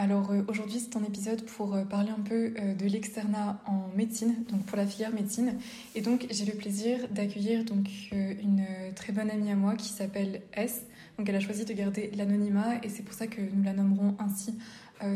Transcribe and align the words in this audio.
Alors 0.00 0.30
euh, 0.30 0.40
aujourd'hui 0.48 0.80
c'est 0.80 0.96
un 0.96 1.04
épisode 1.04 1.44
pour 1.44 1.74
euh, 1.74 1.84
parler 1.84 2.08
un 2.08 2.22
peu 2.22 2.54
euh, 2.58 2.72
de 2.72 2.86
l'externat 2.86 3.60
en 3.66 3.90
médecine, 3.94 4.44
donc 4.48 4.64
pour 4.64 4.78
la 4.78 4.86
filière 4.86 5.12
médecine. 5.12 5.58
Et 5.94 6.00
donc 6.00 6.26
j'ai 6.30 6.46
le 6.46 6.54
plaisir 6.54 7.06
d'accueillir 7.10 7.66
donc 7.66 7.86
une 8.12 8.64
très 8.96 9.12
bonne 9.12 9.30
amie 9.30 9.52
à 9.52 9.56
moi 9.56 9.74
qui 9.74 9.88
s'appelle 9.88 10.40
S. 10.54 10.86
Donc 11.18 11.28
elle 11.28 11.36
a 11.36 11.40
choisi 11.40 11.66
de 11.66 11.74
garder 11.74 12.10
l'anonymat 12.16 12.82
et 12.82 12.88
c'est 12.88 13.02
pour 13.02 13.12
ça 13.12 13.26
que 13.26 13.42
nous 13.42 13.62
la 13.62 13.74
nommerons 13.74 14.16
ainsi 14.18 14.58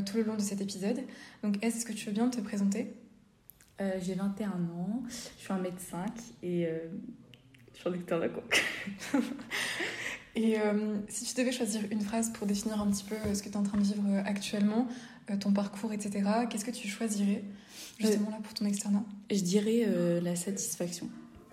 tout 0.04 0.18
le 0.18 0.22
long 0.22 0.36
de 0.36 0.42
cet 0.42 0.60
épisode. 0.60 1.00
Donc 1.42 1.56
S, 1.64 1.76
est-ce 1.76 1.86
que 1.86 1.94
tu 1.94 2.04
veux 2.06 2.12
bien 2.12 2.28
te 2.28 2.42
présenter? 2.42 2.92
J'ai 4.02 4.14
21 4.14 4.48
ans, 4.50 5.02
je 5.08 5.42
suis 5.42 5.52
un 5.52 5.60
médecin 5.60 6.04
et 6.42 6.68
je 7.72 7.78
suis 7.78 7.88
en 7.88 7.94
externat 7.94 8.28
quoi. 8.28 8.42
Et 10.36 10.58
euh, 10.58 10.98
si 11.08 11.24
tu 11.24 11.40
devais 11.40 11.52
choisir 11.52 11.82
une 11.90 12.00
phrase 12.00 12.32
pour 12.32 12.46
définir 12.46 12.80
un 12.80 12.90
petit 12.90 13.04
peu 13.04 13.14
euh, 13.14 13.34
ce 13.34 13.42
que 13.42 13.48
tu 13.48 13.54
es 13.54 13.56
en 13.56 13.62
train 13.62 13.78
de 13.78 13.84
vivre 13.84 14.02
euh, 14.08 14.22
actuellement, 14.24 14.88
ton 15.40 15.52
parcours, 15.52 15.92
etc., 15.92 16.22
qu'est-ce 16.50 16.64
que 16.64 16.70
tu 16.70 16.88
choisirais 16.88 17.44
justement 17.98 18.30
là 18.30 18.38
pour 18.42 18.52
ton 18.52 18.66
externat? 18.66 19.04
Je 19.30 19.40
dirais 19.40 19.88
la 20.20 20.36
satisfaction. 20.36 21.08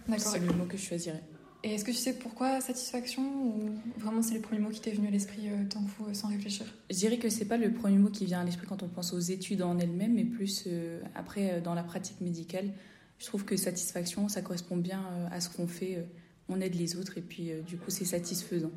D'accord. 0.10 0.34
C'est 0.34 0.40
le 0.40 0.48
mot 0.48 0.66
que 0.66 0.76
je 0.76 0.84
choisirais. 0.84 1.24
Et 1.64 1.76
est-ce 1.76 1.86
que 1.86 1.92
tu 1.92 1.98
sais 1.98 2.14
pourquoi 2.14 2.60
satisfaction 2.60 3.24
ou 3.24 3.70
vraiment 3.98 4.22
c'est 4.22 4.34
le 4.34 4.42
premier 4.42 4.60
mot 4.60 4.72
qui 4.72 4.82
t'est 4.82 4.92
venu 4.92 5.08
à 5.08 5.12
l'esprit 5.12 5.48
tant 5.70 5.86
fou 5.86 6.04
sans 6.12 6.28
réfléchir? 6.28 6.66
Je 6.90 6.98
dirais 6.98 7.18
que 7.18 7.30
c'est 7.30 7.46
pas 7.46 7.56
le 7.56 7.72
premier 7.72 7.98
mot 7.98 8.10
qui 8.10 8.26
vient 8.26 8.42
à 8.42 8.44
l'esprit 8.44 8.68
quand 8.68 8.84
on 8.84 8.90
pense 8.90 9.14
aux 9.14 9.20
études 9.20 9.62
en 9.62 9.80
elles-mêmes, 9.80 10.16
mais 10.16 10.26
plus 10.26 10.68
après 11.16 11.62
dans 11.62 11.74
la 11.74 11.84
pratique 11.84 12.20
médicale. 12.20 12.74
Je 13.20 13.26
trouve 13.28 13.46
que 13.46 13.56
satisfaction, 13.56 14.28
ça 14.28 14.42
correspond 14.42 14.76
bien 14.76 15.02
à 15.32 15.40
ce 15.40 15.50
qu'on 15.50 15.68
fait 15.68 16.06
on 16.52 16.62
aide 16.62 16.76
les 16.76 16.96
autres 16.96 17.18
et 17.18 17.22
puis 17.22 17.52
euh, 17.52 17.62
du 17.62 17.78
coup 17.78 17.90
c'est 17.90 18.06
satisfaisant. 18.06 18.72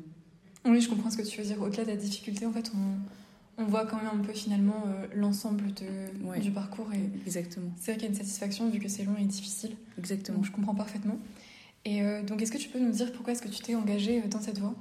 Oui, 0.65 0.81
je 0.81 0.89
comprends 0.89 1.11
ce 1.11 1.17
que 1.17 1.21
tu 1.21 1.39
veux 1.39 1.47
dire. 1.47 1.61
Au-delà 1.61 1.83
de 1.83 1.89
la 1.89 1.95
difficulté, 1.95 2.45
en 2.47 2.51
fait, 2.51 2.71
on, 2.75 3.61
on 3.63 3.65
voit 3.67 3.85
quand 3.85 3.97
même 3.97 4.19
un 4.19 4.23
peu 4.23 4.33
finalement 4.33 4.83
euh, 4.87 5.05
l'ensemble 5.15 5.65
de, 5.73 6.39
du 6.39 6.51
parcours. 6.51 6.87
Et 6.93 7.01
Exactement. 7.27 7.71
C'est 7.77 7.91
vrai 7.91 7.99
qu'il 7.99 8.03
y 8.03 8.07
a 8.07 8.09
une 8.09 8.17
satisfaction 8.17 8.69
vu 8.69 8.79
que 8.79 8.87
c'est 8.87 9.03
long 9.03 9.15
et 9.19 9.25
difficile. 9.25 9.75
Exactement. 9.99 10.37
Donc 10.37 10.45
je 10.45 10.51
comprends 10.51 10.73
parfaitement. 10.73 11.19
Et 11.85 12.01
euh, 12.01 12.23
donc, 12.23 12.41
est-ce 12.41 12.51
que 12.51 12.57
tu 12.57 12.69
peux 12.69 12.79
nous 12.79 12.91
dire 12.91 13.11
pourquoi 13.13 13.33
est-ce 13.33 13.43
que 13.43 13.47
tu 13.47 13.61
t'es 13.61 13.75
engagée 13.75 14.21
dans 14.21 14.41
cette 14.41 14.57
voie? 14.57 14.73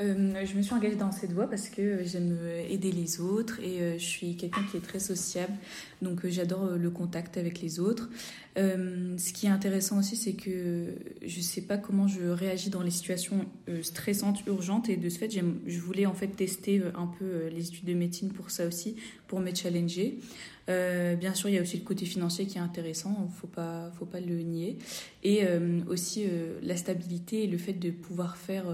Euh, 0.00 0.46
je 0.46 0.56
me 0.56 0.62
suis 0.62 0.72
engagée 0.72 0.96
dans 0.96 1.12
cette 1.12 1.32
voie 1.32 1.48
parce 1.48 1.68
que 1.68 2.04
j'aime 2.04 2.38
aider 2.68 2.90
les 2.90 3.20
autres 3.20 3.60
et 3.60 3.80
euh, 3.80 3.98
je 3.98 4.04
suis 4.04 4.36
quelqu'un 4.36 4.62
qui 4.70 4.78
est 4.78 4.80
très 4.80 4.98
sociable, 4.98 5.52
donc 6.00 6.24
euh, 6.24 6.30
j'adore 6.30 6.70
le 6.70 6.90
contact 6.90 7.36
avec 7.36 7.60
les 7.60 7.80
autres. 7.80 8.08
ce 8.56 9.32
qui 9.32 9.46
est 9.46 9.50
intéressant 9.50 9.98
aussi, 9.98 10.16
c'est 10.16 10.32
que 10.32 10.94
je 11.22 11.36
ne 11.36 11.42
sais 11.42 11.62
pas 11.62 11.76
comment 11.76 12.08
je 12.08 12.22
réagis 12.22 12.70
dans 12.70 12.82
les 12.82 12.90
situations 12.90 13.44
stressantes, 13.82 14.44
urgentes, 14.46 14.88
et 14.88 14.96
de 14.96 15.08
ce 15.08 15.18
fait, 15.18 15.30
je 15.30 15.80
voulais 15.80 16.06
en 16.06 16.14
fait 16.14 16.28
tester 16.28 16.82
un 16.94 17.06
peu 17.06 17.48
les 17.48 17.68
études 17.68 17.84
de 17.84 17.94
médecine 17.94 18.30
pour 18.32 18.50
ça 18.50 18.66
aussi, 18.66 18.96
pour 19.28 19.40
me 19.40 19.54
challenger. 19.54 20.18
bien 20.66 21.34
sûr, 21.34 21.48
il 21.48 21.54
y 21.54 21.58
a 21.58 21.62
aussi 21.62 21.78
le 21.78 21.84
côté 21.84 22.06
financier 22.06 22.46
qui 22.46 22.58
est 22.58 22.62
intéressant, 22.62 23.30
faut 23.40 23.46
pas, 23.46 23.90
faut 23.98 24.06
pas 24.06 24.20
le 24.20 24.42
nier, 24.42 24.78
et 25.22 25.42
aussi 25.88 26.24
la 26.62 26.76
stabilité 26.76 27.44
et 27.44 27.46
le 27.46 27.58
fait 27.58 27.74
de 27.74 27.90
pouvoir 27.90 28.36
faire 28.36 28.64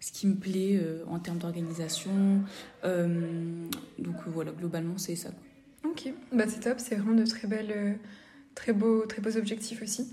ce 0.00 0.12
qui 0.12 0.26
me 0.26 0.34
plaît 0.34 0.80
euh, 0.82 1.04
en 1.08 1.18
termes 1.18 1.38
d'organisation. 1.38 2.42
Euh, 2.84 3.66
donc 3.98 4.16
euh, 4.16 4.30
voilà, 4.30 4.50
globalement, 4.52 4.96
c'est 4.96 5.16
ça. 5.16 5.30
Ok, 5.84 6.12
bah, 6.32 6.44
c'est 6.48 6.60
top, 6.60 6.78
c'est 6.78 6.96
vraiment 6.96 7.16
de 7.16 7.26
très 7.26 7.46
belles, 7.46 7.98
très 8.54 8.72
beaux, 8.72 9.06
très 9.06 9.22
beaux 9.22 9.36
objectifs 9.36 9.82
aussi. 9.82 10.12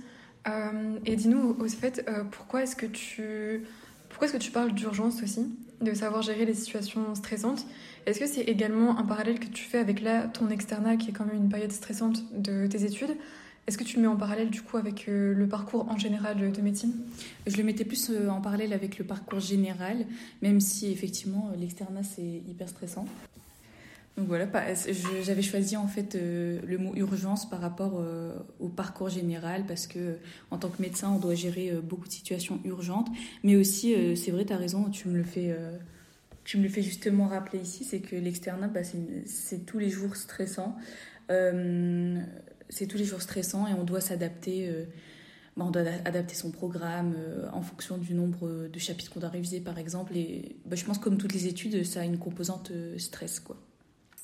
et 1.05 1.15
dis-nous 1.15 1.57
au 1.59 1.67
fait, 1.67 2.09
pourquoi 2.31 2.63
est-ce 2.63 2.75
que 2.75 2.85
tu, 2.85 3.63
est-ce 4.21 4.33
que 4.33 4.37
tu 4.37 4.51
parles 4.51 4.71
d'urgence 4.71 5.21
aussi, 5.21 5.45
de 5.81 5.93
savoir 5.93 6.21
gérer 6.21 6.45
les 6.45 6.53
situations 6.53 7.13
stressantes? 7.15 7.65
Est-ce 8.05 8.19
que 8.19 8.27
c'est 8.27 8.43
également 8.43 8.97
un 8.97 9.03
parallèle 9.03 9.39
que 9.39 9.47
tu 9.47 9.65
fais 9.65 9.77
avec 9.77 10.01
là 10.01 10.27
ton 10.27 10.49
externat, 10.49 10.95
qui 10.95 11.09
est 11.09 11.13
quand 11.13 11.25
même 11.25 11.35
une 11.35 11.49
période 11.49 11.73
stressante 11.73 12.23
de 12.33 12.65
tes 12.67 12.85
études? 12.85 13.17
Est-ce 13.67 13.77
que 13.77 13.83
tu 13.83 13.97
le 13.97 14.01
mets 14.03 14.07
en 14.07 14.15
parallèle 14.15 14.49
du 14.49 14.61
coup 14.61 14.77
avec 14.77 15.09
euh, 15.09 15.33
le 15.33 15.45
parcours 15.45 15.89
en 15.91 15.97
général 15.97 16.51
de 16.53 16.61
médecine? 16.61 16.93
Je 17.45 17.57
le 17.57 17.63
mettais 17.63 17.83
plus 17.83 18.09
euh, 18.09 18.29
en 18.29 18.39
parallèle 18.39 18.71
avec 18.71 18.97
le 18.97 19.03
parcours 19.03 19.41
général, 19.41 20.05
même 20.41 20.61
si 20.61 20.89
effectivement 20.89 21.51
euh, 21.51 21.57
l'externat 21.57 22.03
c'est 22.03 22.41
hyper 22.47 22.69
stressant. 22.69 23.05
Donc 24.15 24.27
voilà, 24.27 24.47
j'avais 25.21 25.43
choisi 25.43 25.77
en 25.77 25.87
fait 25.87 26.15
le 26.19 26.77
mot 26.79 26.95
urgence 26.95 27.47
par 27.47 27.61
rapport 27.61 28.03
au 28.59 28.67
parcours 28.67 29.09
général 29.09 29.63
parce 29.67 29.85
que 29.85 30.15
en 30.49 30.57
tant 30.57 30.69
que 30.69 30.81
médecin 30.81 31.11
on 31.11 31.19
doit 31.19 31.35
gérer 31.35 31.71
beaucoup 31.83 32.07
de 32.07 32.11
situations 32.11 32.59
urgentes, 32.65 33.09
mais 33.43 33.55
aussi 33.55 33.93
c'est 34.15 34.31
vrai, 34.31 34.43
tu 34.43 34.53
as 34.53 34.57
raison, 34.57 34.89
tu 34.89 35.07
me 35.07 35.17
le 35.17 35.23
fais 35.23 35.55
tu 36.45 36.57
me 36.57 36.63
le 36.63 36.69
fais 36.69 36.81
justement 36.81 37.27
rappeler 37.27 37.59
ici, 37.59 37.83
c'est 37.83 37.99
que 37.99 38.15
l'externat, 38.15 38.69
bah, 38.69 38.79
c'est 38.83 39.67
tous 39.67 39.77
les 39.77 39.91
jours 39.91 40.15
stressant 40.15 40.75
c'est 42.69 42.87
tous 42.87 42.97
les 42.97 43.05
jours 43.05 43.21
stressant 43.21 43.67
et 43.67 43.73
on 43.73 43.83
doit 43.83 44.01
s'adapter. 44.01 44.67
Euh, 44.69 44.85
bah, 45.55 45.65
on 45.67 45.71
doit 45.71 45.83
adapter 46.05 46.35
son 46.35 46.51
programme 46.51 47.15
euh, 47.17 47.47
en 47.51 47.61
fonction 47.61 47.97
du 47.97 48.13
nombre 48.13 48.67
de 48.67 48.79
chapitres 48.79 49.11
qu'on 49.11 49.19
doit 49.19 49.29
réviser, 49.29 49.59
par 49.59 49.79
exemple. 49.79 50.15
Et 50.15 50.55
bah, 50.65 50.75
je 50.75 50.85
pense, 50.85 50.99
comme 50.99 51.17
toutes 51.17 51.33
les 51.33 51.47
études, 51.47 51.83
ça 51.83 52.01
a 52.01 52.03
une 52.03 52.19
composante 52.19 52.71
euh, 52.71 52.97
stress, 52.97 53.39
quoi. 53.39 53.57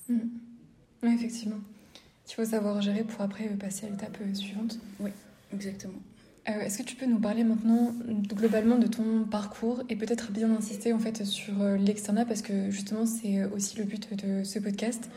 Mmh. 0.09 0.19
Oui, 1.01 1.13
effectivement. 1.15 1.59
Il 2.29 2.33
faut 2.33 2.45
savoir 2.45 2.81
gérer 2.81 3.03
pour 3.03 3.21
après 3.21 3.45
passer 3.49 3.87
à 3.87 3.89
l'étape 3.89 4.17
suivante. 4.33 4.79
Oui, 4.99 5.09
exactement. 5.53 5.99
Est-ce 6.45 6.77
que 6.77 6.83
tu 6.83 6.95
peux 6.95 7.05
nous 7.05 7.19
parler 7.19 7.43
maintenant 7.43 7.93
globalement 8.27 8.77
de 8.77 8.87
ton 8.87 9.23
parcours 9.23 9.81
et 9.89 9.95
peut-être 9.95 10.31
bien 10.31 10.53
insister 10.53 10.91
en 10.91 10.99
fait 10.99 11.25
sur 11.25 11.53
l'externat? 11.77 12.25
Parce 12.25 12.41
que 12.41 12.69
justement 12.69 13.05
c'est 13.05 13.45
aussi 13.45 13.77
le 13.77 13.85
but 13.85 14.13
de 14.13 14.43
ce 14.43 14.59
podcast. 14.59 15.09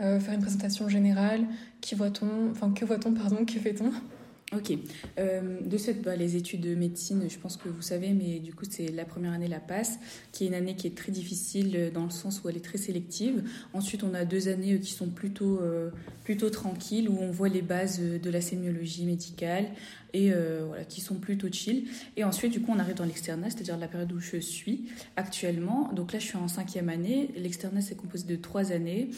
Euh, 0.00 0.18
faire 0.18 0.34
une 0.34 0.40
présentation 0.40 0.88
générale. 0.88 1.46
Qui 1.80 1.94
voit-on 1.94 2.50
Enfin, 2.50 2.72
que 2.72 2.84
voit-on, 2.84 3.12
pardon, 3.12 3.44
que 3.44 3.58
fait-on? 3.58 3.92
Ok. 4.52 4.72
Euh, 5.18 5.60
de 5.64 5.76
cette, 5.76 6.02
bah, 6.02 6.16
les 6.16 6.34
études 6.34 6.62
de 6.62 6.74
médecine, 6.74 7.22
je 7.28 7.38
pense 7.38 7.56
que 7.56 7.68
vous 7.68 7.82
savez, 7.82 8.12
mais 8.12 8.40
du 8.40 8.52
coup, 8.52 8.64
c'est 8.68 8.88
la 8.88 9.04
première 9.04 9.32
année, 9.32 9.46
la 9.46 9.60
passe, 9.60 10.00
qui 10.32 10.44
est 10.44 10.46
une 10.48 10.54
année 10.54 10.74
qui 10.74 10.88
est 10.88 10.96
très 10.96 11.12
difficile 11.12 11.76
euh, 11.76 11.90
dans 11.92 12.02
le 12.02 12.10
sens 12.10 12.42
où 12.42 12.48
elle 12.48 12.56
est 12.56 12.64
très 12.64 12.78
sélective. 12.78 13.44
Ensuite, 13.74 14.02
on 14.02 14.12
a 14.12 14.24
deux 14.24 14.48
années 14.48 14.80
qui 14.80 14.92
sont 14.92 15.08
plutôt, 15.08 15.60
plutôt 16.24 16.50
tranquilles, 16.50 17.08
où 17.08 17.18
on 17.20 17.30
voit 17.30 17.48
les 17.48 17.62
bases 17.62 18.00
de 18.00 18.30
la 18.30 18.40
sémiologie 18.40 19.04
médicale 19.04 19.66
et 20.12 20.32
voilà, 20.66 20.84
qui 20.84 21.00
sont 21.00 21.16
plutôt 21.16 21.48
chill. 21.52 21.84
Et 22.16 22.24
ensuite, 22.24 22.52
du 22.52 22.60
coup, 22.60 22.72
on 22.74 22.78
arrive 22.78 22.96
dans 22.96 23.04
l'externat, 23.04 23.50
c'est-à-dire 23.50 23.76
la 23.76 23.86
période 23.86 24.12
où 24.12 24.18
je 24.18 24.38
suis 24.38 24.86
actuellement. 25.14 25.92
Donc 25.92 26.12
là, 26.12 26.18
je 26.18 26.26
suis 26.26 26.36
en 26.36 26.48
cinquième 26.48 26.88
année. 26.88 27.30
L'externat, 27.36 27.80
c'est 27.80 27.96
composé 27.96 28.26
de 28.26 28.36
trois 28.36 28.72
années. 28.72 29.10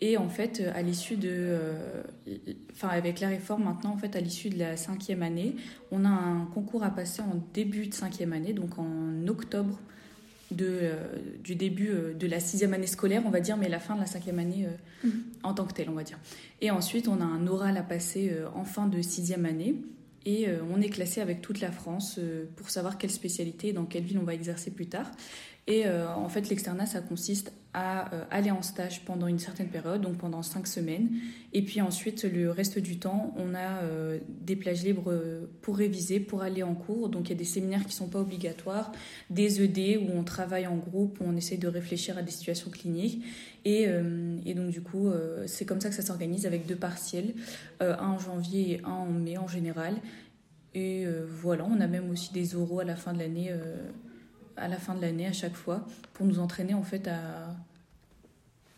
Et 0.00 0.16
en 0.16 0.28
fait, 0.28 0.62
à 0.74 0.82
l'issue 0.82 1.16
de, 1.16 1.28
euh, 1.30 2.02
enfin 2.72 2.88
avec 2.88 3.18
la 3.18 3.28
réforme 3.28 3.64
maintenant, 3.64 3.90
en 3.90 3.96
fait, 3.96 4.14
à 4.14 4.20
l'issue 4.20 4.48
de 4.48 4.58
la 4.58 4.76
cinquième 4.76 5.22
année, 5.22 5.56
on 5.90 6.04
a 6.04 6.08
un 6.08 6.46
concours 6.54 6.84
à 6.84 6.90
passer 6.90 7.20
en 7.20 7.42
début 7.52 7.88
de 7.88 7.94
cinquième 7.94 8.32
année, 8.32 8.52
donc 8.52 8.78
en 8.78 9.26
octobre 9.26 9.80
de, 10.52 10.66
euh, 10.68 10.96
du 11.42 11.56
début 11.56 11.90
euh, 11.90 12.14
de 12.14 12.26
la 12.28 12.38
sixième 12.38 12.74
année 12.74 12.86
scolaire, 12.86 13.22
on 13.26 13.30
va 13.30 13.40
dire, 13.40 13.56
mais 13.56 13.68
la 13.68 13.80
fin 13.80 13.96
de 13.96 14.00
la 14.00 14.06
cinquième 14.06 14.38
année 14.38 14.68
mm. 15.02 15.08
en 15.42 15.52
tant 15.52 15.64
que 15.64 15.74
telle, 15.74 15.90
on 15.90 15.94
va 15.94 16.04
dire. 16.04 16.18
Et 16.60 16.70
ensuite, 16.70 17.08
on 17.08 17.20
a 17.20 17.24
un 17.24 17.48
oral 17.48 17.76
à 17.76 17.82
passer 17.82 18.32
en 18.54 18.64
fin 18.64 18.86
de 18.86 19.02
sixième 19.02 19.46
année. 19.46 19.74
Et 20.26 20.46
on 20.74 20.80
est 20.82 20.90
classé 20.90 21.22
avec 21.22 21.40
toute 21.40 21.60
la 21.60 21.72
France 21.72 22.20
pour 22.56 22.68
savoir 22.68 22.98
quelle 22.98 23.10
spécialité 23.10 23.68
et 23.68 23.72
dans 23.72 23.86
quelle 23.86 24.02
ville 24.02 24.18
on 24.18 24.24
va 24.24 24.34
exercer 24.34 24.70
plus 24.70 24.86
tard. 24.86 25.10
Et 25.70 25.84
en 25.88 26.30
fait, 26.30 26.48
l'externat, 26.48 26.86
ça 26.86 27.02
consiste 27.02 27.52
à 27.74 28.06
aller 28.30 28.50
en 28.50 28.62
stage 28.62 29.04
pendant 29.04 29.26
une 29.26 29.38
certaine 29.38 29.68
période, 29.68 30.00
donc 30.00 30.16
pendant 30.16 30.42
cinq 30.42 30.66
semaines. 30.66 31.10
Et 31.52 31.60
puis 31.60 31.82
ensuite, 31.82 32.24
le 32.24 32.50
reste 32.50 32.78
du 32.78 32.98
temps, 32.98 33.34
on 33.36 33.54
a 33.54 33.82
des 34.40 34.56
plages 34.56 34.82
libres 34.82 35.14
pour 35.60 35.76
réviser, 35.76 36.20
pour 36.20 36.40
aller 36.40 36.62
en 36.62 36.74
cours. 36.74 37.10
Donc 37.10 37.28
il 37.28 37.32
y 37.32 37.34
a 37.34 37.38
des 37.38 37.44
séminaires 37.44 37.82
qui 37.82 37.88
ne 37.88 37.92
sont 37.92 38.08
pas 38.08 38.20
obligatoires, 38.20 38.92
des 39.28 39.62
ED 39.62 39.98
où 39.98 40.10
on 40.18 40.24
travaille 40.24 40.66
en 40.66 40.76
groupe, 40.76 41.20
où 41.20 41.24
on 41.26 41.36
essaie 41.36 41.58
de 41.58 41.68
réfléchir 41.68 42.16
à 42.16 42.22
des 42.22 42.32
situations 42.32 42.70
cliniques. 42.70 43.22
Et, 43.66 43.88
et 44.46 44.54
donc 44.54 44.70
du 44.70 44.80
coup, 44.80 45.10
c'est 45.44 45.66
comme 45.66 45.82
ça 45.82 45.90
que 45.90 45.94
ça 45.94 46.02
s'organise 46.02 46.46
avec 46.46 46.64
deux 46.64 46.76
partiels, 46.76 47.34
un 47.80 47.94
en 47.94 48.18
janvier 48.18 48.72
et 48.72 48.80
un 48.84 48.88
en 48.88 49.10
mai 49.12 49.36
en 49.36 49.48
général. 49.48 49.96
Et 50.74 51.04
euh, 51.06 51.24
voilà, 51.26 51.64
on 51.64 51.80
a 51.80 51.86
même 51.86 52.10
aussi 52.10 52.32
des 52.32 52.54
oraux 52.54 52.80
à 52.80 52.84
la 52.84 52.96
fin 52.96 53.12
de 53.12 53.18
l'année, 53.18 53.48
euh, 53.50 53.90
à 54.58 54.68
la 54.68 54.76
fin 54.76 54.94
de 54.94 55.00
l'année 55.00 55.26
à 55.26 55.32
chaque 55.32 55.54
fois, 55.54 55.86
pour 56.14 56.26
nous 56.26 56.38
entraîner 56.38 56.74
en 56.74 56.82
fait 56.82 57.08
à, 57.08 57.56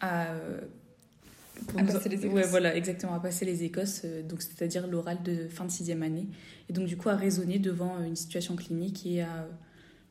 à, 0.01 0.27
passer 1.77 2.09
les 2.09 2.25
écosses. 2.25 2.35
Ouais, 2.35 2.47
voilà, 2.47 2.75
exactement, 2.75 3.15
à 3.15 3.21
passer 3.21 3.45
les 3.45 3.65
écosses, 3.65 4.03
euh, 4.05 4.23
donc 4.23 4.43
c'est-à-dire 4.43 4.87
l'oral 4.87 5.23
de 5.23 5.49
fin 5.49 5.65
de 5.65 5.71
sixième 5.71 6.03
année, 6.03 6.27
et 6.69 6.73
donc 6.73 6.87
du 6.87 6.97
coup 6.97 7.09
à 7.09 7.17
raisonner 7.17 7.59
devant 7.59 8.03
une 8.03 8.17
situation 8.17 8.57
clinique 8.57 9.07
et 9.07 9.23
à 9.23 9.47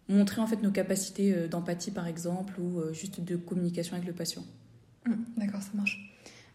montrer 0.07 0.41
en 0.41 0.47
fait 0.47 0.61
nos 0.63 0.71
capacités 0.71 1.47
d'empathie 1.47 1.91
par 1.91 2.07
exemple 2.07 2.59
ou 2.59 2.81
juste 2.93 3.21
de 3.21 3.35
communication 3.35 3.95
avec 3.95 4.07
le 4.07 4.13
patient. 4.13 4.43
Mmh, 5.05 5.13
d'accord, 5.37 5.61
ça 5.61 5.69
marche. 5.75 6.09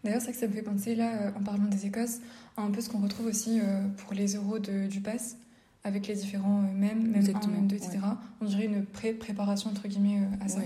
D'ailleurs, 0.05 0.21
c'est 0.21 0.33
que 0.33 0.37
ça 0.37 0.47
me 0.47 0.53
fait 0.53 0.63
penser, 0.63 0.95
là, 0.95 1.33
en 1.35 1.43
parlant 1.43 1.65
des 1.65 1.87
Écosses, 1.87 2.21
un 2.59 2.71
peu 2.71 2.83
ce 2.83 2.91
qu'on 2.91 3.01
retrouve 3.01 3.27
aussi 3.27 3.59
euh, 3.61 3.89
pour 3.97 4.13
les 4.13 4.35
euros 4.35 4.59
du 4.59 5.01
pass, 5.01 5.39
avec 5.85 6.07
les 6.07 6.15
différents 6.15 6.63
euh, 6.63 6.73
mêmes, 6.73 7.07
même 7.09 7.23
1, 7.23 7.47
même 7.49 7.67
2, 7.67 7.77
etc. 7.77 7.99
On 8.41 8.47
dirait 8.47 8.65
une 8.65 8.85
pré-préparation, 8.85 9.71
entre 9.71 9.87
guillemets, 9.87 10.19
euh, 10.19 10.45
à 10.45 10.49
ça. 10.49 10.61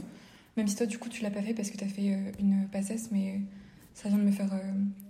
Même 0.56 0.66
si 0.66 0.76
toi, 0.76 0.86
du 0.86 0.98
coup, 0.98 1.08
tu 1.08 1.22
l'as 1.22 1.30
pas 1.30 1.42
fait 1.42 1.54
parce 1.54 1.70
que 1.70 1.76
tu 1.76 1.84
as 1.84 1.88
fait 1.88 2.16
une 2.40 2.66
passesse, 2.72 3.10
mais 3.12 3.40
ça 3.94 4.08
vient 4.08 4.18
de 4.18 4.24
me 4.24 4.32
faire, 4.32 4.50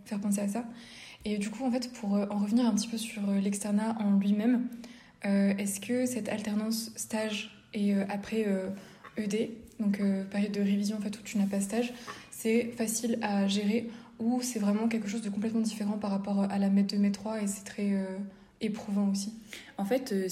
faire 0.05 0.21
penser 0.21 0.41
à 0.41 0.49
ça. 0.49 0.65
Et 1.25 1.39
du 1.39 1.49
coup, 1.49 1.65
en 1.65 1.71
fait, 1.71 1.91
pour 1.93 2.13
en 2.13 2.39
revenir 2.39 2.67
un 2.67 2.75
petit 2.75 2.89
peu 2.89 2.99
sur 2.99 3.23
l'externat 3.31 3.97
en 3.99 4.19
lui-même, 4.19 4.69
est-ce 5.25 5.81
que 5.81 6.05
cette 6.05 6.29
alternance 6.29 6.93
stage 6.97 7.65
et 7.73 7.95
après 7.95 8.47
ED, 9.17 9.49
donc 9.81 10.03
période 10.31 10.53
de 10.53 10.61
révision 10.61 10.99
en 10.99 11.01
fait 11.01 11.19
où 11.19 11.23
tu 11.23 11.39
n'as 11.39 11.47
pas 11.47 11.61
stage, 11.61 11.95
c'est 12.31 12.65
facile 12.77 13.19
à 13.23 13.49
gérer 13.49 13.89
ou 14.19 14.41
c'est 14.43 14.59
vraiment 14.59 14.89
quelque 14.89 15.09
chose 15.09 15.23
de 15.23 15.31
complètement 15.31 15.61
différent 15.61 15.99
par 15.99 16.11
rapport 16.11 16.43
à 16.43 16.59
la 16.59 16.69
MET 16.69 16.85
2, 16.85 16.99
MET 16.99 17.11
3 17.11 17.43
et 17.43 17.47
c'est 17.47 17.65
très 17.65 17.93
euh, 17.93 18.19
éprouvant 18.61 19.11
aussi 19.11 19.33
En 19.77 19.85
fait, 19.85 20.13
euh, 20.13 20.29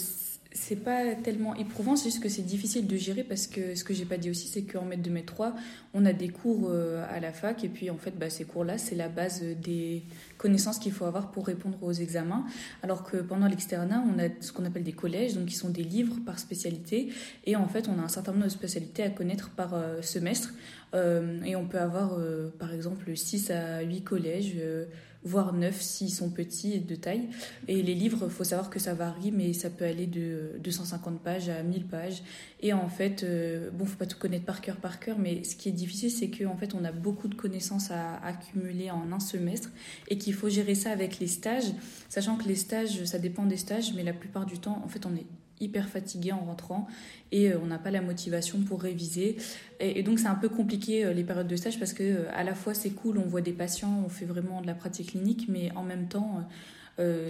c'est 0.52 0.76
pas 0.76 1.14
tellement 1.14 1.54
éprouvant, 1.54 1.96
c'est 1.96 2.08
juste 2.08 2.22
que 2.22 2.30
c'est 2.30 2.42
difficile 2.42 2.86
de 2.86 2.96
gérer 2.96 3.24
parce 3.24 3.46
que 3.46 3.74
ce 3.74 3.84
que 3.84 3.92
j'ai 3.92 4.06
pas 4.06 4.16
dit 4.16 4.30
aussi, 4.30 4.48
c'est 4.48 4.62
qu'en 4.62 4.84
MET 4.86 4.96
2, 4.96 5.10
MET 5.10 5.22
3, 5.22 5.54
on 5.92 6.06
a 6.06 6.14
des 6.14 6.28
cours 6.28 6.68
euh, 6.70 7.04
à 7.10 7.20
la 7.20 7.32
fac 7.32 7.62
et 7.62 7.68
puis 7.68 7.90
en 7.90 7.98
fait, 7.98 8.12
bah, 8.12 8.30
ces 8.30 8.44
cours-là, 8.44 8.78
c'est 8.78 8.94
la 8.94 9.08
base 9.08 9.42
des 9.42 10.02
connaissances 10.38 10.78
qu'il 10.78 10.92
faut 10.92 11.04
avoir 11.04 11.30
pour 11.30 11.46
répondre 11.46 11.76
aux 11.82 11.92
examens. 11.92 12.46
Alors 12.82 13.02
que 13.04 13.18
pendant 13.18 13.48
l'externat, 13.48 14.02
on 14.06 14.18
a 14.18 14.28
ce 14.40 14.52
qu'on 14.52 14.64
appelle 14.64 14.84
des 14.84 14.92
collèges, 14.92 15.34
donc 15.34 15.46
qui 15.46 15.56
sont 15.56 15.70
des 15.70 15.84
livres 15.84 16.16
par 16.24 16.38
spécialité 16.38 17.12
et 17.44 17.54
en 17.54 17.68
fait, 17.68 17.88
on 17.88 17.98
a 18.00 18.02
un 18.02 18.08
certain 18.08 18.32
nombre 18.32 18.44
de 18.44 18.50
spécialités 18.50 19.02
à 19.02 19.10
connaître 19.10 19.50
par 19.50 19.74
semestre. 20.00 20.54
Euh, 20.94 21.42
et 21.44 21.56
on 21.56 21.66
peut 21.66 21.78
avoir, 21.78 22.14
euh, 22.18 22.48
par 22.58 22.72
exemple, 22.72 23.14
6 23.14 23.50
à 23.50 23.80
8 23.82 24.02
collèges, 24.02 24.54
euh, 24.56 24.86
voire 25.26 25.52
9 25.52 25.78
s'ils 25.82 26.12
sont 26.12 26.30
petits 26.30 26.72
et 26.72 26.78
de 26.78 26.94
taille. 26.94 27.28
Et 27.68 27.82
les 27.82 27.94
livres, 27.94 28.28
faut 28.28 28.44
savoir 28.44 28.70
que 28.70 28.78
ça 28.78 28.94
varie, 28.94 29.32
mais 29.32 29.52
ça 29.52 29.68
peut 29.68 29.84
aller 29.84 30.06
de 30.06 30.52
250 30.60 31.20
pages 31.20 31.48
à 31.48 31.62
1000 31.62 31.84
pages. 31.86 32.22
Et 32.60 32.72
en 32.72 32.88
fait, 32.88 33.26
bon, 33.74 33.84
faut 33.84 33.98
pas 33.98 34.06
tout 34.06 34.18
connaître 34.18 34.44
par 34.44 34.60
cœur, 34.60 34.76
par 34.76 35.00
cœur, 35.00 35.18
mais 35.18 35.44
ce 35.44 35.56
qui 35.56 35.68
est 35.68 35.72
difficile, 35.72 36.10
c'est 36.10 36.30
qu'en 36.30 36.56
fait, 36.56 36.74
on 36.74 36.84
a 36.84 36.92
beaucoup 36.92 37.28
de 37.28 37.34
connaissances 37.34 37.90
à 37.90 38.16
accumuler 38.24 38.90
en 38.90 39.12
un 39.12 39.20
semestre 39.20 39.70
et 40.08 40.16
qu'il 40.16 40.32
faut 40.32 40.48
gérer 40.48 40.74
ça 40.74 40.90
avec 40.90 41.18
les 41.18 41.26
stages, 41.26 41.72
sachant 42.08 42.36
que 42.36 42.48
les 42.48 42.54
stages, 42.54 43.04
ça 43.04 43.18
dépend 43.18 43.44
des 43.44 43.56
stages, 43.56 43.92
mais 43.94 44.04
la 44.04 44.12
plupart 44.12 44.46
du 44.46 44.58
temps, 44.58 44.80
en 44.84 44.88
fait, 44.88 45.04
on 45.06 45.14
est 45.14 45.26
hyper 45.60 45.88
fatigué 45.88 46.32
en 46.32 46.40
rentrant 46.40 46.86
et 47.32 47.50
euh, 47.50 47.58
on 47.62 47.66
n'a 47.66 47.78
pas 47.78 47.90
la 47.90 48.02
motivation 48.02 48.60
pour 48.60 48.82
réviser. 48.82 49.36
Et, 49.80 50.02
donc 50.02 50.18
c'est 50.18 50.26
un 50.26 50.34
peu 50.34 50.48
compliqué 50.48 51.04
euh, 51.04 51.12
les 51.12 51.24
périodes 51.24 51.48
de 51.48 51.56
stage 51.56 51.78
parce 51.78 51.92
que 51.92 52.02
euh, 52.02 52.24
à 52.34 52.44
la 52.44 52.54
fois 52.54 52.74
c'est 52.74 52.90
cool, 52.90 53.18
on 53.18 53.26
voit 53.26 53.40
des 53.40 53.52
patients, 53.52 54.02
on 54.04 54.08
fait 54.08 54.24
vraiment 54.24 54.60
de 54.60 54.66
la 54.66 54.74
pratique 54.74 55.10
clinique, 55.10 55.46
mais 55.48 55.70
en 55.76 55.82
même 55.82 56.08
temps 56.08 56.46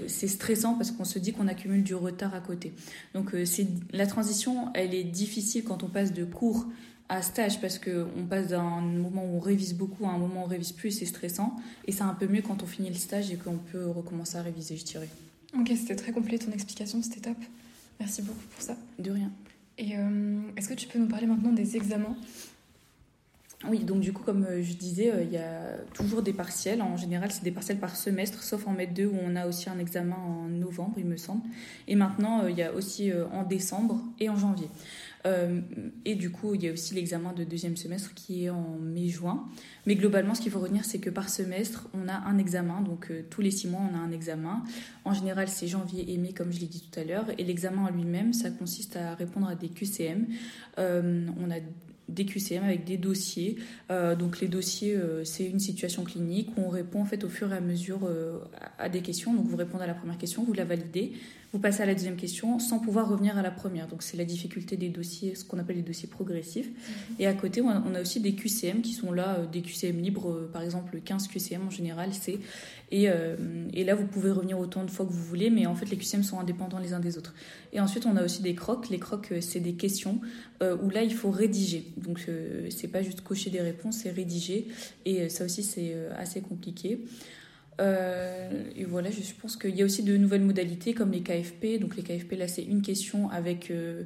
c'est 0.06 0.28
stressant 0.28 0.74
parce 0.74 0.92
qu'on 0.92 1.04
se 1.04 1.18
dit 1.18 1.32
qu'on 1.32 1.48
accumule 1.48 1.82
du 1.82 1.96
retard 1.96 2.36
à 2.36 2.40
côté. 2.40 2.72
Donc 3.14 3.34
c'est 3.44 3.66
la 3.92 4.06
transition, 4.06 4.68
elle 4.74 4.94
est 4.94 5.02
difficile 5.02 5.64
quand 5.64 5.82
on 5.82 5.88
passe 5.88 6.12
de 6.12 6.24
cours 6.24 6.66
à 7.08 7.20
stage 7.22 7.60
parce 7.60 7.80
qu'on 7.80 8.26
passe 8.30 8.48
d'un 8.48 8.80
moment 8.80 9.24
où 9.24 9.36
on 9.36 9.40
révise 9.40 9.74
beaucoup 9.74 10.06
à 10.06 10.10
un 10.10 10.18
moment 10.18 10.42
où 10.42 10.44
on 10.44 10.48
révise 10.48 10.70
plus, 10.70 10.92
c'est 10.92 11.04
stressant. 11.04 11.56
Et 11.86 11.90
c'est 11.90 12.02
un 12.02 12.14
peu 12.14 12.28
mieux 12.28 12.42
quand 12.42 12.62
on 12.62 12.66
finit 12.66 12.90
le 12.90 12.94
stage 12.94 13.32
et 13.32 13.36
qu'on 13.36 13.58
peut 13.58 13.88
recommencer 13.88 14.38
à 14.38 14.42
réviser, 14.42 14.76
je 14.76 14.84
dirais. 14.84 15.08
Ok, 15.58 15.72
c'était 15.76 15.96
très 15.96 16.12
complet 16.12 16.38
ton 16.38 16.52
explication, 16.52 17.02
c'était 17.02 17.20
top. 17.20 17.38
Merci 18.00 18.22
beaucoup 18.22 18.46
pour 18.54 18.62
ça. 18.62 18.76
De 18.98 19.10
rien. 19.10 19.30
Et 19.78 19.96
euh, 19.96 20.40
est-ce 20.56 20.68
que 20.68 20.74
tu 20.74 20.88
peux 20.88 20.98
nous 20.98 21.08
parler 21.08 21.26
maintenant 21.26 21.52
des 21.52 21.76
examens? 21.76 22.16
Oui, 23.68 23.80
donc 23.80 24.00
du 24.00 24.12
coup, 24.12 24.22
comme 24.22 24.44
euh, 24.44 24.62
je 24.62 24.74
disais, 24.74 25.10
euh, 25.10 25.22
il 25.22 25.32
y 25.32 25.38
a 25.38 25.78
toujours 25.94 26.22
des 26.22 26.32
partiels. 26.32 26.82
En 26.82 26.96
général, 26.96 27.30
c'est 27.32 27.42
des 27.42 27.50
partiels 27.50 27.78
par 27.78 27.96
semestre, 27.96 28.42
sauf 28.42 28.66
en 28.66 28.72
mai 28.72 28.86
2 28.86 29.06
où 29.06 29.16
on 29.22 29.34
a 29.34 29.46
aussi 29.46 29.68
un 29.68 29.78
examen 29.78 30.16
en 30.16 30.48
novembre, 30.48 30.94
il 30.98 31.06
me 31.06 31.16
semble. 31.16 31.42
Et 31.88 31.94
maintenant, 31.94 32.46
il 32.46 32.56
y 32.56 32.62
a 32.62 32.72
aussi 32.72 33.10
en 33.32 33.42
décembre 33.44 34.00
et 34.20 34.28
en 34.28 34.36
janvier. 34.36 34.68
Euh, 35.26 35.60
et 36.04 36.14
du 36.14 36.30
coup, 36.30 36.54
il 36.54 36.62
y 36.62 36.68
a 36.68 36.72
aussi 36.72 36.94
l'examen 36.94 37.32
de 37.32 37.44
deuxième 37.44 37.76
semestre 37.76 38.14
qui 38.14 38.44
est 38.44 38.50
en 38.50 38.78
mai-juin. 38.80 39.46
Mais 39.86 39.94
globalement, 39.94 40.34
ce 40.34 40.40
qu'il 40.40 40.52
faut 40.52 40.60
retenir, 40.60 40.84
c'est 40.84 40.98
que 40.98 41.10
par 41.10 41.28
semestre, 41.28 41.88
on 41.94 42.08
a 42.08 42.14
un 42.14 42.38
examen. 42.38 42.80
Donc 42.80 43.10
euh, 43.10 43.22
tous 43.28 43.40
les 43.40 43.50
six 43.50 43.68
mois, 43.68 43.80
on 43.90 43.94
a 43.94 43.98
un 43.98 44.12
examen. 44.12 44.62
En 45.04 45.12
général, 45.12 45.48
c'est 45.48 45.66
janvier 45.66 46.12
et 46.12 46.18
mai, 46.18 46.32
comme 46.32 46.52
je 46.52 46.60
l'ai 46.60 46.66
dit 46.66 46.88
tout 46.90 47.00
à 47.00 47.04
l'heure. 47.04 47.26
Et 47.38 47.44
l'examen 47.44 47.86
en 47.86 47.90
lui-même, 47.90 48.32
ça 48.32 48.50
consiste 48.50 48.96
à 48.96 49.14
répondre 49.14 49.48
à 49.48 49.54
des 49.54 49.68
QCM. 49.68 50.26
Euh, 50.78 51.26
on 51.40 51.50
a 51.50 51.58
des 52.08 52.24
QCM 52.24 52.64
avec 52.64 52.84
des 52.84 52.96
dossiers. 52.96 53.56
donc 54.18 54.40
les 54.40 54.48
dossiers, 54.48 54.96
c'est 55.24 55.44
une 55.44 55.58
situation 55.58 56.04
clinique 56.04 56.50
où 56.56 56.62
on 56.62 56.68
répond 56.68 57.02
en 57.02 57.04
fait 57.04 57.24
au 57.24 57.28
fur 57.28 57.52
et 57.52 57.56
à 57.56 57.60
mesure 57.60 58.08
à 58.78 58.88
des 58.88 59.02
questions. 59.02 59.34
Donc 59.34 59.46
vous 59.46 59.56
répondez 59.56 59.84
à 59.84 59.86
la 59.86 59.94
première 59.94 60.18
question, 60.18 60.44
vous 60.44 60.52
la 60.52 60.64
validez, 60.64 61.12
vous 61.52 61.62
passez 61.62 61.82
à 61.82 61.86
la 61.86 61.94
deuxième 61.94 62.16
question 62.16 62.58
sans 62.58 62.78
pouvoir 62.78 63.08
revenir 63.08 63.38
à 63.38 63.42
la 63.42 63.50
première. 63.50 63.88
Donc 63.88 64.02
c'est 64.02 64.16
la 64.16 64.26
difficulté 64.26 64.76
des 64.76 64.88
dossiers, 64.90 65.34
ce 65.34 65.44
qu'on 65.44 65.58
appelle 65.58 65.76
les 65.76 65.82
dossiers 65.82 66.08
progressifs. 66.08 66.68
Mhm. 66.68 67.16
Et 67.18 67.26
à 67.26 67.32
côté, 67.32 67.62
on 67.62 67.68
a, 67.70 68.00
aussi 68.00 68.20
des 68.20 68.34
QCM 68.34 68.82
qui 68.82 68.92
sont 68.92 69.10
là, 69.12 69.36
euh, 69.38 69.46
des 69.46 69.62
QCM 69.62 69.98
libres, 69.98 70.30
euh, 70.30 70.50
par 70.52 70.62
exemple 70.62 71.00
15 71.00 71.28
QCM 71.28 71.66
en 71.66 71.70
général, 71.70 72.10
c'est 72.12 72.38
et, 72.90 73.08
euh, 73.08 73.36
et, 73.72 73.84
là 73.84 73.94
vous 73.94 74.06
pouvez 74.06 74.30
revenir 74.30 74.58
autant 74.58 74.84
de 74.84 74.90
fois 74.90 75.06
que 75.06 75.12
vous 75.12 75.22
voulez, 75.22 75.50
mais 75.50 75.66
en 75.66 75.74
fait 75.74 75.90
les 75.90 75.96
QCM 75.96 76.22
sont 76.22 76.38
indépendants 76.38 76.78
les 76.78 76.92
uns 76.92 77.00
des 77.00 77.18
autres. 77.18 77.34
Et 77.72 77.80
ensuite 77.80 78.06
on 78.06 78.16
a 78.16 78.24
aussi 78.24 78.42
des 78.42 78.54
crocs. 78.54 78.88
Les 78.90 78.98
crocs 78.98 79.32
c'est 79.40 79.60
des 79.60 79.74
questions 79.74 80.20
où 80.60 80.90
là 80.90 81.02
il 81.02 81.14
faut 81.14 81.30
rédiger. 81.30 81.92
Donc 81.96 82.24
c'est 82.70 82.88
pas 82.88 83.02
juste 83.02 83.22
cocher 83.22 83.50
des 83.50 83.60
réponses, 83.60 83.98
c'est 84.02 84.10
rédiger. 84.10 84.68
Et 85.04 85.28
ça 85.28 85.44
aussi 85.44 85.62
c'est 85.62 85.94
assez 86.16 86.40
compliqué. 86.40 87.00
Euh, 87.80 88.50
et 88.74 88.84
voilà, 88.84 89.10
je 89.10 89.20
pense 89.40 89.56
qu'il 89.56 89.76
y 89.76 89.82
a 89.82 89.84
aussi 89.84 90.02
de 90.02 90.16
nouvelles 90.16 90.42
modalités 90.42 90.94
comme 90.94 91.12
les 91.12 91.22
KFP. 91.22 91.78
Donc 91.80 91.96
les 91.96 92.02
KFP, 92.02 92.32
là, 92.32 92.48
c'est 92.48 92.62
une 92.62 92.82
question 92.82 93.30
avec 93.30 93.70
euh, 93.70 94.04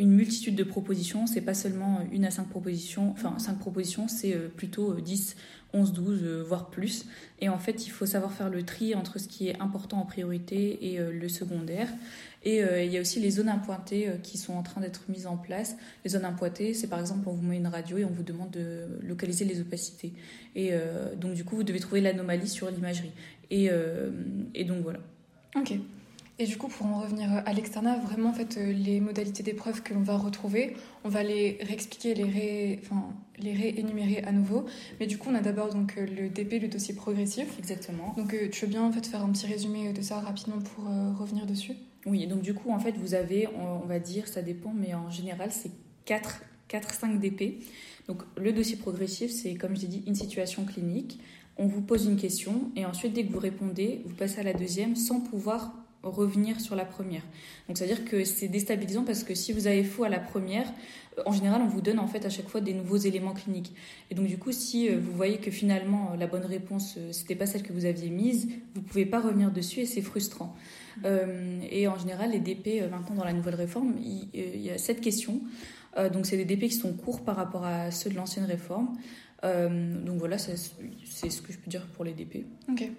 une 0.00 0.10
multitude 0.10 0.56
de 0.56 0.64
propositions. 0.64 1.28
C'est 1.28 1.40
pas 1.40 1.54
seulement 1.54 2.00
une 2.10 2.24
à 2.24 2.32
cinq 2.32 2.48
propositions, 2.48 3.12
enfin 3.12 3.38
cinq 3.38 3.58
propositions, 3.58 4.08
c'est 4.08 4.34
euh, 4.34 4.48
plutôt 4.48 4.94
10, 4.94 5.36
11, 5.72 5.92
12, 5.92 6.22
voire 6.46 6.70
plus. 6.70 7.06
Et 7.40 7.48
en 7.48 7.58
fait, 7.58 7.86
il 7.86 7.90
faut 7.90 8.06
savoir 8.06 8.32
faire 8.32 8.50
le 8.50 8.64
tri 8.64 8.94
entre 8.94 9.20
ce 9.20 9.28
qui 9.28 9.48
est 9.48 9.60
important 9.60 10.00
en 10.00 10.06
priorité 10.06 10.92
et 10.92 10.98
le 10.98 11.28
secondaire. 11.28 11.88
Et 12.42 12.62
euh, 12.62 12.82
il 12.82 12.90
y 12.90 12.96
a 12.96 13.00
aussi 13.00 13.20
les 13.20 13.30
zones 13.30 13.48
impointées 13.48 14.08
euh, 14.08 14.16
qui 14.22 14.38
sont 14.38 14.54
en 14.54 14.62
train 14.62 14.80
d'être 14.80 15.02
mises 15.08 15.26
en 15.26 15.36
place. 15.36 15.76
Les 16.04 16.10
zones 16.10 16.24
impointées, 16.24 16.72
c'est 16.72 16.86
par 16.86 16.98
exemple 16.98 17.28
on 17.28 17.32
vous 17.32 17.46
met 17.46 17.56
une 17.56 17.66
radio 17.66 17.98
et 17.98 18.04
on 18.04 18.10
vous 18.10 18.22
demande 18.22 18.50
de 18.50 18.86
localiser 19.02 19.44
les 19.44 19.60
opacités. 19.60 20.12
Et 20.56 20.70
euh, 20.72 21.14
donc 21.14 21.34
du 21.34 21.44
coup, 21.44 21.56
vous 21.56 21.64
devez 21.64 21.80
trouver 21.80 22.00
l'anomalie 22.00 22.48
sur 22.48 22.70
l'imagerie. 22.70 23.12
Et, 23.50 23.68
et 24.54 24.62
donc 24.62 24.84
voilà. 24.84 25.00
Ok. 25.56 25.74
Et 26.40 26.46
du 26.46 26.56
coup, 26.56 26.68
pour 26.68 26.86
en 26.86 27.00
revenir 27.00 27.30
à 27.44 27.52
l'externat, 27.52 27.98
vraiment, 27.98 28.30
en 28.30 28.32
fait, 28.32 28.56
les 28.56 28.98
modalités 28.98 29.42
d'épreuve 29.42 29.82
que 29.82 29.92
l'on 29.92 30.00
va 30.00 30.16
retrouver, 30.16 30.74
on 31.04 31.10
va 31.10 31.22
les 31.22 31.58
réexpliquer, 31.60 32.14
les, 32.14 32.24
ré... 32.24 32.80
enfin, 32.82 33.04
les 33.38 33.52
réénumérer 33.52 34.22
à 34.24 34.32
nouveau. 34.32 34.64
Mais 34.98 35.06
du 35.06 35.18
coup, 35.18 35.28
on 35.30 35.34
a 35.34 35.42
d'abord 35.42 35.68
donc 35.68 35.96
le 35.96 36.30
DP, 36.30 36.62
le 36.62 36.68
dossier 36.68 36.94
progressif. 36.94 37.58
Exactement. 37.58 38.14
Donc, 38.16 38.34
tu 38.50 38.64
veux 38.64 38.70
bien 38.70 38.82
en 38.82 38.90
fait 38.90 39.06
faire 39.06 39.22
un 39.22 39.28
petit 39.28 39.46
résumé 39.46 39.92
de 39.92 40.00
ça 40.00 40.18
rapidement 40.18 40.58
pour 40.60 40.84
revenir 41.18 41.44
dessus? 41.44 41.74
Oui, 42.06 42.26
donc 42.26 42.40
du 42.40 42.54
coup, 42.54 42.70
en 42.70 42.78
fait, 42.78 42.96
vous 42.96 43.12
avez, 43.12 43.46
on, 43.48 43.86
va 43.86 43.98
dire, 43.98 44.26
ça 44.26 44.40
dépend, 44.40 44.72
mais 44.74 44.94
en 44.94 45.10
général, 45.10 45.50
c'est 45.52 45.70
4-5 46.06 47.18
DP. 47.18 47.62
Donc 48.08 48.22
le 48.36 48.52
dossier 48.52 48.76
progressif, 48.76 49.30
c'est, 49.30 49.54
comme 49.54 49.76
je 49.76 49.82
l'ai 49.82 49.88
dit, 49.88 50.02
une 50.06 50.14
situation 50.14 50.64
clinique. 50.64 51.20
On 51.58 51.66
vous 51.66 51.82
pose 51.82 52.06
une 52.06 52.16
question 52.16 52.70
et 52.74 52.86
ensuite, 52.86 53.12
dès 53.12 53.24
que 53.26 53.32
vous 53.32 53.38
répondez, 53.38 54.00
vous 54.06 54.14
passez 54.14 54.40
à 54.40 54.42
la 54.42 54.54
deuxième 54.54 54.96
sans 54.96 55.20
pouvoir 55.20 55.74
revenir 56.02 56.60
sur 56.60 56.74
la 56.74 56.84
première. 56.84 57.22
Donc 57.68 57.76
c'est-à-dire 57.76 58.04
que 58.04 58.24
c'est 58.24 58.48
déstabilisant 58.48 59.04
parce 59.04 59.22
que 59.22 59.34
si 59.34 59.52
vous 59.52 59.66
avez 59.66 59.84
faux 59.84 60.04
à 60.04 60.08
la 60.08 60.18
première, 60.18 60.72
euh, 61.18 61.22
en 61.26 61.32
général 61.32 61.60
on 61.62 61.68
vous 61.68 61.80
donne 61.80 61.98
en 61.98 62.06
fait 62.06 62.24
à 62.24 62.30
chaque 62.30 62.48
fois 62.48 62.60
des 62.60 62.72
nouveaux 62.72 62.96
éléments 62.96 63.34
cliniques. 63.34 63.74
Et 64.10 64.14
donc 64.14 64.26
du 64.26 64.38
coup 64.38 64.52
si 64.52 64.88
euh, 64.88 64.98
vous 64.98 65.12
voyez 65.12 65.38
que 65.38 65.50
finalement 65.50 66.14
la 66.18 66.26
bonne 66.26 66.44
réponse 66.44 66.98
c'était 67.12 67.34
pas 67.34 67.46
celle 67.46 67.62
que 67.62 67.72
vous 67.72 67.84
aviez 67.84 68.08
mise, 68.10 68.48
vous 68.74 68.82
pouvez 68.82 69.06
pas 69.06 69.20
revenir 69.20 69.50
dessus 69.50 69.80
et 69.80 69.86
c'est 69.86 70.02
frustrant. 70.02 70.56
et 71.04 71.88
en 71.88 71.98
général 71.98 72.32
les 72.32 72.40
DP 72.40 72.90
maintenant 72.90 73.16
dans 73.16 73.24
la 73.24 73.32
nouvelle 73.32 73.54
réforme, 73.54 73.94
il, 74.02 74.60
y 74.60 74.70
a 74.70 74.78
cette 74.78 75.00
question. 75.00 75.40
donc 76.12 76.26
c'est 76.26 76.36
des 76.36 76.44
DP 76.44 76.68
qui 76.68 76.72
sont 76.72 76.92
courts 76.92 77.22
par 77.22 77.36
rapport 77.36 77.64
à 77.64 77.90
ceux 77.90 78.10
de 78.10 78.16
l'ancienne 78.16 78.44
réforme. 78.44 78.96
donc 79.42 80.18
voilà, 80.18 80.38
c'est 80.38 80.56
ce 80.56 81.42
que 81.42 81.52
je 81.52 81.58
peux 81.58 81.70
dire 81.70 81.86
pour 81.94 82.04
les 82.04 82.12
DP. 82.12 82.46
Ok. 82.70 82.90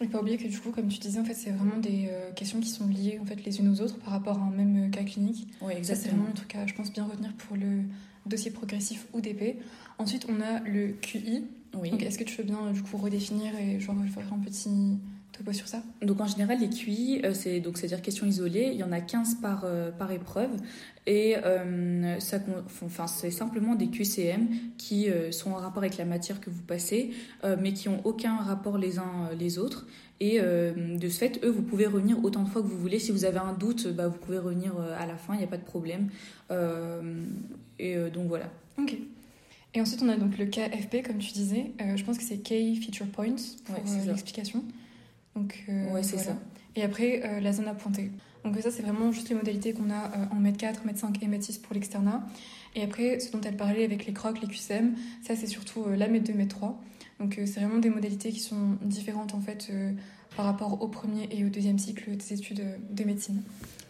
Ne 0.00 0.06
pas 0.06 0.20
oublier 0.20 0.38
que 0.38 0.48
du 0.48 0.58
coup, 0.58 0.70
comme 0.70 0.88
tu 0.88 0.98
disais, 0.98 1.20
en 1.20 1.24
fait, 1.24 1.34
c'est 1.34 1.50
vraiment 1.50 1.76
des 1.76 2.08
euh, 2.10 2.32
questions 2.32 2.58
qui 2.60 2.70
sont 2.70 2.88
liées 2.88 3.18
en 3.20 3.26
fait, 3.26 3.44
les 3.44 3.58
unes 3.60 3.68
aux 3.68 3.82
autres 3.82 3.98
par 3.98 4.14
rapport 4.14 4.38
à 4.38 4.42
un 4.42 4.50
même 4.50 4.86
euh, 4.86 4.88
cas 4.88 5.02
clinique. 5.02 5.48
Oui, 5.60 5.74
exactement. 5.76 6.04
C'est 6.04 6.16
vraiment 6.16 6.30
un 6.30 6.34
truc 6.34 6.54
à, 6.54 6.66
je 6.66 6.72
pense, 6.74 6.90
bien 6.90 7.04
retenir 7.04 7.34
pour 7.34 7.56
le 7.56 7.82
dossier 8.24 8.50
progressif 8.50 9.06
ou 9.12 9.20
DP. 9.20 9.58
Ensuite, 9.98 10.26
on 10.28 10.40
a 10.40 10.60
le 10.60 10.94
QI. 11.02 11.44
Oui. 11.78 11.92
est-ce 12.00 12.18
que 12.18 12.24
tu 12.24 12.36
veux 12.38 12.44
bien, 12.44 12.72
du 12.72 12.82
coup, 12.82 12.96
redéfinir 12.96 13.54
et 13.58 13.78
genre 13.78 13.94
faire 14.12 14.32
un 14.32 14.38
petit 14.38 14.98
topo 15.40 15.52
sur 15.52 15.66
ça? 15.68 15.82
Donc, 16.02 16.20
en 16.20 16.26
général, 16.26 16.60
les 16.60 16.68
QI, 16.68 17.20
euh, 17.24 17.32
c'est 17.34 17.60
donc 17.60 17.78
c'est-à-dire 17.78 18.02
questions 18.02 18.26
isolées. 18.26 18.70
Il 18.72 18.78
y 18.78 18.84
en 18.84 18.92
a 18.92 19.00
15 19.00 19.36
par, 19.36 19.66
par 19.98 20.12
épreuve. 20.12 20.50
Et 21.06 21.36
ça, 22.20 22.38
enfin, 22.84 23.06
c'est 23.06 23.30
simplement 23.30 23.74
des 23.74 23.88
QCM 23.88 24.48
qui 24.76 25.08
sont 25.32 25.50
en 25.50 25.56
rapport 25.56 25.82
avec 25.82 25.96
la 25.96 26.04
matière 26.04 26.40
que 26.40 26.50
vous 26.50 26.62
passez, 26.62 27.10
mais 27.58 27.72
qui 27.72 27.88
n'ont 27.88 28.00
aucun 28.04 28.36
rapport 28.36 28.78
les 28.78 28.98
uns 28.98 29.30
les 29.36 29.58
autres. 29.58 29.86
Et 30.20 30.38
de 30.38 31.08
ce 31.08 31.18
fait, 31.18 31.40
eux, 31.42 31.50
vous 31.50 31.62
pouvez 31.62 31.86
revenir 31.86 32.22
autant 32.22 32.42
de 32.42 32.48
fois 32.48 32.62
que 32.62 32.66
vous 32.66 32.78
voulez. 32.78 32.98
Si 32.98 33.10
vous 33.10 33.24
avez 33.24 33.38
un 33.38 33.54
doute, 33.54 33.88
bah, 33.88 34.06
vous 34.06 34.18
pouvez 34.18 34.38
revenir 34.38 34.72
à 34.98 35.06
la 35.06 35.16
fin, 35.16 35.34
il 35.34 35.38
n'y 35.38 35.44
a 35.44 35.48
pas 35.48 35.56
de 35.56 35.64
problème. 35.64 36.10
et 37.78 37.96
donc 38.12 38.28
voilà. 38.28 38.50
Ok. 38.78 38.96
Et 39.74 39.80
ensuite, 39.80 40.02
on 40.02 40.08
a 40.08 40.16
donc 40.16 40.36
le 40.38 40.46
KFP, 40.46 41.06
comme 41.06 41.18
tu 41.18 41.32
disais. 41.32 41.72
je 41.96 42.04
pense 42.04 42.18
que 42.18 42.24
c'est 42.24 42.38
Key 42.38 42.74
Feature 42.74 43.06
Points 43.06 43.36
pour 43.64 43.76
l'explication. 44.06 44.64
Donc, 45.36 45.64
ouais, 45.68 46.02
c'est 46.02 46.18
ça. 46.18 46.36
Et 46.76 46.82
après, 46.82 47.40
la 47.40 47.52
zone 47.52 47.68
à 47.68 47.74
pointer. 47.74 48.10
Donc 48.44 48.56
ça, 48.60 48.70
c'est 48.70 48.82
vraiment 48.82 49.12
juste 49.12 49.28
les 49.28 49.34
modalités 49.34 49.72
qu'on 49.72 49.90
a 49.90 50.06
euh, 50.06 50.24
en 50.30 50.36
mètre 50.36 50.58
4, 50.58 50.84
mètre 50.84 50.98
5 50.98 51.22
et 51.22 51.26
mètre 51.26 51.44
6 51.44 51.58
pour 51.58 51.74
l'externat. 51.74 52.26
Et 52.74 52.82
après, 52.82 53.20
ce 53.20 53.30
dont 53.32 53.40
elle 53.42 53.56
parlait 53.56 53.84
avec 53.84 54.06
les 54.06 54.12
crocs, 54.12 54.40
les 54.40 54.48
QCM, 54.48 54.94
ça, 55.22 55.36
c'est 55.36 55.46
surtout 55.46 55.84
euh, 55.84 55.96
la 55.96 56.08
mètre 56.08 56.26
2, 56.26 56.34
mètre 56.34 56.56
3. 56.56 56.80
Donc 57.18 57.38
euh, 57.38 57.44
c'est 57.46 57.60
vraiment 57.60 57.78
des 57.78 57.90
modalités 57.90 58.30
qui 58.30 58.40
sont 58.40 58.78
différentes 58.82 59.34
en 59.34 59.40
fait 59.40 59.70
par 60.36 60.46
rapport 60.46 60.80
au 60.80 60.88
premier 60.88 61.28
et 61.30 61.44
au 61.44 61.48
deuxième 61.48 61.78
cycle 61.78 62.16
des 62.16 62.32
études 62.32 62.64
de 62.90 63.04
médecine. 63.04 63.42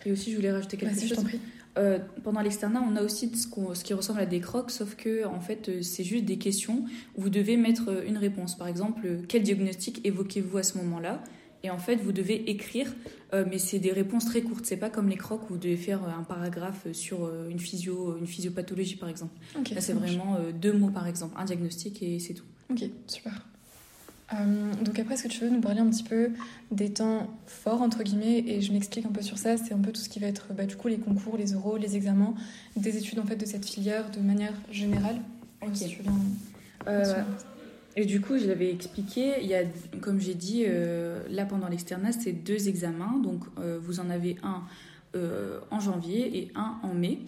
Et 0.05 0.11
aussi, 0.11 0.33
je 0.33 0.37
voulais 0.37 0.51
rajouter 0.51 0.77
quelque 0.77 0.99
chose. 0.99 1.09
Je 1.21 1.37
prie. 1.75 2.21
pendant 2.23 2.41
l'externat, 2.41 2.83
on 2.87 2.97
a 2.97 3.03
aussi 3.03 3.31
ce, 3.35 3.49
ce, 3.75 3.85
qui 3.85 3.95
ressemble 3.95 4.21
à 4.21 4.27
des 4.27 4.41
crocs, 4.41 4.71
sauf 4.71 4.95
que 4.97 5.25
en 5.27 5.41
fait, 5.41 5.83
c'est 5.83 6.05
juste 6.05 6.25
des 6.25 6.39
questions 6.39 6.85
où 7.17 7.23
vous 7.23 7.31
devez 7.31 7.57
mettre 7.57 8.05
une 8.07 8.19
réponse. 8.19 8.57
Par 8.57 8.69
exemple, 8.69 9.21
quel 9.29 9.43
diagnostic 9.43 10.01
évoquez-vous 10.05 10.59
à 10.59 10.63
ce 10.63 10.79
moment-là? 10.79 11.23
Et 11.63 11.71
en 11.71 11.79
fait, 11.79 11.97
vous 11.97 12.13
devez 12.13 12.51
écrire, 12.51 12.95
euh, 13.35 13.45
mais 13.49 13.59
c'est 13.59 13.79
des 13.79 13.93
réponses 13.93 14.25
très 14.25 14.41
courtes. 14.41 14.65
C'est 14.65 14.79
pas 14.79 14.91
comme 14.91 15.09
les 15.09 15.17
crocs 15.17 15.43
où 15.51 15.55
vous 15.55 15.59
devez 15.59 15.77
faire 15.77 16.03
un 16.05 16.23
paragraphe 16.23 16.91
sur 16.93 17.25
euh, 17.25 17.49
une 17.51 17.59
physio, 17.59 18.17
une 18.19 18.27
physiopathologie 18.27 18.97
par 18.97 19.09
exemple. 19.09 19.35
Là, 19.71 19.81
c'est 19.81 19.93
vraiment 19.93 20.37
euh, 20.37 20.53
deux 20.53 20.73
mots 20.73 20.91
par 20.91 21.07
exemple, 21.07 21.35
un 21.39 21.45
diagnostic 21.45 22.03
et 22.03 22.19
c'est 22.19 22.35
tout. 22.35 22.47
Ok, 22.71 22.85
super. 23.07 23.47
Donc 24.83 24.99
après, 24.99 25.15
est-ce 25.15 25.25
que 25.25 25.29
tu 25.29 25.41
veux 25.41 25.51
nous 25.51 25.61
parler 25.61 25.81
un 25.81 25.89
petit 25.91 26.05
peu 26.05 26.31
des 26.71 26.93
temps 26.93 27.29
forts 27.47 27.83
entre 27.83 28.03
guillemets 28.03 28.45
et 28.47 28.61
je 28.61 28.73
m'explique 28.73 29.05
un 29.07 29.11
peu 29.11 29.23
sur 29.23 29.39
ça. 29.39 29.57
C'est 29.57 29.75
un 29.75 29.79
peu 29.79 29.93
tout 29.93 30.01
ce 30.01 30.09
qui 30.09 30.21
va 30.21 30.29
être 30.29 30.55
bah, 30.55 30.67
du 30.67 30.77
coup 30.77 30.89
les 30.89 30.99
concours, 30.99 31.37
les 31.37 31.55
oraux, 31.55 31.77
les 31.77 31.97
examens, 31.97 32.35
des 32.77 32.97
études 32.97 33.19
en 33.19 33.25
fait 33.25 33.37
de 33.37 33.47
cette 33.47 33.67
filière 33.67 34.11
de 34.11 34.21
manière 34.21 34.55
générale? 34.71 35.17
Ok. 35.63 35.77
Si 35.77 35.89
tu 35.89 36.03
et 37.97 38.05
du 38.05 38.21
coup, 38.21 38.39
je 38.39 38.47
l'avais 38.47 38.71
expliqué, 38.71 39.35
il 39.43 39.49
y 39.49 39.55
a, 39.55 39.63
comme 40.01 40.21
j'ai 40.21 40.35
dit, 40.35 40.65
euh, 40.67 41.23
là 41.29 41.45
pendant 41.45 41.69
l'externat, 41.69 42.13
c'est 42.13 42.33
deux 42.33 42.69
examens. 42.69 43.21
Donc, 43.23 43.43
euh, 43.59 43.79
vous 43.83 44.01
en 44.01 44.11
avez 44.11 44.37
un 44.43 44.63
euh, 45.17 45.59
en 45.73 45.81
janvier 45.81 46.39
et 46.39 46.53
un 46.55 46.79
en 46.85 46.95
mai. 46.95 47.19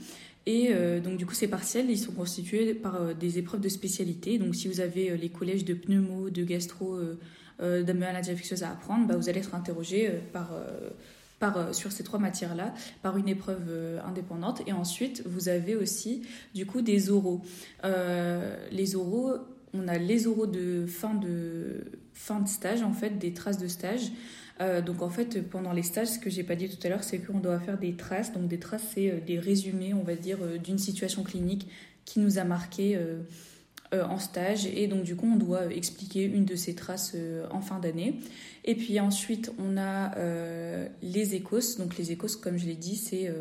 Et 0.46 0.72
donc, 1.04 1.18
du 1.18 1.26
coup, 1.26 1.34
ces 1.34 1.48
partiels, 1.48 1.88
ils 1.88 1.98
sont 1.98 2.12
constitués 2.12 2.74
par 2.74 3.14
des 3.14 3.38
épreuves 3.38 3.60
de 3.60 3.68
spécialité. 3.68 4.38
Donc, 4.38 4.56
si 4.56 4.66
vous 4.66 4.80
avez 4.80 5.16
les 5.16 5.28
collèges 5.28 5.64
de 5.64 5.74
pneumo, 5.74 6.30
de 6.30 6.42
gastro, 6.42 6.98
de 7.60 7.92
maladie 7.92 8.32
infectieuse 8.32 8.64
à 8.64 8.70
apprendre, 8.70 9.06
bah, 9.06 9.16
vous 9.16 9.28
allez 9.28 9.38
être 9.38 9.54
interrogé 9.54 10.10
par. 10.32 10.50
Par, 11.38 11.74
sur 11.74 11.90
ces 11.90 12.04
trois 12.04 12.20
matières-là 12.20 12.72
par 13.02 13.16
une 13.16 13.28
épreuve 13.28 14.00
indépendante. 14.06 14.62
Et 14.68 14.72
ensuite, 14.72 15.24
vous 15.26 15.48
avez 15.48 15.74
aussi 15.74 16.22
du 16.54 16.66
coup 16.66 16.82
des 16.82 17.10
oraux. 17.10 17.40
les 17.82 18.94
oraux, 18.94 19.38
on 19.74 19.88
a 19.88 19.98
les 19.98 20.26
oraux 20.26 20.46
de 20.46 20.86
fin 20.86 21.14
de, 21.14 21.84
fin 22.14 22.40
de 22.40 22.48
stage, 22.48 22.82
en 22.82 22.92
fait, 22.92 23.18
des 23.18 23.32
traces 23.32 23.58
de 23.58 23.68
stage. 23.68 24.12
Euh, 24.62 24.80
donc 24.80 25.02
en 25.02 25.10
fait, 25.10 25.42
pendant 25.48 25.72
les 25.72 25.82
stages, 25.82 26.08
ce 26.08 26.18
que 26.18 26.30
j'ai 26.30 26.44
pas 26.44 26.54
dit 26.54 26.68
tout 26.68 26.86
à 26.86 26.88
l'heure, 26.88 27.04
c'est 27.04 27.18
qu'on 27.18 27.40
doit 27.40 27.58
faire 27.58 27.78
des 27.78 27.94
traces. 27.94 28.32
Donc 28.32 28.48
des 28.48 28.58
traces, 28.58 28.84
c'est 28.94 29.10
euh, 29.10 29.20
des 29.20 29.38
résumés, 29.38 29.92
on 29.92 30.02
va 30.02 30.14
dire, 30.14 30.38
euh, 30.42 30.58
d'une 30.58 30.78
situation 30.78 31.22
clinique 31.22 31.68
qui 32.04 32.20
nous 32.20 32.38
a 32.38 32.44
marqué 32.44 32.98
en 33.92 34.18
stage. 34.18 34.66
Et 34.66 34.88
donc 34.88 35.04
du 35.04 35.14
coup, 35.14 35.30
on 35.32 35.36
doit 35.36 35.72
expliquer 35.72 36.24
une 36.24 36.44
de 36.44 36.56
ces 36.56 36.74
traces 36.74 37.14
en 37.52 37.60
fin 37.60 37.78
d'année. 37.78 38.16
Et 38.64 38.74
puis 38.74 38.98
ensuite, 38.98 39.52
on 39.60 39.76
a 39.76 40.12
les 41.00 41.36
écos. 41.36 41.78
Donc 41.78 41.96
les 41.96 42.10
écos, 42.10 42.26
comme 42.42 42.58
je 42.58 42.66
l'ai 42.66 42.74
dit, 42.74 42.96
c'est 42.96 43.32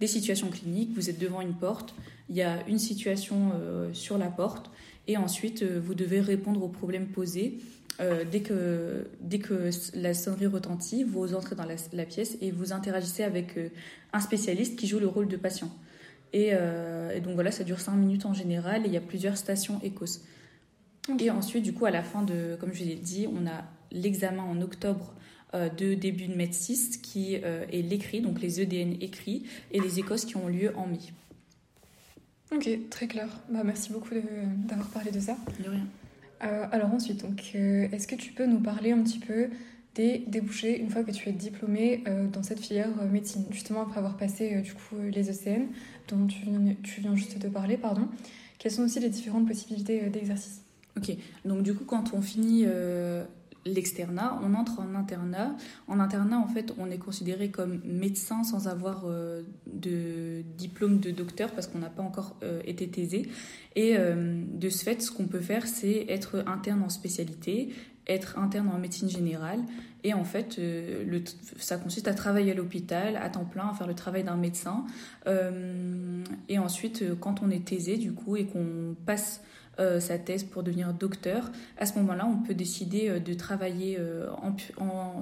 des 0.00 0.08
situations 0.08 0.50
cliniques. 0.50 0.90
Vous 0.96 1.08
êtes 1.10 1.20
devant 1.20 1.40
une 1.40 1.54
porte, 1.54 1.94
il 2.28 2.34
y 2.34 2.42
a 2.42 2.66
une 2.66 2.80
situation 2.80 3.52
sur 3.92 4.18
la 4.18 4.30
porte 4.30 4.68
et 5.06 5.16
ensuite, 5.16 5.62
vous 5.62 5.94
devez 5.94 6.20
répondre 6.20 6.60
aux 6.64 6.68
problèmes 6.68 7.06
posés. 7.06 7.60
Euh, 8.00 8.24
dès, 8.30 8.40
que, 8.40 9.08
dès 9.20 9.40
que 9.40 9.70
la 9.94 10.14
sonnerie 10.14 10.46
retentit, 10.46 11.02
vous 11.02 11.34
entrez 11.34 11.56
dans 11.56 11.64
la, 11.64 12.04
pièce 12.04 12.38
et 12.40 12.52
vous 12.52 12.72
interagissez 12.72 13.24
avec 13.24 13.56
euh, 13.56 13.70
un 14.12 14.20
spécialiste 14.20 14.78
qui 14.78 14.86
joue 14.86 15.00
le 15.00 15.08
rôle 15.08 15.26
de 15.26 15.36
patient. 15.36 15.70
Et, 16.32 16.52
donc 17.24 17.34
voilà, 17.34 17.50
ça 17.50 17.64
dure 17.64 17.80
5 17.80 17.92
minutes 17.92 18.26
en 18.26 18.34
général 18.34 18.84
et 18.84 18.88
il 18.88 18.92
y 18.92 18.98
a 18.98 19.00
plusieurs 19.00 19.38
stations 19.38 19.80
écos. 19.82 20.20
Et 21.18 21.30
ensuite, 21.30 21.64
du 21.64 21.72
coup, 21.72 21.86
à 21.86 21.90
la 21.90 22.02
fin 22.02 22.22
de, 22.22 22.54
comme 22.60 22.74
je 22.74 22.84
l'ai 22.84 22.96
dit, 22.96 23.26
on 23.32 23.46
a 23.46 23.64
l'examen 23.92 24.42
en 24.42 24.60
octobre 24.60 25.14
de 25.54 25.94
début 25.94 26.26
de 26.26 26.34
Med 26.34 26.52
6 26.52 26.98
qui 26.98 27.36
est 27.36 27.82
l'écrit, 27.82 28.20
donc 28.20 28.42
les 28.42 28.60
EDN 28.60 28.98
écrits, 29.00 29.44
et 29.72 29.80
les 29.80 30.00
écos 30.00 30.16
qui 30.16 30.36
ont 30.36 30.48
lieu 30.48 30.70
en 30.76 30.86
mai. 30.86 30.98
Ok, 32.52 32.68
très 32.90 33.08
clair. 33.08 33.28
Bah, 33.48 33.62
merci 33.64 33.90
beaucoup 33.90 34.10
d'avoir 34.68 34.88
parlé 34.90 35.10
de 35.10 35.20
ça. 35.20 35.38
De 35.64 35.70
rien. 35.70 35.86
Euh, 36.42 36.66
alors 36.70 36.92
ensuite, 36.92 37.22
donc, 37.22 37.52
euh, 37.54 37.88
est-ce 37.92 38.06
que 38.06 38.14
tu 38.14 38.32
peux 38.32 38.46
nous 38.46 38.60
parler 38.60 38.92
un 38.92 39.02
petit 39.02 39.18
peu 39.18 39.48
des 39.94 40.24
débouchés 40.26 40.78
une 40.78 40.90
fois 40.90 41.02
que 41.02 41.10
tu 41.10 41.28
es 41.28 41.32
diplômé 41.32 42.04
euh, 42.06 42.28
dans 42.28 42.42
cette 42.42 42.60
filière 42.60 42.90
médecine, 43.10 43.44
justement 43.50 43.82
après 43.82 43.98
avoir 43.98 44.16
passé 44.16 44.60
du 44.60 44.72
coup 44.72 44.96
les 45.10 45.28
ECN 45.28 45.66
dont 46.08 46.26
tu 46.26 46.44
viens, 46.44 46.74
tu 46.82 47.00
viens 47.00 47.16
juste 47.16 47.38
de 47.38 47.48
parler, 47.48 47.76
pardon. 47.76 48.08
Quelles 48.58 48.72
sont 48.72 48.82
aussi 48.82 49.00
les 49.00 49.08
différentes 49.08 49.48
possibilités 49.48 50.08
d'exercice? 50.10 50.62
Ok, 50.96 51.16
donc 51.44 51.62
du 51.62 51.74
coup 51.74 51.84
quand 51.84 52.12
on 52.12 52.22
finit 52.22 52.64
l'externat, 53.74 54.38
on 54.42 54.54
entre 54.54 54.80
en 54.80 54.94
internat. 54.94 55.54
En 55.86 56.00
internat, 56.00 56.38
en 56.38 56.46
fait, 56.46 56.72
on 56.78 56.90
est 56.90 56.98
considéré 56.98 57.50
comme 57.50 57.80
médecin 57.84 58.44
sans 58.44 58.68
avoir 58.68 59.04
euh, 59.06 59.42
de 59.66 60.42
diplôme 60.56 60.98
de 60.98 61.10
docteur 61.10 61.52
parce 61.52 61.66
qu'on 61.66 61.78
n'a 61.78 61.90
pas 61.90 62.02
encore 62.02 62.36
euh, 62.42 62.60
été 62.64 62.88
taisé. 62.88 63.28
Et 63.76 63.96
euh, 63.96 64.42
de 64.52 64.68
ce 64.68 64.84
fait, 64.84 65.00
ce 65.02 65.10
qu'on 65.10 65.26
peut 65.26 65.40
faire, 65.40 65.66
c'est 65.66 66.06
être 66.08 66.44
interne 66.46 66.82
en 66.82 66.88
spécialité, 66.88 67.70
être 68.06 68.38
interne 68.38 68.68
en 68.68 68.78
médecine 68.78 69.08
générale. 69.08 69.60
Et 70.04 70.14
en 70.14 70.24
fait, 70.24 70.60
ça 71.58 71.76
consiste 71.76 72.06
à 72.06 72.14
travailler 72.14 72.52
à 72.52 72.54
l'hôpital 72.54 73.16
à 73.16 73.28
temps 73.28 73.44
plein, 73.44 73.68
à 73.68 73.74
faire 73.74 73.88
le 73.88 73.94
travail 73.94 74.22
d'un 74.22 74.36
médecin. 74.36 74.84
et 76.48 76.58
ensuite, 76.58 77.04
quand 77.18 77.42
on 77.42 77.50
est 77.50 77.64
taisé, 77.64 77.96
du 77.96 78.12
coup, 78.12 78.36
et 78.36 78.46
qu'on 78.46 78.94
passe 79.04 79.42
euh, 79.78 80.00
sa 80.00 80.18
thèse 80.18 80.44
pour 80.44 80.62
devenir 80.62 80.92
docteur, 80.92 81.50
à 81.76 81.86
ce 81.86 81.96
moment-là, 81.98 82.26
on 82.26 82.42
peut 82.42 82.54
décider 82.54 83.08
euh, 83.08 83.20
de 83.20 83.34
travailler 83.34 83.96
euh, 83.98 84.26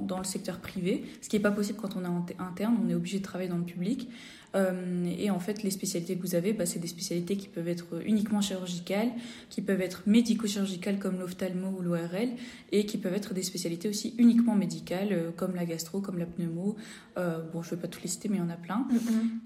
dans 0.03 0.19
le 0.19 0.25
secteur 0.25 0.59
privé, 0.59 1.05
ce 1.21 1.29
qui 1.29 1.37
n'est 1.37 1.43
pas 1.43 1.51
possible 1.51 1.79
quand 1.81 1.97
on 1.97 2.05
est 2.05 2.37
interne, 2.41 2.77
on 2.85 2.89
est 2.89 2.95
obligé 2.95 3.19
de 3.19 3.25
travailler 3.25 3.51
dans 3.51 3.59
le 3.59 3.65
public. 3.65 4.09
Euh, 4.55 5.05
et 5.19 5.31
en 5.31 5.39
fait, 5.39 5.63
les 5.63 5.71
spécialités 5.71 6.17
que 6.17 6.23
vous 6.23 6.35
avez, 6.35 6.53
bah, 6.53 6.67
c'est 6.67 6.79
des 6.79 6.89
spécialités 6.89 7.37
qui 7.37 7.49
peuvent 7.49 7.69
être 7.69 7.87
uniquement 8.05 8.41
chirurgicales, 8.41 9.11
qui 9.51 9.61
peuvent 9.61 9.81
être 9.81 10.03
médico-chirurgicales 10.07 10.99
comme 10.99 11.19
l'ophtalmo 11.19 11.75
ou 11.79 11.83
l'ORL, 11.83 12.31
et 12.73 12.87
qui 12.87 12.99
peuvent 12.99 13.15
être 13.15 13.35
des 13.35 13.43
spécialités 13.43 13.89
aussi 13.89 14.15
uniquement 14.19 14.55
médicales, 14.55 15.09
euh, 15.13 15.31
comme 15.37 15.55
la 15.55 15.65
gastro, 15.65 16.01
comme 16.01 16.19
la 16.19 16.27
pneumo. 16.27 16.77
Euh, 17.19 17.41
bon, 17.53 17.63
je 17.63 17.71
ne 17.71 17.77
vais 17.77 17.83
pas 17.83 17.89
tout 17.89 18.01
lister, 18.03 18.29
mais 18.29 18.37
il 18.37 18.41
y 18.41 18.43
en 18.43 18.51
a 18.51 18.57
plein. 18.57 18.87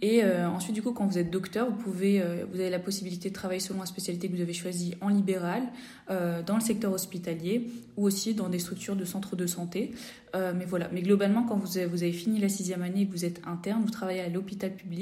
Et 0.00 0.25
ensuite, 0.25 0.75
du 0.75 0.83
coup, 0.83 0.92
quand 0.92 1.07
vous 1.07 1.19
êtes 1.19 1.30
docteur, 1.30 1.71
vous, 1.71 1.76
pouvez, 1.76 2.23
vous 2.52 2.59
avez 2.59 2.71
la 2.71 2.78
possibilité 2.78 3.28
de 3.28 3.35
travailler 3.35 3.61
selon 3.61 3.80
la 3.80 3.87
spécialité 3.87 4.28
que 4.28 4.35
vous 4.35 4.42
avez 4.42 4.52
choisie 4.52 4.95
en 5.00 5.09
libéral, 5.09 5.62
dans 6.09 6.57
le 6.57 6.61
secteur 6.61 6.92
hospitalier, 6.92 7.71
ou 7.97 8.07
aussi 8.07 8.35
dans 8.35 8.49
des 8.49 8.59
structures 8.59 8.97
de 8.97 9.04
centres 9.04 9.37
de 9.37 9.47
santé. 9.47 9.92
mais 10.35 10.64
voilà. 10.66 10.88
Mais 10.92 11.02
globalement, 11.02 11.45
quand 11.45 11.57
vous 11.57 11.78
avez, 11.78 11.87
vous 11.87 12.02
avez 12.02 12.12
fini 12.12 12.40
la 12.40 12.49
sixième 12.49 12.83
année 12.83 13.02
et 13.02 13.07
que 13.07 13.12
vous 13.12 13.25
êtes 13.25 13.40
interne, 13.47 13.83
vous 13.85 13.90
travaillez 13.90 14.21
à 14.21 14.28
l'hôpital 14.28 14.75
public 14.75 15.00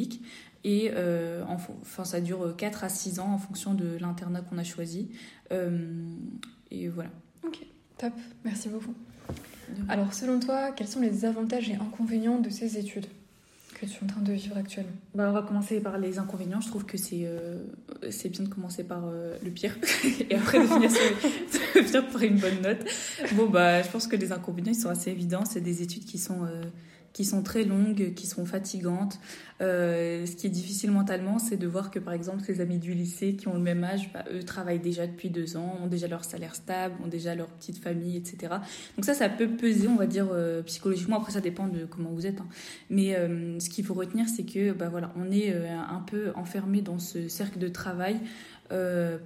et 0.64 0.90
euh, 0.94 1.42
enfin, 1.46 2.04
ça 2.04 2.20
dure 2.20 2.54
4 2.56 2.84
à 2.84 2.88
6 2.88 3.20
ans 3.20 3.32
en 3.32 3.38
fonction 3.38 3.74
de 3.74 3.96
l'internat 4.00 4.40
qu'on 4.40 4.58
a 4.58 4.64
choisi. 4.64 5.08
Euh, 5.52 5.78
et 6.70 6.88
voilà. 6.88 7.10
Ok, 7.44 7.58
top. 7.96 8.12
Merci 8.44 8.68
beaucoup. 8.68 8.94
Alors, 9.88 10.14
selon 10.14 10.40
toi, 10.40 10.72
quels 10.72 10.88
sont 10.88 11.00
les 11.00 11.24
avantages 11.24 11.68
et 11.70 11.74
inconvénients 11.74 12.38
de 12.38 12.50
ces 12.50 12.78
études 12.78 13.06
que 13.74 13.86
tu 13.86 13.92
es 13.92 14.02
en 14.02 14.06
train 14.08 14.22
de 14.22 14.32
vivre 14.32 14.56
actuellement? 14.56 14.92
Bah, 15.14 15.28
On 15.28 15.32
va 15.32 15.42
commencer 15.42 15.78
par 15.80 15.98
les 15.98 16.18
inconvénients. 16.18 16.60
Je 16.60 16.68
trouve 16.68 16.84
que 16.84 16.96
c'est 16.96 17.22
euh, 17.24 17.62
c'est 18.10 18.28
bien 18.28 18.44
de 18.44 18.48
commencer 18.48 18.82
par 18.82 19.02
le 19.06 19.50
pire 19.50 19.76
et 20.30 20.34
après 20.34 20.60
de 20.60 20.66
finir 20.66 20.90
sur 20.90 21.00
le 21.76 21.82
pire 21.90 22.08
pour 22.08 22.20
une 22.22 22.38
bonne 22.38 22.60
note. 22.62 22.84
Bon, 23.34 23.48
bah, 23.48 23.82
je 23.82 23.88
pense 23.88 24.08
que 24.08 24.16
les 24.16 24.32
inconvénients, 24.32 24.72
ils 24.72 24.80
sont 24.80 24.90
assez 24.90 25.10
évidents. 25.10 25.44
C'est 25.44 25.60
des 25.60 25.82
études 25.82 26.04
qui 26.04 26.18
sont 26.18 26.46
qui 27.12 27.24
sont 27.24 27.42
très 27.42 27.64
longues, 27.64 28.14
qui 28.14 28.26
sont 28.26 28.44
fatigantes. 28.44 29.18
Euh, 29.60 30.24
ce 30.24 30.36
qui 30.36 30.46
est 30.46 30.50
difficile 30.50 30.90
mentalement, 30.92 31.38
c'est 31.38 31.56
de 31.56 31.66
voir 31.66 31.90
que 31.90 31.98
par 31.98 32.14
exemple 32.14 32.42
ces 32.44 32.60
amis 32.60 32.78
du 32.78 32.94
lycée 32.94 33.34
qui 33.34 33.48
ont 33.48 33.54
le 33.54 33.60
même 33.60 33.82
âge, 33.82 34.12
bah, 34.12 34.24
eux 34.32 34.44
travaillent 34.44 34.78
déjà 34.78 35.06
depuis 35.06 35.30
deux 35.30 35.56
ans, 35.56 35.78
ont 35.82 35.88
déjà 35.88 36.06
leur 36.06 36.24
salaire 36.24 36.54
stable, 36.54 36.94
ont 37.04 37.08
déjà 37.08 37.34
leur 37.34 37.48
petite 37.48 37.78
famille, 37.78 38.16
etc. 38.16 38.54
Donc 38.96 39.04
ça, 39.04 39.14
ça 39.14 39.28
peut 39.28 39.48
peser, 39.48 39.88
on 39.88 39.96
va 39.96 40.06
dire, 40.06 40.28
euh, 40.32 40.62
psychologiquement. 40.62 41.16
Après, 41.16 41.32
ça 41.32 41.40
dépend 41.40 41.66
de 41.66 41.84
comment 41.86 42.10
vous 42.10 42.26
êtes. 42.26 42.40
Hein. 42.40 42.46
Mais 42.90 43.16
euh, 43.16 43.58
ce 43.58 43.68
qu'il 43.68 43.84
faut 43.84 43.94
retenir, 43.94 44.28
c'est 44.28 44.44
que 44.44 44.72
bah, 44.72 44.88
voilà, 44.88 45.12
on 45.16 45.30
est 45.30 45.52
un 45.52 46.04
peu 46.06 46.30
enfermé 46.36 46.82
dans 46.82 46.98
ce 46.98 47.28
cercle 47.28 47.58
de 47.58 47.68
travail 47.68 48.20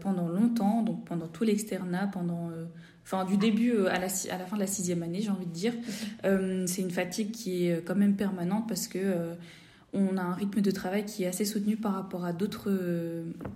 pendant 0.01 0.29
longtemps, 0.29 0.83
donc 0.83 1.05
pendant 1.05 1.27
tout 1.27 1.43
l'externat, 1.43 2.07
pendant 2.07 2.51
enfin 3.04 3.25
du 3.25 3.37
début 3.37 3.73
euh, 3.73 3.87
à 3.90 3.99
la, 3.99 4.06
à 4.30 4.38
la 4.38 4.47
fin 4.47 4.56
de 4.56 4.61
la 4.61 4.66
sixième 4.66 5.02
année, 5.02 5.21
j'ai 5.21 5.30
envie 5.30 5.47
de 5.47 5.52
dire. 5.52 5.75
Euh, 6.25 6.66
c'est 6.66 6.82
une 6.82 6.90
fatigue 6.90 7.30
qui 7.30 7.66
est 7.66 7.85
quand 7.85 7.97
même 7.97 8.16
permanente 8.16 8.68
parce 8.68 8.88
que 8.88 8.99
euh, 8.99 9.35
on 9.94 10.16
a 10.16 10.23
un 10.23 10.32
rythme 10.32 10.62
de 10.62 10.71
travail 10.71 11.04
qui 11.04 11.25
est 11.25 11.26
assez 11.26 11.44
soutenu 11.44 11.76
par 11.76 11.92
rapport 11.92 12.25
à 12.25 12.32
d'autres 12.32 12.71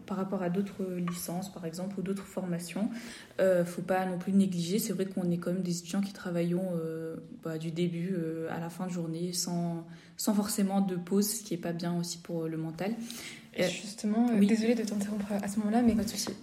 par 0.04 0.18
rapport 0.18 0.42
à 0.42 0.50
d'autres 0.50 0.84
licences 0.96 1.50
par 1.50 1.64
exemple 1.64 1.98
ou 1.98 2.02
d'autres 2.02 2.26
formations. 2.26 2.90
Euh, 3.40 3.64
faut 3.64 3.80
pas 3.80 4.04
non 4.04 4.18
plus 4.18 4.32
négliger. 4.32 4.78
C'est 4.78 4.92
vrai 4.92 5.06
qu'on 5.06 5.30
est 5.30 5.38
quand 5.38 5.52
même 5.52 5.62
des 5.62 5.78
étudiants 5.78 6.02
qui 6.02 6.12
travaillons 6.12 6.72
bah, 7.42 7.56
du 7.56 7.70
début 7.70 8.14
à 8.50 8.60
la 8.60 8.68
fin 8.68 8.86
de 8.86 8.92
journée 8.92 9.32
sans 9.32 9.86
sans 10.18 10.34
forcément 10.34 10.82
de 10.82 10.96
pause 10.96 11.26
ce 11.26 11.42
qui 11.42 11.54
est 11.54 11.58
pas 11.58 11.72
bien 11.72 11.98
aussi 11.98 12.18
pour 12.18 12.48
le 12.48 12.58
mental 12.58 12.94
Justement, 13.64 14.28
euh, 14.30 14.44
désolée 14.44 14.74
de 14.74 14.82
t'interrompre 14.82 15.32
à 15.32 15.48
ce 15.48 15.58
moment-là, 15.60 15.82
mais 15.82 15.94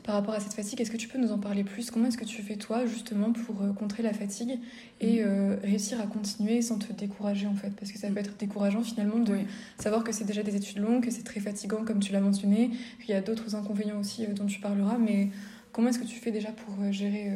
par 0.03 0.15
rapport 0.15 0.33
à 0.33 0.39
cette 0.39 0.53
fatigue, 0.53 0.81
est-ce 0.81 0.89
que 0.89 0.97
tu 0.97 1.07
peux 1.07 1.19
nous 1.19 1.31
en 1.31 1.37
parler 1.37 1.63
plus? 1.63 1.91
Comment 1.91 2.07
est-ce 2.07 2.17
que 2.17 2.25
tu 2.25 2.41
fais 2.41 2.55
toi 2.55 2.85
justement 2.85 3.31
pour 3.31 3.61
euh, 3.61 3.71
contrer 3.71 4.01
la 4.01 4.13
fatigue 4.13 4.59
et 4.99 5.21
mm. 5.21 5.27
euh, 5.27 5.55
réussir 5.63 6.01
à 6.01 6.07
continuer 6.07 6.61
sans 6.61 6.79
te 6.79 6.91
décourager 6.91 7.45
en 7.45 7.53
fait? 7.53 7.71
Parce 7.79 7.91
que 7.91 7.99
ça 7.99 8.09
peut 8.09 8.19
être 8.19 8.35
décourageant 8.37 8.81
finalement 8.81 9.19
de 9.19 9.37
savoir 9.77 10.03
que 10.03 10.11
c'est 10.11 10.25
déjà 10.25 10.41
des 10.41 10.55
études 10.55 10.79
longues, 10.79 11.03
que 11.03 11.11
c'est 11.11 11.23
très 11.23 11.39
fatigant 11.39 11.83
comme 11.85 11.99
tu 11.99 12.11
l'as 12.13 12.21
mentionné, 12.21 12.71
qu'il 12.99 13.09
y 13.09 13.13
a 13.13 13.21
d'autres 13.21 13.55
inconvénients 13.55 13.99
aussi 13.99 14.25
dont 14.27 14.47
tu 14.47 14.59
parleras, 14.59 14.97
mais 14.97 15.29
comment 15.71 15.89
est-ce 15.89 15.99
que 15.99 16.05
tu 16.05 16.19
fais 16.19 16.31
déjà 16.31 16.49
pour 16.51 16.91
gérer 16.91 17.31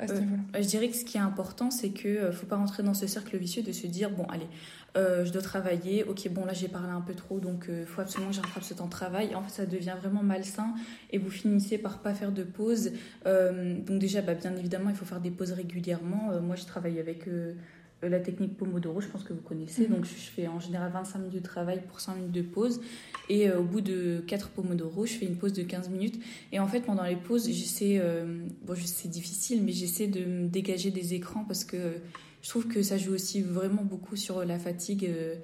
ce 0.00 0.12
niveau-là 0.12 0.60
Je 0.60 0.66
dirais 0.66 0.88
que 0.88 0.96
ce 0.96 1.04
qui 1.04 1.16
est 1.16 1.20
important, 1.20 1.70
c'est 1.70 1.90
qu'il 1.90 2.20
ne 2.20 2.30
faut 2.30 2.46
pas 2.46 2.56
rentrer 2.56 2.82
dans 2.82 2.94
ce 2.94 3.06
cercle 3.06 3.36
vicieux 3.36 3.62
de 3.62 3.72
se 3.72 3.86
dire, 3.86 4.10
bon 4.10 4.24
allez, 4.24 4.48
euh, 4.96 5.24
je 5.26 5.32
dois 5.32 5.42
travailler, 5.42 6.04
ok 6.04 6.30
bon 6.30 6.46
là 6.46 6.54
j'ai 6.54 6.68
parlé 6.68 6.88
un 6.90 7.02
peu 7.02 7.12
trop 7.12 7.38
donc 7.38 7.66
il 7.68 7.74
euh, 7.74 7.86
faut 7.86 8.00
absolument 8.00 8.30
que 8.30 8.36
j'attrape 8.36 8.62
ce 8.62 8.72
temps 8.72 8.86
de 8.86 8.90
travail. 8.90 9.34
En 9.34 9.42
fait 9.42 9.62
ça 9.62 9.66
devient 9.66 9.94
vraiment 10.00 10.22
malsain 10.22 10.74
et 11.10 11.18
vous 11.18 11.30
finissez 11.30 11.76
par 11.76 11.98
pas 11.98 12.14
faire 12.14 12.32
de 12.32 12.44
pause. 12.44 12.92
Euh, 13.26 13.78
donc 13.78 13.98
déjà 13.98 14.22
bah, 14.22 14.34
bien 14.34 14.56
évidemment 14.56 14.88
il 14.88 14.96
faut 14.96 15.04
faire 15.04 15.20
des 15.20 15.30
pauses 15.30 15.52
régulièrement. 15.52 16.40
moi 16.40 16.56
je 16.56 16.64
travaille 16.64 16.98
avec 16.98 17.28
la 18.02 18.20
technique 18.20 18.56
Pomodoro, 18.56 19.00
je 19.00 19.08
pense 19.08 19.24
que 19.24 19.32
vous 19.32 19.40
connaissez. 19.40 19.88
Mhm. 19.88 19.96
Donc 19.96 20.04
je 20.04 20.10
fais 20.14 20.46
en 20.48 20.60
général 20.60 20.90
25 20.92 21.18
minutes 21.18 21.34
de 21.34 21.40
travail 21.40 21.82
pour 21.88 22.00
5 22.00 22.16
minutes 22.16 22.32
de 22.32 22.42
pause. 22.42 22.80
Et 23.28 23.50
au 23.50 23.62
bout 23.62 23.80
de 23.80 24.22
4 24.26 24.50
Pomodoro, 24.50 25.06
je 25.06 25.14
fais 25.14 25.26
une 25.26 25.36
pause 25.36 25.52
de 25.52 25.62
15 25.62 25.88
minutes. 25.88 26.20
Et 26.52 26.60
en 26.60 26.68
fait, 26.68 26.80
pendant 26.80 27.02
les 27.04 27.16
pauses, 27.16 27.48
j'essaie, 27.48 28.00
bon, 28.64 28.74
c'est 28.84 29.10
difficile, 29.10 29.62
mais 29.64 29.72
j'essaie 29.72 30.06
de 30.06 30.24
me 30.24 30.46
dégager 30.46 30.90
des 30.90 31.14
écrans 31.14 31.44
parce 31.44 31.64
que 31.64 31.96
je 32.46 32.50
trouve 32.52 32.68
que 32.68 32.80
ça 32.80 32.96
joue 32.96 33.12
aussi 33.12 33.42
vraiment 33.42 33.82
beaucoup 33.82 34.14
sur 34.14 34.44
la 34.44 34.56
fatigue 34.56 35.06
euh, 35.06 35.34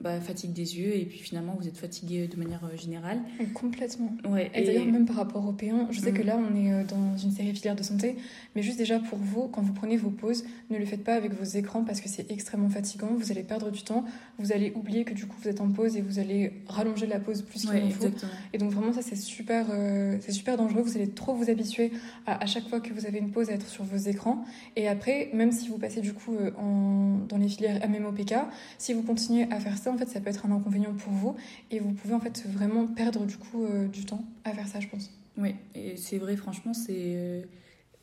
bah, 0.00 0.18
fatigue 0.18 0.54
des 0.54 0.78
yeux 0.78 0.96
et 0.96 1.04
puis 1.04 1.18
finalement 1.18 1.54
vous 1.60 1.68
êtes 1.68 1.76
fatigué 1.76 2.26
de 2.26 2.36
manière 2.36 2.64
euh, 2.64 2.74
générale. 2.74 3.20
Complètement. 3.52 4.10
Ouais, 4.26 4.50
et, 4.54 4.64
d'ailleurs 4.64 4.86
même 4.86 5.04
par 5.04 5.16
rapport 5.16 5.46
au 5.46 5.52
P1, 5.52 5.88
je 5.90 6.00
sais 6.00 6.12
que 6.12 6.22
mm. 6.22 6.26
là 6.26 6.38
on 6.38 6.56
est 6.56 6.72
euh, 6.72 6.84
dans 6.84 7.18
une 7.18 7.30
série 7.32 7.54
filière 7.54 7.76
de 7.76 7.82
santé, 7.82 8.16
mais 8.56 8.62
juste 8.62 8.78
déjà 8.78 8.98
pour 8.98 9.18
vous, 9.18 9.48
quand 9.48 9.60
vous 9.60 9.74
prenez 9.74 9.98
vos 9.98 10.08
pauses, 10.08 10.44
ne 10.70 10.78
le 10.78 10.86
faites 10.86 11.04
pas 11.04 11.14
avec 11.14 11.34
vos 11.34 11.44
écrans 11.44 11.84
parce 11.84 12.00
que 12.00 12.08
c'est 12.08 12.30
extrêmement 12.30 12.70
fatigant, 12.70 13.08
vous 13.14 13.30
allez 13.30 13.42
perdre 13.42 13.70
du 13.70 13.82
temps, 13.82 14.06
vous 14.38 14.52
allez 14.52 14.72
oublier 14.74 15.04
que 15.04 15.12
du 15.12 15.26
coup 15.26 15.36
vous 15.42 15.48
êtes 15.48 15.60
en 15.60 15.70
pause 15.70 15.96
et 15.98 16.00
vous 16.00 16.18
allez 16.18 16.52
rallonger 16.66 17.06
la 17.06 17.20
pause 17.20 17.42
plus 17.42 17.66
qu'il 17.66 17.82
en 17.82 17.90
faut. 17.90 18.08
Et 18.54 18.58
donc 18.58 18.70
vraiment 18.70 18.94
ça 18.94 19.02
c'est 19.02 19.16
super, 19.16 19.66
euh, 19.70 20.16
c'est 20.20 20.32
super 20.32 20.56
dangereux, 20.56 20.80
vous 20.80 20.96
allez 20.96 21.10
trop 21.10 21.34
vous 21.34 21.50
habituer 21.50 21.92
à, 22.24 22.42
à, 22.42 22.46
chaque 22.46 22.66
fois 22.68 22.80
que 22.80 22.94
vous 22.94 23.04
avez 23.04 23.18
une 23.18 23.32
pause 23.32 23.50
à 23.50 23.52
être 23.52 23.68
sur 23.68 23.84
vos 23.84 23.98
écrans. 23.98 24.46
Et 24.76 24.88
après, 24.88 25.28
même 25.34 25.52
si 25.52 25.68
vous 25.68 25.76
passez 25.76 26.00
du 26.00 26.14
coup 26.14 26.36
en, 26.56 27.18
dans 27.28 27.36
les 27.36 27.48
filières 27.48 27.86
MMOPK, 27.86 28.34
si 28.78 28.94
vous 28.94 29.02
continuez 29.02 29.46
à 29.50 29.60
faire 29.60 29.76
ça, 29.76 29.89
en 29.90 29.98
fait, 29.98 30.08
ça 30.08 30.20
peut 30.20 30.30
être 30.30 30.46
un 30.46 30.52
inconvénient 30.52 30.92
pour 30.94 31.12
vous 31.12 31.36
et 31.70 31.80
vous 31.80 31.92
pouvez 31.92 32.14
en 32.14 32.20
fait 32.20 32.44
vraiment 32.46 32.86
perdre 32.86 33.26
du 33.26 33.36
coup 33.36 33.64
euh, 33.64 33.88
du 33.88 34.04
temps 34.04 34.24
à 34.44 34.52
faire 34.52 34.66
ça, 34.66 34.80
je 34.80 34.88
pense. 34.88 35.10
Oui, 35.36 35.54
et 35.74 35.96
c'est 35.96 36.18
vrai, 36.18 36.36
franchement, 36.36 36.74
c'est 36.74 36.94
euh, 36.96 37.42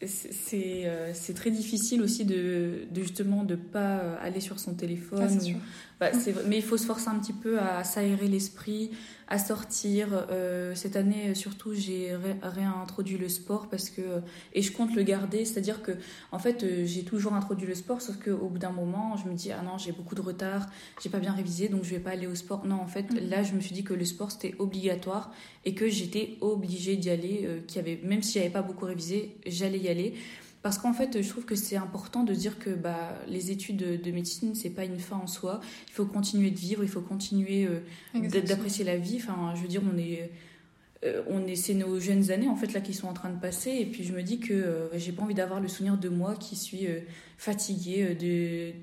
c'est 0.05 0.85
euh, 0.85 1.11
c'est 1.13 1.33
très 1.33 1.51
difficile 1.51 2.01
aussi 2.01 2.25
de, 2.25 2.87
de 2.91 3.01
justement 3.01 3.43
de 3.43 3.55
pas 3.55 4.15
aller 4.21 4.39
sur 4.39 4.59
son 4.59 4.73
téléphone. 4.73 5.23
Ah, 5.23 5.39
sûr. 5.39 5.57
Bah, 5.99 6.11
mais 6.45 6.57
il 6.57 6.63
faut 6.63 6.77
se 6.77 6.85
forcer 6.85 7.07
un 7.07 7.17
petit 7.17 7.33
peu 7.33 7.59
à 7.59 7.83
s'aérer 7.83 8.27
l'esprit, 8.27 8.91
à 9.27 9.39
sortir. 9.39 10.27
Euh, 10.29 10.75
cette 10.75 10.95
année, 10.95 11.33
surtout, 11.33 11.73
j'ai 11.73 12.15
réintroduit 12.43 13.17
le 13.17 13.29
sport 13.29 13.67
parce 13.67 13.89
que 13.89 14.21
et 14.53 14.61
je 14.61 14.71
compte 14.71 14.95
le 14.95 15.01
garder. 15.01 15.43
C'est-à-dire 15.43 15.81
que, 15.81 15.93
en 16.31 16.37
fait, 16.37 16.63
euh, 16.63 16.85
j'ai 16.85 17.03
toujours 17.03 17.33
introduit 17.33 17.65
le 17.65 17.73
sport, 17.73 18.01
sauf 18.01 18.17
qu'au 18.17 18.47
bout 18.47 18.59
d'un 18.59 18.71
moment, 18.71 19.17
je 19.17 19.27
me 19.27 19.33
dis 19.33 19.51
ah 19.51 19.63
non, 19.63 19.79
j'ai 19.79 19.91
beaucoup 19.91 20.13
de 20.13 20.21
retard, 20.21 20.67
j'ai 21.01 21.09
pas 21.09 21.19
bien 21.19 21.33
révisé, 21.33 21.67
donc 21.67 21.83
je 21.83 21.89
vais 21.89 21.99
pas 21.99 22.11
aller 22.11 22.27
au 22.27 22.35
sport. 22.35 22.65
Non, 22.65 22.75
en 22.75 22.87
fait, 22.87 23.11
mm. 23.11 23.29
là, 23.29 23.41
je 23.41 23.53
me 23.53 23.59
suis 23.59 23.73
dit 23.73 23.83
que 23.83 23.95
le 23.95 24.05
sport 24.05 24.31
c'était 24.31 24.53
obligatoire 24.59 25.31
et 25.65 25.73
que 25.73 25.89
j'étais 25.89 26.37
obligée 26.41 26.95
d'y 26.95 27.09
aller. 27.09 27.41
Euh, 27.45 27.59
qu'il 27.65 27.79
avait, 27.79 27.99
même 28.03 28.21
si 28.21 28.33
j'avais 28.37 28.51
pas 28.51 28.61
beaucoup 28.61 28.85
révisé, 28.85 29.35
j'allais 29.47 29.79
y 29.79 29.89
aller. 29.89 30.13
Parce 30.67 30.79
qu'en 30.79 30.91
fait, 30.91 31.21
je 31.21 31.29
trouve 31.29 31.45
que 31.45 31.55
c'est 31.55 31.77
important 31.77 32.25
de 32.25 32.33
dire 32.33 32.59
que 32.59 32.71
bah, 32.71 33.17
les 33.29 33.51
études 33.51 33.77
de, 33.77 33.95
de 33.95 34.11
médecine, 34.11 34.53
c'est 34.53 34.69
pas 34.69 34.83
une 34.83 34.99
fin 34.99 35.15
en 35.15 35.25
soi. 35.25 35.61
Il 35.87 35.93
faut 35.93 36.05
continuer 36.05 36.51
de 36.51 36.57
vivre, 36.57 36.83
il 36.83 36.89
faut 36.89 36.99
continuer 36.99 37.65
euh, 37.65 37.79
d'apprécier 38.41 38.83
la 38.83 38.97
vie. 38.97 39.15
Enfin, 39.15 39.53
je 39.55 39.61
veux 39.61 39.69
dire, 39.69 39.81
on 39.89 39.97
est, 39.97 40.29
euh, 41.05 41.23
on 41.29 41.47
est, 41.47 41.55
c'est 41.55 41.73
nos 41.73 42.01
jeunes 42.01 42.31
années 42.31 42.49
en 42.49 42.57
fait 42.57 42.73
là 42.73 42.81
qui 42.81 42.93
sont 42.93 43.07
en 43.07 43.13
train 43.13 43.29
de 43.29 43.39
passer. 43.39 43.77
Et 43.79 43.85
puis 43.85 44.03
je 44.03 44.11
me 44.11 44.21
dis 44.21 44.41
que 44.41 44.53
euh, 44.53 44.99
j'ai 44.99 45.13
pas 45.13 45.23
envie 45.23 45.35
d'avoir 45.35 45.61
le 45.61 45.69
souvenir 45.69 45.97
de 45.97 46.09
moi 46.09 46.35
qui 46.35 46.57
suis 46.57 46.85
fatiguée, 47.37 48.13
de, 48.15 48.73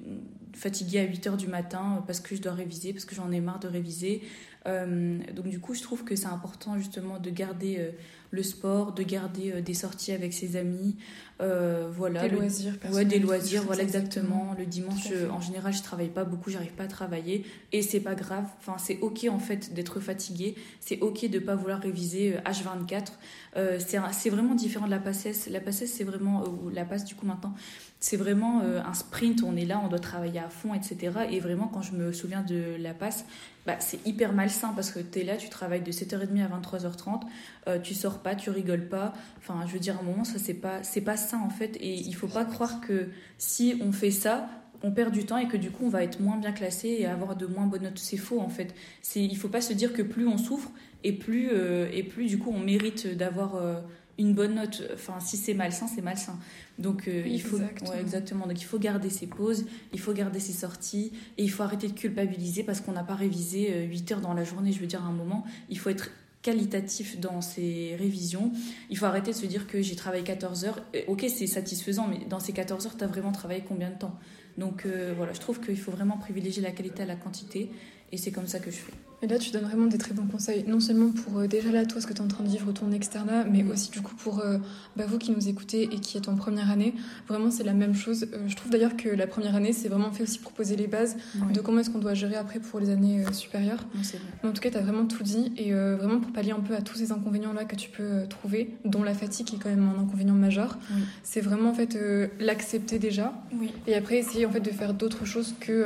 fatiguée 0.55 1.01
à 1.01 1.05
8 1.05 1.27
heures 1.27 1.37
du 1.37 1.49
matin 1.49 2.03
parce 2.07 2.21
que 2.21 2.35
je 2.37 2.43
dois 2.43 2.53
réviser, 2.53 2.93
parce 2.93 3.05
que 3.05 3.15
j'en 3.15 3.31
ai 3.31 3.41
marre 3.41 3.61
de 3.61 3.69
réviser. 3.69 4.23
donc 4.67 5.49
du 5.49 5.61
coup, 5.61 5.75
je 5.75 5.83
trouve 5.83 6.05
que 6.05 6.17
c'est 6.17 6.27
important 6.27 6.79
justement 6.79 7.19
de 7.19 7.31
garder 7.31 7.93
le 8.35 8.43
sport, 8.43 8.93
de 8.93 9.03
garder 9.03 9.53
euh, 9.53 9.61
des 9.63 9.75
sorties 9.75 10.13
avec 10.13 10.35
ses 10.35 10.57
amis, 10.57 10.97
euh, 11.41 11.89
voilà. 11.91 12.29
Des 12.29 12.35
loisirs. 12.35 12.75
Ouais, 12.93 13.05
des 13.05 13.19
loisirs, 13.19 13.63
voilà 13.65 13.83
exactement. 13.83 14.55
Le 14.59 14.67
dimanche, 14.67 15.09
en 15.31 15.41
général, 15.41 15.73
je 15.73 15.83
travaille 15.83 16.09
pas 16.09 16.25
beaucoup, 16.25 16.51
j'arrive 16.51 16.73
pas 16.73 16.85
à 16.85 16.89
travailler 16.89 17.45
et 17.73 17.83
c'est 17.83 18.01
pas 18.01 18.15
grave. 18.15 18.45
Enfin, 18.59 18.77
c'est 18.79 18.99
ok 19.01 19.27
en 19.31 19.39
fait 19.39 19.73
d'être 19.73 20.01
fatigué, 20.01 20.57
c'est 20.81 21.01
ok 21.01 21.29
de 21.31 21.39
pas 21.39 21.55
vouloir 21.55 21.81
réviser 21.81 22.37
H24. 22.45 23.13
Euh, 23.57 23.79
c'est 23.79 24.31
vraiment 24.31 24.55
différent 24.55 24.87
de 24.87 24.91
la 24.91 24.99
passesse. 24.99 25.49
La 25.49 25.61
passesse, 25.61 25.93
c'est 25.93 26.05
vraiment 26.05 26.45
ou 26.45 26.71
la 26.71 26.85
passe 26.85 27.05
du 27.05 27.15
coup 27.15 27.27
maintenant, 27.27 27.55
c'est 28.01 28.17
vraiment 28.17 28.61
un 28.61 28.95
sprint. 28.95 29.43
On 29.43 29.57
est 29.57 29.65
là, 29.65 29.81
on 29.85 29.89
doit 29.89 29.99
travailler 29.99 30.41
à 30.41 30.49
fond, 30.49 30.75
etc. 30.75 31.13
Et 31.31 31.41
vraiment, 31.41 31.69
quand 31.69 31.83
je 31.83 31.93
me 31.93 32.13
souviens 32.13 32.43
de 32.43 32.77
la 32.79 32.95
passe, 32.95 33.25
bah, 33.67 33.77
c'est 33.79 34.07
hyper 34.07 34.33
malsain 34.35 34.73
parce 34.75 34.91
que 34.91 35.01
tu 35.01 35.21
es 35.21 35.25
là, 35.25 35.37
tu 35.37 35.49
travailles 35.49 35.83
de 35.83 35.91
7h30 35.91 36.43
à 36.43 36.49
23h30, 36.61 37.23
euh, 37.67 37.79
tu 37.79 37.95
sors 37.95 38.19
pas, 38.19 38.35
tu 38.35 38.51
rigoles 38.51 38.89
pas. 38.89 39.15
Enfin, 39.39 39.65
je 39.67 39.73
veux 39.73 39.79
dire, 39.79 39.97
à 39.97 40.01
un 40.01 40.03
moment, 40.03 40.25
ça, 40.25 40.39
c'est 40.39 40.55
pas, 40.55 40.81
pas 41.05 41.17
ça 41.17 41.39
en 41.39 41.49
fait. 41.49 41.77
Et 41.81 41.95
il 41.95 42.15
faut 42.15 42.29
pas 42.29 42.45
croire 42.45 42.81
que 42.81 43.09
si 43.39 43.81
on 43.81 43.93
fait 43.93 44.11
ça, 44.11 44.49
on 44.83 44.91
perd 44.91 45.13
du 45.13 45.25
temps 45.25 45.39
et 45.39 45.49
que 45.49 45.57
du 45.57 45.71
coup 45.71 45.87
on 45.87 45.89
va 45.89 46.03
être 46.03 46.21
moins 46.21 46.37
bien 46.37 46.53
classé 46.53 46.89
et 46.99 47.07
avoir 47.07 47.37
de 47.37 47.47
moins 47.47 47.67
bonnes 47.67 47.85
notes. 47.85 47.99
C'est 47.99 48.19
faux 48.19 48.41
en 48.41 48.51
fait. 48.51 48.75
Il 49.17 49.37
faut 49.39 49.49
pas 49.49 49.63
se 49.63 49.73
dire 49.73 49.95
que 49.95 50.03
plus 50.03 50.29
on 50.29 50.37
souffre 50.37 50.71
et 51.05 51.13
plus, 51.13 51.51
euh, 51.53 51.89
et 51.93 52.03
plus 52.03 52.27
du 52.27 52.39
coup 52.39 52.51
on 52.51 52.59
mérite 52.59 53.07
d'avoir 53.17 53.55
euh, 53.55 53.81
une 54.19 54.35
bonne 54.35 54.55
note. 54.57 54.83
Enfin, 54.93 55.21
si 55.21 55.37
c'est 55.37 55.55
malsain, 55.55 55.87
c'est 55.87 56.03
malsain. 56.03 56.39
Donc 56.79 57.07
euh, 57.07 57.23
il 57.27 57.41
faut 57.41 57.57
Exactement. 57.57 57.95
exactement. 57.95 58.47
Donc 58.47 58.61
il 58.61 58.65
faut 58.65 58.79
garder 58.79 59.11
ses 59.11 59.27
pauses, 59.27 59.67
il 59.93 60.01
faut 60.01 60.13
garder 60.13 60.41
ses 60.41 60.53
sorties 60.53 61.13
et 61.39 61.45
il 61.45 61.51
faut 61.51 61.63
arrêter 61.63 61.87
de 61.89 61.93
culpabiliser 61.93 62.65
parce 62.65 62.81
qu'on 62.81 62.93
n'a 62.93 63.05
pas 63.05 63.15
révisé 63.15 63.87
8 63.87 64.13
heures 64.13 64.21
dans 64.21 64.35
la 64.35 64.45
journée. 64.45 64.73
Je 64.73 64.81
veux 64.81 64.87
dire 64.87 65.05
à 65.05 65.09
un 65.09 65.13
moment, 65.13 65.45
il 65.69 65.79
faut 65.79 65.91
être 65.91 66.11
qualitatif 66.45 67.19
dans 67.19 67.41
ses 67.41 67.97
révisions. 67.99 68.53
Il 68.91 68.99
faut 68.99 69.07
arrêter 69.07 69.31
de 69.31 69.37
se 69.37 69.47
dire 69.47 69.67
que 69.67 69.81
j'ai 69.81 69.97
travaillé 69.97 70.23
14 70.25 70.67
heures. 70.67 70.83
Ok, 71.09 71.25
c'est 71.29 71.47
satisfaisant, 71.47 72.07
mais 72.07 72.21
dans 72.29 72.39
ces 72.39 72.53
14 72.53 72.87
heures, 72.87 72.97
tu 72.97 73.03
as 73.03 73.07
vraiment 73.07 73.33
travaillé 73.33 73.65
combien 73.67 73.91
de 73.91 73.99
temps? 73.99 74.19
Donc 74.59 74.85
euh, 74.85 75.15
voilà, 75.17 75.33
je 75.33 75.41
trouve 75.41 75.61
qu'il 75.61 75.79
faut 75.79 75.91
vraiment 75.91 76.19
privilégier 76.19 76.63
la 76.63 76.71
qualité 76.71 77.03
à 77.03 77.07
la 77.07 77.17
quantité. 77.17 77.71
Et 78.13 78.19
c'est 78.19 78.31
comme 78.31 78.47
ça 78.47 78.61
que 78.61 78.71
je 78.71 78.77
fais. 78.77 78.93
Et 79.23 79.27
là, 79.27 79.39
tu 79.39 79.51
donnes 79.53 79.65
vraiment 79.65 79.87
des 79.87 79.97
très 79.97 80.13
bons 80.13 80.27
conseils, 80.27 80.65
non 80.69 80.81
seulement 80.81 81.11
pour 81.11 81.39
euh, 81.39 81.47
déjà 81.47 81.71
là, 81.71 81.87
toi, 81.87 82.01
ce 82.01 82.07
que 82.07 82.13
tu 82.13 82.19
es 82.21 82.25
en 82.25 82.29
train 82.29 82.45
de 82.45 82.49
vivre, 82.51 82.73
ton 82.73 82.93
externat, 82.93 83.45
mais 83.45 83.63
Mhm. 83.63 83.71
aussi 83.71 83.91
du 83.91 84.03
coup 84.03 84.15
pour 84.17 84.41
euh, 84.41 84.59
bah, 84.97 85.05
vous 85.09 85.17
qui 85.19 85.31
nous 85.31 85.49
écoutez 85.49 85.85
et 85.85 85.99
qui 86.01 86.19
êtes 86.19 86.29
en 86.29 86.35
première 86.37 86.71
année. 86.71 86.93
Vraiment, 87.27 87.51
c'est 87.51 87.65
la 87.65 87.73
même 87.73 87.95
chose. 87.95 88.27
Euh, 88.35 88.39
je 88.49 88.55
trouve 88.57 88.71
d'ailleurs 88.71 88.97
que 88.97 89.09
la 89.09 89.27
première 89.27 89.55
année, 89.55 89.73
c'est 89.73 89.89
vraiment 89.89 90.11
fait 90.13 90.25
aussi 90.25 90.39
pour 90.39 90.53
poser 90.53 90.77
les 90.77 90.87
bases 90.89 91.17
de 91.55 91.61
comment 91.61 91.79
est-ce 91.81 91.89
qu'on 91.91 92.01
doit 92.01 92.13
gérer 92.15 92.37
après 92.37 92.59
pour 92.61 92.81
les 92.81 92.91
années 92.91 93.25
supérieures. 93.33 93.87
Non. 93.95 94.01
Mais 94.43 94.49
en 94.51 94.53
tout 94.53 94.61
cas, 94.61 94.71
tu 94.71 94.77
as 94.77 94.83
vraiment 94.83 95.07
tout 95.07 95.23
dit. 95.23 95.53
Et 95.57 95.73
vraiment, 95.73 96.21
pour 96.21 96.33
pallier 96.33 96.51
un 96.53 96.61
peu 96.61 96.75
à 96.75 96.83
tous 96.83 96.97
ces 96.97 97.11
inconvénients-là 97.13 97.65
que 97.65 97.77
tu 97.77 97.89
peux 97.91 98.27
trouver, 98.29 98.77
dont 98.85 99.03
la 99.03 99.15
fatigue 99.15 99.47
qui 99.47 99.57
est 99.57 99.59
quand 99.59 99.71
même 99.71 99.89
un 99.97 100.01
inconvénient 100.03 100.35
majeur, 100.35 100.77
Oui. 100.95 101.03
c'est 101.23 101.41
vraiment 101.41 101.71
en 101.71 101.75
fait 101.75 101.97
l'accepter 102.41 102.99
déjà. 102.99 103.33
Oui. 103.59 103.71
Et 103.87 103.95
après, 103.95 104.19
essayer 104.19 104.45
en 104.47 104.51
fait 104.51 104.61
de 104.61 104.71
faire 104.71 104.93
d'autres 104.93 105.25
choses 105.25 105.55
que 105.61 105.85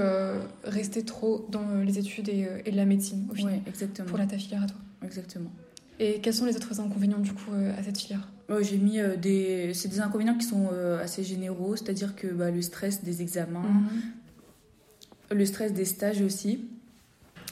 rester 0.64 1.03
trop 1.05 1.47
dans 1.51 1.67
les 1.85 1.99
études 1.99 2.29
et, 2.29 2.49
et 2.67 2.71
la 2.71 2.85
médecine 2.85 3.18
au 3.31 3.35
final, 3.35 3.55
Ouais, 3.55 3.63
exactement. 3.67 4.09
pour 4.09 4.19
la, 4.19 4.27
ta 4.27 4.37
filière 4.39 4.63
à 4.63 4.67
toi. 4.67 4.79
Exactement. 5.05 5.51
Et 6.01 6.21
quels 6.21 6.35
sont 6.35 6.45
les 6.47 6.55
autres 6.57 6.81
inconvénients 6.81 7.19
du 7.19 7.33
coup 7.33 7.53
euh, 7.53 7.77
à 7.79 7.83
cette 7.83 7.99
filière? 7.99 8.29
J'ai 8.61 8.79
mis 8.79 8.99
euh, 9.01 9.17
des. 9.17 9.73
C'est 9.75 9.89
des 9.89 10.01
inconvénients 10.01 10.37
qui 10.39 10.47
sont 10.47 10.69
euh, 10.73 11.03
assez 11.03 11.23
généraux, 11.25 11.77
c'est-à-dire 11.77 12.15
que 12.17 12.29
bah, 12.29 12.51
le 12.51 12.63
stress 12.63 13.03
des 13.05 13.21
examens, 13.21 13.83
le 15.31 15.45
stress 15.45 15.73
des 15.73 15.85
stages 15.85 16.23
aussi. 16.23 16.65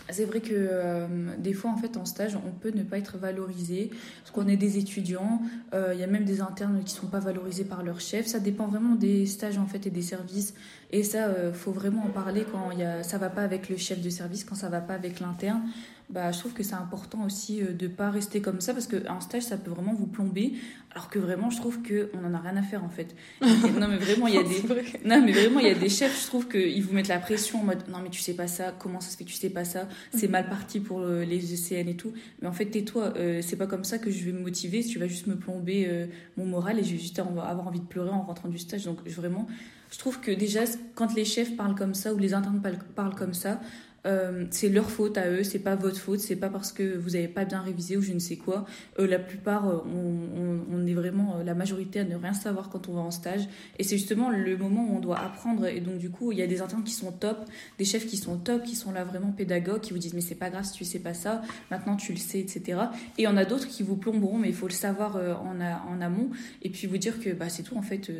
C'est 0.09 0.25
vrai 0.25 0.41
que 0.41 0.53
euh, 0.55 1.09
des 1.39 1.53
fois, 1.53 1.71
en 1.73 1.77
fait, 1.77 1.97
en 1.97 2.05
stage, 2.05 2.37
on 2.37 2.53
peut 2.53 2.71
ne 2.73 2.85
pas 2.85 2.97
être 2.97 3.19
valorisé 3.19 3.91
parce 4.21 4.31
qu'on 4.31 4.47
est 4.47 4.57
des 4.57 4.79
étudiants. 4.79 5.43
euh, 5.75 5.91
Il 5.95 5.99
y 6.01 6.05
a 6.05 6.07
même 6.07 6.25
des 6.25 6.41
internes 6.41 6.81
qui 6.85 6.95
sont 6.95 7.09
pas 7.09 7.19
valorisés 7.19 7.65
par 7.65 7.83
leur 7.83 7.99
chef. 8.01 8.27
Ça 8.27 8.39
dépend 8.39 8.69
vraiment 8.69 8.95
des 8.95 9.27
stages 9.27 9.59
en 9.59 9.67
fait 9.67 9.85
et 9.87 9.91
des 9.91 10.03
services. 10.03 10.55
Et 10.90 11.03
ça, 11.03 11.27
euh, 11.27 11.53
faut 11.53 11.72
vraiment 11.72 12.05
en 12.05 12.11
parler 12.11 12.44
quand 12.51 12.70
y 12.72 12.83
a, 12.83 13.03
ça 13.03 13.18
va 13.18 13.29
pas 13.29 13.42
avec 13.42 13.68
le 13.68 13.77
chef 13.77 14.01
de 14.01 14.11
service, 14.11 14.44
quand 14.44 14.55
ça 14.55 14.68
va 14.68 14.81
pas 14.81 14.94
avec 14.94 15.20
l'interne. 15.20 15.62
Bah, 16.09 16.31
je 16.31 16.38
trouve 16.38 16.53
que 16.53 16.62
c'est 16.62 16.75
important 16.75 17.25
aussi 17.25 17.61
euh, 17.61 17.72
de 17.72 17.88
pas 17.88 18.11
rester 18.11 18.40
comme 18.40 18.61
ça 18.61 18.72
parce 18.72 18.87
qu'un 18.87 19.18
stage, 19.20 19.42
ça 19.42 19.57
peut 19.57 19.72
vraiment 19.72 19.92
vous 19.92 20.07
plomber. 20.07 20.53
Alors 20.92 21.11
que 21.11 21.18
vraiment, 21.18 21.51
je 21.51 21.57
trouve 21.57 21.81
qu'on 21.83 22.25
en 22.25 22.33
a 22.33 22.38
rien 22.38 22.57
à 22.57 22.62
faire 22.62 22.85
en 22.85 22.88
fait. 22.88 23.14
non, 23.42 23.88
mais 23.88 23.96
vraiment, 23.96 24.29
il 24.29 24.35
y 24.35 24.38
a 24.38 24.44
des, 24.44 24.62
non, 25.05 25.22
mais 25.25 25.33
vraiment, 25.33 25.59
il 25.59 25.66
y 25.66 25.70
a 25.70 25.75
des 25.75 25.88
chefs, 25.88 26.22
je 26.22 26.27
trouve 26.29 26.49
qu'ils 26.49 26.83
vous 26.83 26.94
mettent 26.94 27.09
la 27.09 27.18
pression 27.18 27.61
en 27.61 27.64
mode 27.64 27.88
non, 27.88 27.99
mais 28.03 28.11
tu 28.11 28.20
sais 28.20 28.35
pas 28.35 28.46
ça, 28.46 28.72
comment 28.79 29.01
ça 29.01 29.11
se 29.11 29.16
fait 29.16 29.25
que 29.25 29.31
tu 29.31 29.37
sais 29.37 29.51
pas 29.51 29.64
ça, 29.64 29.88
c'est 30.14 30.29
mal 30.29 30.49
parti 30.49 30.79
pour 30.79 31.05
les 31.05 31.53
ECN 31.53 31.88
et 31.88 31.96
tout. 31.96 32.12
Mais 32.40 32.49
en 32.49 32.53
fait, 32.53 32.66
tais-toi, 32.66 33.12
euh, 33.16 33.40
c'est 33.42 33.57
pas 33.57 33.66
comme 33.66 33.85
ça 33.85 33.99
que 33.99 34.11
je 34.11 34.25
vais 34.25 34.33
me 34.33 34.40
motiver, 34.40 34.85
tu 34.85 34.99
vas 34.99 35.09
juste 35.09 35.27
me 35.27 35.37
plomber 35.37 35.87
euh, 35.88 36.07
mon 36.37 36.46
moral 36.46 36.79
et 36.79 36.85
je 36.85 36.92
vais 36.92 36.99
juste 36.99 37.18
avoir 37.18 37.66
envie 37.66 37.81
de 37.81 37.87
pleurer 37.87 38.11
en 38.11 38.22
rentrant 38.22 38.49
du 38.49 38.59
stage. 38.59 38.85
Donc, 38.85 39.07
vraiment, 39.09 39.46
je 39.90 39.99
trouve 39.99 40.20
que 40.20 40.31
déjà, 40.31 40.61
quand 40.94 41.14
les 41.14 41.25
chefs 41.25 41.57
parlent 41.57 41.75
comme 41.77 41.94
ça 41.94 42.12
ou 42.14 42.18
les 42.18 42.35
internes 42.35 42.61
parlent- 42.94 43.14
comme 43.14 43.35
ça, 43.35 43.61
euh, 44.07 44.44
c'est 44.53 44.68
leur 44.68 44.88
faute 44.88 45.18
à 45.18 45.29
eux, 45.31 45.42
c'est 45.42 45.59
pas 45.59 45.75
votre 45.75 45.99
faute, 45.99 46.20
c'est 46.20 46.37
pas 46.37 46.49
parce 46.49 46.70
que 46.70 46.96
vous 46.96 47.16
avez 47.16 47.27
pas 47.27 47.44
bien 47.44 47.61
révisé 47.61 47.96
ou 47.96 48.03
je 48.03 48.12
ne 48.12 48.20
sais 48.20 48.37
quoi. 48.37 48.64
Euh, 49.01 49.07
la 49.09 49.18
plupart, 49.18 49.68
euh, 49.68 49.79
on, 49.92 50.61
on- 50.77 50.87
est 50.87 50.94
vraiment 50.94 51.38
euh, 51.38 51.42
la 51.42 51.55
majorité 51.55 51.99
à 51.99 52.05
ne 52.05 52.14
rien 52.14 52.33
savoir 52.33 52.68
quand 52.70 52.88
on 52.88 52.92
va 52.92 53.01
en 53.01 53.11
stage. 53.11 53.49
Et 53.81 53.83
c'est 53.83 53.96
justement 53.99 54.31
le 54.31 54.57
moment 54.57 54.87
où 54.88 54.94
on 54.96 55.01
doit 55.01 55.18
apprendre. 55.18 55.66
Et 55.66 55.81
donc, 55.81 55.99
du 55.99 56.09
coup, 56.11 56.31
il 56.31 56.38
y 56.38 56.42
a 56.42 56.46
des 56.46 56.61
internes 56.62 56.85
qui 56.85 56.92
sont 56.92 57.11
top, 57.11 57.38
des 57.79 57.85
chefs 57.85 58.07
qui 58.07 58.16
sont 58.16 58.37
top, 58.38 58.62
qui 58.62 58.77
sont 58.77 58.92
là 58.92 59.03
vraiment 59.03 59.33
pédagogues, 59.33 59.81
qui 59.81 59.92
vous 59.92 59.99
disent 59.99 60.14
Mais 60.14 60.20
c'est 60.20 60.37
pas 60.37 60.51
grave 60.51 60.64
si 60.64 60.72
tu 60.75 60.85
sais 60.85 61.01
pas 61.01 61.14
ça, 61.14 61.42
maintenant 61.72 61.96
tu 61.96 62.12
le 62.12 62.18
sais, 62.18 62.38
etc. 62.38 62.79
Et 63.18 63.22
il 63.22 63.25
y 63.25 63.27
en 63.29 63.37
a 63.37 63.44
d'autres 63.44 63.66
qui 63.66 63.83
vous 63.83 63.96
plomberont, 63.96 64.38
mais 64.38 64.49
il 64.51 64.55
faut 64.55 64.68
le 64.68 64.72
savoir 64.72 65.16
en, 65.16 65.61
a- 65.61 65.83
en 65.90 66.01
amont. 66.01 66.31
Et 66.62 66.70
puis 66.70 66.87
vous 66.87 66.99
dire 66.99 67.18
que 67.18 67.31
bah, 67.31 67.49
c'est 67.49 67.64
tout, 67.64 67.77
en 67.77 67.83
fait. 67.83 68.12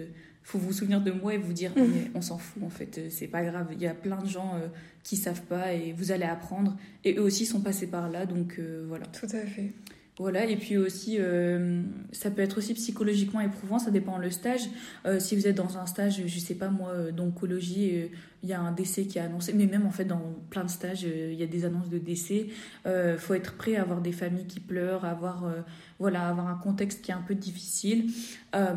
Faut 0.49 0.59
vous 0.59 0.73
souvenir 0.73 1.01
de 1.01 1.11
moi 1.11 1.35
et 1.35 1.39
vous 1.39 1.53
dire 1.53 1.73
Mhm. 1.77 1.91
mais 1.93 2.11
on 2.15 2.21
s'en 2.23 2.39
fout 2.39 2.63
en 2.63 2.71
fait 2.71 2.99
euh, 2.99 3.09
c'est 3.11 3.27
pas 3.27 3.43
grave 3.43 3.67
il 3.73 3.81
y 3.83 3.87
a 3.89 3.95
plein 3.95 4.17
de 4.23 4.29
gens 4.29 4.53
euh, 4.55 4.69
qui 5.03 5.17
savent 5.17 5.43
pas 5.43 5.73
et 5.73 5.93
vous 5.93 6.13
allez 6.13 6.25
apprendre 6.25 6.77
et 7.05 7.17
eux 7.19 7.23
aussi 7.23 7.47
sont 7.47 7.61
passés 7.61 7.89
par 7.89 8.09
là 8.09 8.27
donc 8.27 8.57
euh, 8.61 8.85
voilà 8.89 9.07
Tout 9.07 9.27
à 9.27 9.41
fait. 9.45 9.73
Voilà, 10.18 10.46
et 10.46 10.57
puis 10.57 10.79
aussi, 10.79 11.16
euh, 11.18 11.83
ça 12.12 12.31
peut 12.31 12.40
être 12.40 12.57
aussi 12.59 12.72
psychologiquement 12.72 13.40
éprouvant, 13.40 13.79
ça 13.79 13.90
dépend 13.90 14.16
le 14.16 14.31
stage. 14.31 14.62
Euh, 15.05 15.20
si 15.20 15.37
vous 15.37 15.46
êtes 15.46 15.57
dans 15.57 15.76
un 15.76 15.85
stage, 15.85 16.22
je 16.26 16.38
sais 16.38 16.55
pas 16.55 16.70
moi, 16.70 16.90
euh, 16.90 17.12
d'oncologie, 17.12 17.90
euh, 17.94 18.07
il 18.42 18.48
y 18.48 18.52
a 18.52 18.61
un 18.61 18.72
décès 18.72 19.05
qui 19.05 19.18
est 19.18 19.22
annoncé, 19.22 19.52
mais 19.52 19.66
même 19.66 19.87
en 19.87 19.90
fait 19.90 20.05
dans 20.05 20.22
plein 20.50 20.62
de 20.64 20.70
stages, 20.70 21.02
il 21.02 21.35
y 21.35 21.42
a 21.42 21.46
des 21.46 21.64
annonces 21.64 21.88
de 21.90 21.98
décès. 21.98 22.46
Euh, 22.87 23.18
faut 23.18 23.35
être 23.35 23.57
prêt 23.57 23.74
à 23.76 23.83
avoir 23.83 24.00
des 24.00 24.12
familles 24.12 24.46
qui 24.46 24.61
pleurent, 24.61 25.05
à 25.05 25.11
avoir, 25.11 25.52
voilà, 25.98 26.29
avoir 26.29 26.46
un 26.46 26.55
contexte 26.55 27.02
qui 27.02 27.11
est 27.11 27.14
un 27.14 27.22
peu 27.22 27.35
difficile. 27.35 28.11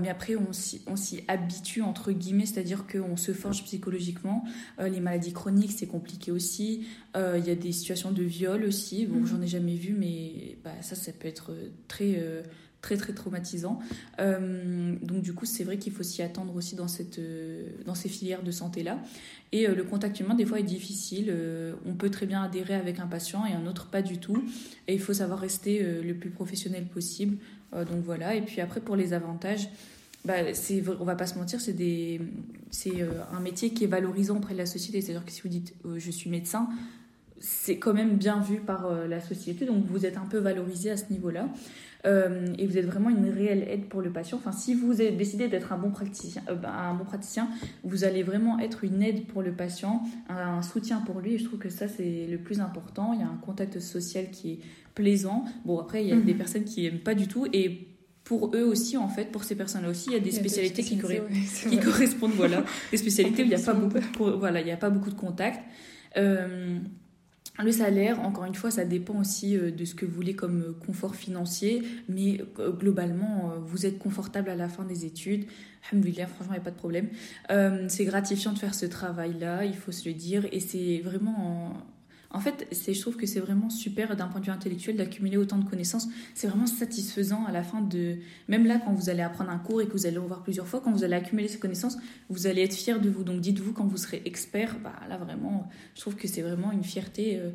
Mais 0.02 0.10
après, 0.10 0.36
on 0.36 0.54
s'y 0.54 1.23
habitue, 1.28 1.82
entre 1.84 2.12
guillemets, 2.13 2.47
c'est-à-dire 2.47 2.86
qu'on 2.88 3.15
se 3.15 3.32
forge 3.32 3.63
psychologiquement. 3.63 4.43
Les 4.80 4.99
maladies 5.02 5.34
chroniques, 5.34 5.73
c'est 5.78 5.88
compliqué 5.88 6.32
aussi. 6.32 6.88
Il 7.15 7.45
y 7.45 7.52
a 7.52 7.56
des 7.56 7.71
situations 7.71 8.12
de 8.12 8.23
viol 8.23 8.63
aussi. 8.63 9.06
Bon, 9.06 9.19
Mhm. 9.19 9.28
j'en 9.28 9.41
ai 9.41 9.47
jamais 9.47 9.75
vu, 9.75 9.93
mais 9.93 10.58
bah, 10.63 10.71
ça, 10.82 10.95
ça 10.95 11.12
peut 11.12 11.28
être 11.28 11.29
très, 11.34 12.15
euh, 12.18 12.42
très, 12.82 12.98
très 12.98 13.13
traumatisant. 13.13 13.80
Euh, 14.20 14.96
donc, 15.02 15.22
du 15.22 15.34
coup, 15.34 15.46
c'est 15.46 15.63
vrai 15.63 15.78
qu'il 15.78 15.94
faut 15.94 16.04
s'y 16.04 16.22
attendre 16.22 16.56
aussi 16.56 16.76
dans, 16.76 16.88
cette, 16.88 17.20
euh, 17.20 17.68
dans 17.86 17.96
ces 17.96 18.10
filières 18.10 18.44
de 18.44 18.52
santé-là. 18.52 19.00
Et 19.52 19.68
euh, 19.68 19.76
le 19.76 19.84
contact 19.84 20.20
humain, 20.20 20.36
des 20.36 20.46
fois, 20.46 20.60
est 20.60 20.63
difficile. 20.63 21.28
Euh, 21.30 21.74
on 21.86 21.94
peut 21.94 22.10
très 22.10 22.26
bien 22.26 22.42
adhérer 22.44 22.76
avec 22.76 23.00
un 23.00 23.08
patient 23.08 23.46
et 23.46 23.54
un 23.54 23.65
autre 23.68 23.88
pas 23.88 24.02
du 24.02 24.18
tout. 24.18 24.44
Et 24.88 24.94
il 24.94 25.00
faut 25.00 25.13
savoir 25.13 25.39
rester 25.39 25.82
euh, 25.82 26.02
le 26.02 26.15
plus 26.15 26.30
professionnel 26.30 26.86
possible. 26.86 27.38
Euh, 27.74 27.86
donc, 27.86 28.04
voilà. 28.04 28.36
Et 28.36 28.42
puis 28.42 28.62
après, 28.62 28.80
pour 28.80 28.96
les 28.96 29.13
avantages, 29.13 29.70
bah, 30.26 30.34
on 31.00 31.06
va 31.06 31.15
pas 31.15 31.28
se 31.28 31.38
mentir, 31.38 31.62
c'est, 31.62 31.74
des, 31.74 32.20
euh, 32.88 33.10
un 33.32 33.39
métier 33.39 33.72
qui 33.72 33.86
est 33.86 33.88
valorisant 33.88 34.38
auprès 34.38 34.54
de 34.54 34.60
la 34.60 34.65
société. 34.65 35.02
C'est-à-dire 35.02 35.26
que 35.26 35.32
si 35.32 35.42
vous 35.42 35.50
dites 35.50 35.74
euh, 35.86 35.98
je 35.98 36.12
suis 36.12 36.30
médecin, 36.30 36.68
c'est 37.39 37.78
quand 37.80 37.93
même 37.93 38.15
bien 38.17 38.39
vu 38.41 38.58
par 38.60 38.86
euh, 38.86 39.08
la 39.08 39.19
société, 39.21 39.65
donc 39.65 39.86
vous 39.86 40.06
êtes 40.06 40.17
un 40.17 40.25
peu 40.25 40.38
valorisé 40.39 40.91
à 40.91 40.97
ce 40.97 41.06
niveau-là. 41.12 41.47
Euh, 42.06 42.54
et 42.58 42.65
vous 42.65 42.78
êtes 42.78 42.86
vraiment 42.86 43.10
une 43.10 43.30
réelle 43.30 43.65
aide 43.67 43.86
pour 43.89 44.02
le 44.02 44.10
patient. 44.10 44.38
Enfin, 44.38 44.54
si 44.54 44.73
vous 44.73 45.02
avez 45.02 45.12
décidé 45.12 45.49
d'être 45.49 45.73
un 45.73 45.78
bon 45.78 45.91
praticien, 45.91 46.41
euh, 46.49 46.56
bah, 46.56 46.71
un 46.73 46.93
bon 46.93 47.04
praticien, 47.04 47.49
vous 47.84 48.06
allez 48.06 48.23
vraiment 48.23 48.58
être 48.60 48.86
une 48.86 49.04
aide 49.04 49.25
pour 49.28 49.41
le 49.41 49.52
patient, 49.52 50.04
un, 50.30 50.38
un 50.38 50.62
soutien 50.62 51.02
pour 51.02 51.19
lui. 51.19 51.34
Et 51.34 51.38
je 51.38 51.43
trouve 51.43 51.60
que 51.60 51.69
ça 51.69 51.89
c'est 51.89 52.25
le 52.30 52.38
plus 52.38 52.62
important. 52.62 53.12
Il 53.13 53.19
y 53.19 53.23
a 53.23 53.28
un 53.28 53.36
contact 53.41 53.80
social 53.82 54.32
qui 54.32 54.52
est 54.54 54.60
plaisant. 54.95 55.43
Bon, 55.65 55.78
après 55.80 56.02
il 56.04 56.08
y 56.10 56.13
a 56.13 56.15
Mhm. 56.15 56.23
des 56.23 56.36
personnes 56.36 56.63
qui 56.63 56.86
aiment 56.86 56.99
pas 56.99 57.15
du 57.15 57.28
tout 57.28 57.47
et 57.52 57.88
pour 58.23 58.56
eux 58.56 58.63
aussi, 58.63 58.95
en 58.95 59.10
fait, 59.10 59.25
pour 59.32 59.43
ces 59.43 59.56
personnes-là 59.56 59.89
aussi, 59.89 60.12
il 60.12 60.13
y 60.13 60.15
a 60.15 60.19
des 60.19 60.32
spécialités 60.32 60.84
qui, 60.84 60.97
correspondent 60.99 61.32
ouais, 61.32 61.38
c'est 61.47 61.67
qui 61.69 61.75
vrai. 61.78 61.86
correspondent 61.86 62.32
voilà 62.34 62.63
des 62.91 62.97
spécialités 62.97 63.41
où 63.41 63.45
il 63.45 63.49
n'y 63.49 63.56
a 63.56 63.60
pas 63.60 63.73
beaucoup 63.73 63.97
de, 63.97 64.32
voilà 64.38 64.62
il 64.62 64.67
y 64.67 64.71
a 64.71 64.78
pas 64.78 64.89
beaucoup 64.89 65.10
de 65.10 65.15
contacts 65.15 65.63
Euh, 66.17 66.80
le 67.63 67.72
salaire 67.72 68.19
encore 68.22 68.45
une 68.45 68.56
fois 68.56 68.72
ça 68.72 68.86
dépend 68.86 69.19
aussi 69.19 69.58
euh, 69.58 69.72
de 69.72 69.86
ce 69.86 69.95
que 69.95 70.06
vous 70.06 70.13
voulez 70.13 70.36
comme 70.36 70.62
euh, 70.62 70.74
confort 70.86 71.15
financier 71.15 71.84
mais 72.08 72.41
euh, 72.60 72.72
globalement 72.72 73.54
vous 73.65 73.86
êtes 73.86 74.00
confortable 74.00 74.50
à 74.50 74.56
la 74.56 74.69
fin 74.69 74.84
des 74.84 75.06
études. 75.06 75.45
Alhamdoulilah, 75.91 76.28
franchement 76.28 76.54
il 76.54 76.58
n'y 76.58 76.62
a 76.62 76.63
pas 76.63 76.72
de 76.72 76.76
problème. 76.76 77.10
C'est 77.88 78.06
gratifiant 78.06 78.54
de 78.54 78.60
faire 78.60 78.76
ce 78.76 78.86
travail 78.86 79.38
là 79.39 79.65
il 79.65 79.76
faut 79.76 79.91
se 79.91 80.08
le 80.08 80.13
dire 80.13 80.45
et 80.52 80.60
c'est 80.60 81.00
vraiment 81.00 81.38
en... 81.38 81.74
En 82.32 82.39
fait, 82.39 82.68
je 82.72 83.02
trouve 83.02 83.18
que 83.18 83.26
c'est 83.26 83.39
vraiment 83.39 83.72
super 83.72 84.15
d'un 84.15 84.28
point 84.28 84.39
de 84.39 84.46
vue 84.46 84.52
intellectuel 84.52 84.96
d'accumuler 84.96 85.38
autant 85.38 85.58
de 85.58 85.68
connaissances. 85.68 86.08
C'est 86.36 86.48
vraiment 86.48 86.68
satisfaisant 86.68 87.46
à 87.46 87.52
la 87.52 87.63
fin 87.63 87.82
de, 87.82 88.18
même 88.48 88.68
là, 88.68 88.80
quand 88.84 88.94
vous 88.94 89.10
allez 89.10 89.24
apprendre 89.24 89.50
un 89.50 89.58
cours 89.58 89.82
et 89.82 89.88
que 89.88 89.94
vous 89.94 90.06
allez 90.06 90.15
le 90.15 90.22
revoir 90.22 90.44
plusieurs 90.44 90.68
fois, 90.68 90.80
quand 90.80 90.92
vous 90.92 91.04
allez 91.04 91.15
accumuler 91.15 91.48
ces 91.48 91.58
connaissances, 91.58 91.98
vous 92.30 92.46
allez 92.46 92.62
être 92.62 92.76
fier 92.76 93.02
de 93.02 93.10
vous. 93.10 93.24
Donc 93.24 93.42
dites-vous, 93.42 93.74
quand 93.74 93.86
vous 93.86 93.98
serez 93.98 94.22
expert, 94.26 94.78
bah, 94.80 94.94
là 95.10 95.18
vraiment, 95.18 95.68
je 95.96 96.02
trouve 96.02 96.15
que 96.15 96.28
c'est 96.28 96.44
vraiment 96.44 96.72
une 96.72 96.84
fierté 96.84 97.39
euh, 97.39 97.50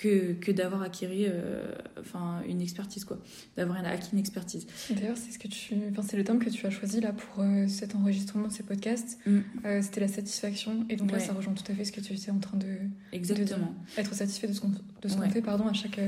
que, 0.00 0.32
que 0.32 0.50
d'avoir 0.50 0.82
acquis 0.82 1.06
euh, 1.28 1.72
enfin, 2.00 2.42
une 2.48 2.60
expertise, 2.60 3.04
quoi. 3.04 3.18
D'avoir 3.56 3.84
acquis 3.84 4.10
une 4.12 4.18
expertise. 4.18 4.66
D'ailleurs, 4.90 5.16
c'est 5.16 5.30
ce 5.32 5.38
que 5.38 5.48
tu, 5.48 5.74
enfin, 5.90 6.02
c'est 6.02 6.16
le 6.16 6.24
terme 6.24 6.38
que 6.38 6.48
tu 6.48 6.66
as 6.66 6.70
choisi 6.70 7.00
là 7.00 7.12
pour 7.12 7.44
euh, 7.44 7.68
cet 7.68 7.94
enregistrement 7.94 8.48
de 8.48 8.52
ces 8.52 8.62
podcasts. 8.62 9.18
Mm. 9.26 9.38
Euh, 9.66 9.82
C'était 9.82 10.00
la 10.00 10.08
satisfaction, 10.08 10.86
et 10.88 10.96
donc 10.96 11.12
là, 11.12 11.20
ça 11.20 11.32
rejoint 11.34 11.52
tout 11.52 11.70
à 11.70 11.74
fait 11.74 11.84
ce 11.84 11.92
que 11.92 12.00
tu 12.00 12.14
étais 12.14 12.30
en 12.30 12.38
train 12.38 12.56
de 12.56 12.76
Exactement. 13.12 13.74
être 13.98 14.14
satisfait 14.14 14.48
de 14.48 14.52
ce 14.54 14.60
qu'on 14.60 14.72
Ouais. 15.20 15.28
fait, 15.30 15.42
pardon, 15.42 15.66
à 15.66 15.72
chaque 15.72 16.00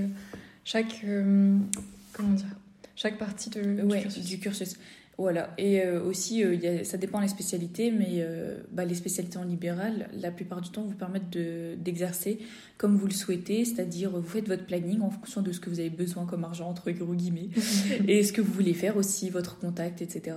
chaque 0.64 1.04
comment 2.12 2.32
dire, 2.34 2.46
chaque 2.96 3.18
partie 3.18 3.50
de 3.50 3.60
du 3.62 3.82
Ouais, 3.82 4.02
cursus. 4.02 4.24
du 4.24 4.38
cursus. 4.38 4.76
Voilà, 5.22 5.54
et 5.56 5.82
euh, 5.82 6.02
aussi, 6.02 6.42
euh, 6.42 6.56
y 6.56 6.66
a, 6.66 6.82
ça 6.82 6.98
dépend 6.98 7.20
des 7.20 7.28
spécialités, 7.28 7.92
mais 7.92 8.16
euh, 8.16 8.58
bah, 8.72 8.84
les 8.84 8.96
spécialités 8.96 9.38
en 9.38 9.44
libéral, 9.44 10.08
la 10.20 10.32
plupart 10.32 10.60
du 10.60 10.68
temps, 10.70 10.82
vous 10.82 10.96
permettent 10.96 11.30
d'exercer 11.30 12.40
comme 12.76 12.96
vous 12.96 13.06
le 13.06 13.12
souhaitez, 13.12 13.64
c'est-à-dire 13.64 14.10
vous 14.10 14.28
faites 14.28 14.48
votre 14.48 14.66
planning 14.66 15.00
en 15.00 15.10
fonction 15.10 15.40
de 15.40 15.52
ce 15.52 15.60
que 15.60 15.70
vous 15.70 15.78
avez 15.78 15.90
besoin 15.90 16.26
comme 16.26 16.42
argent, 16.42 16.68
entre 16.68 16.90
gros 16.90 17.14
guillemets, 17.14 17.50
et 18.08 18.24
ce 18.24 18.32
que 18.32 18.40
vous 18.40 18.52
voulez 18.52 18.74
faire 18.74 18.96
aussi, 18.96 19.30
votre 19.30 19.60
contact, 19.60 20.02
etc. 20.02 20.36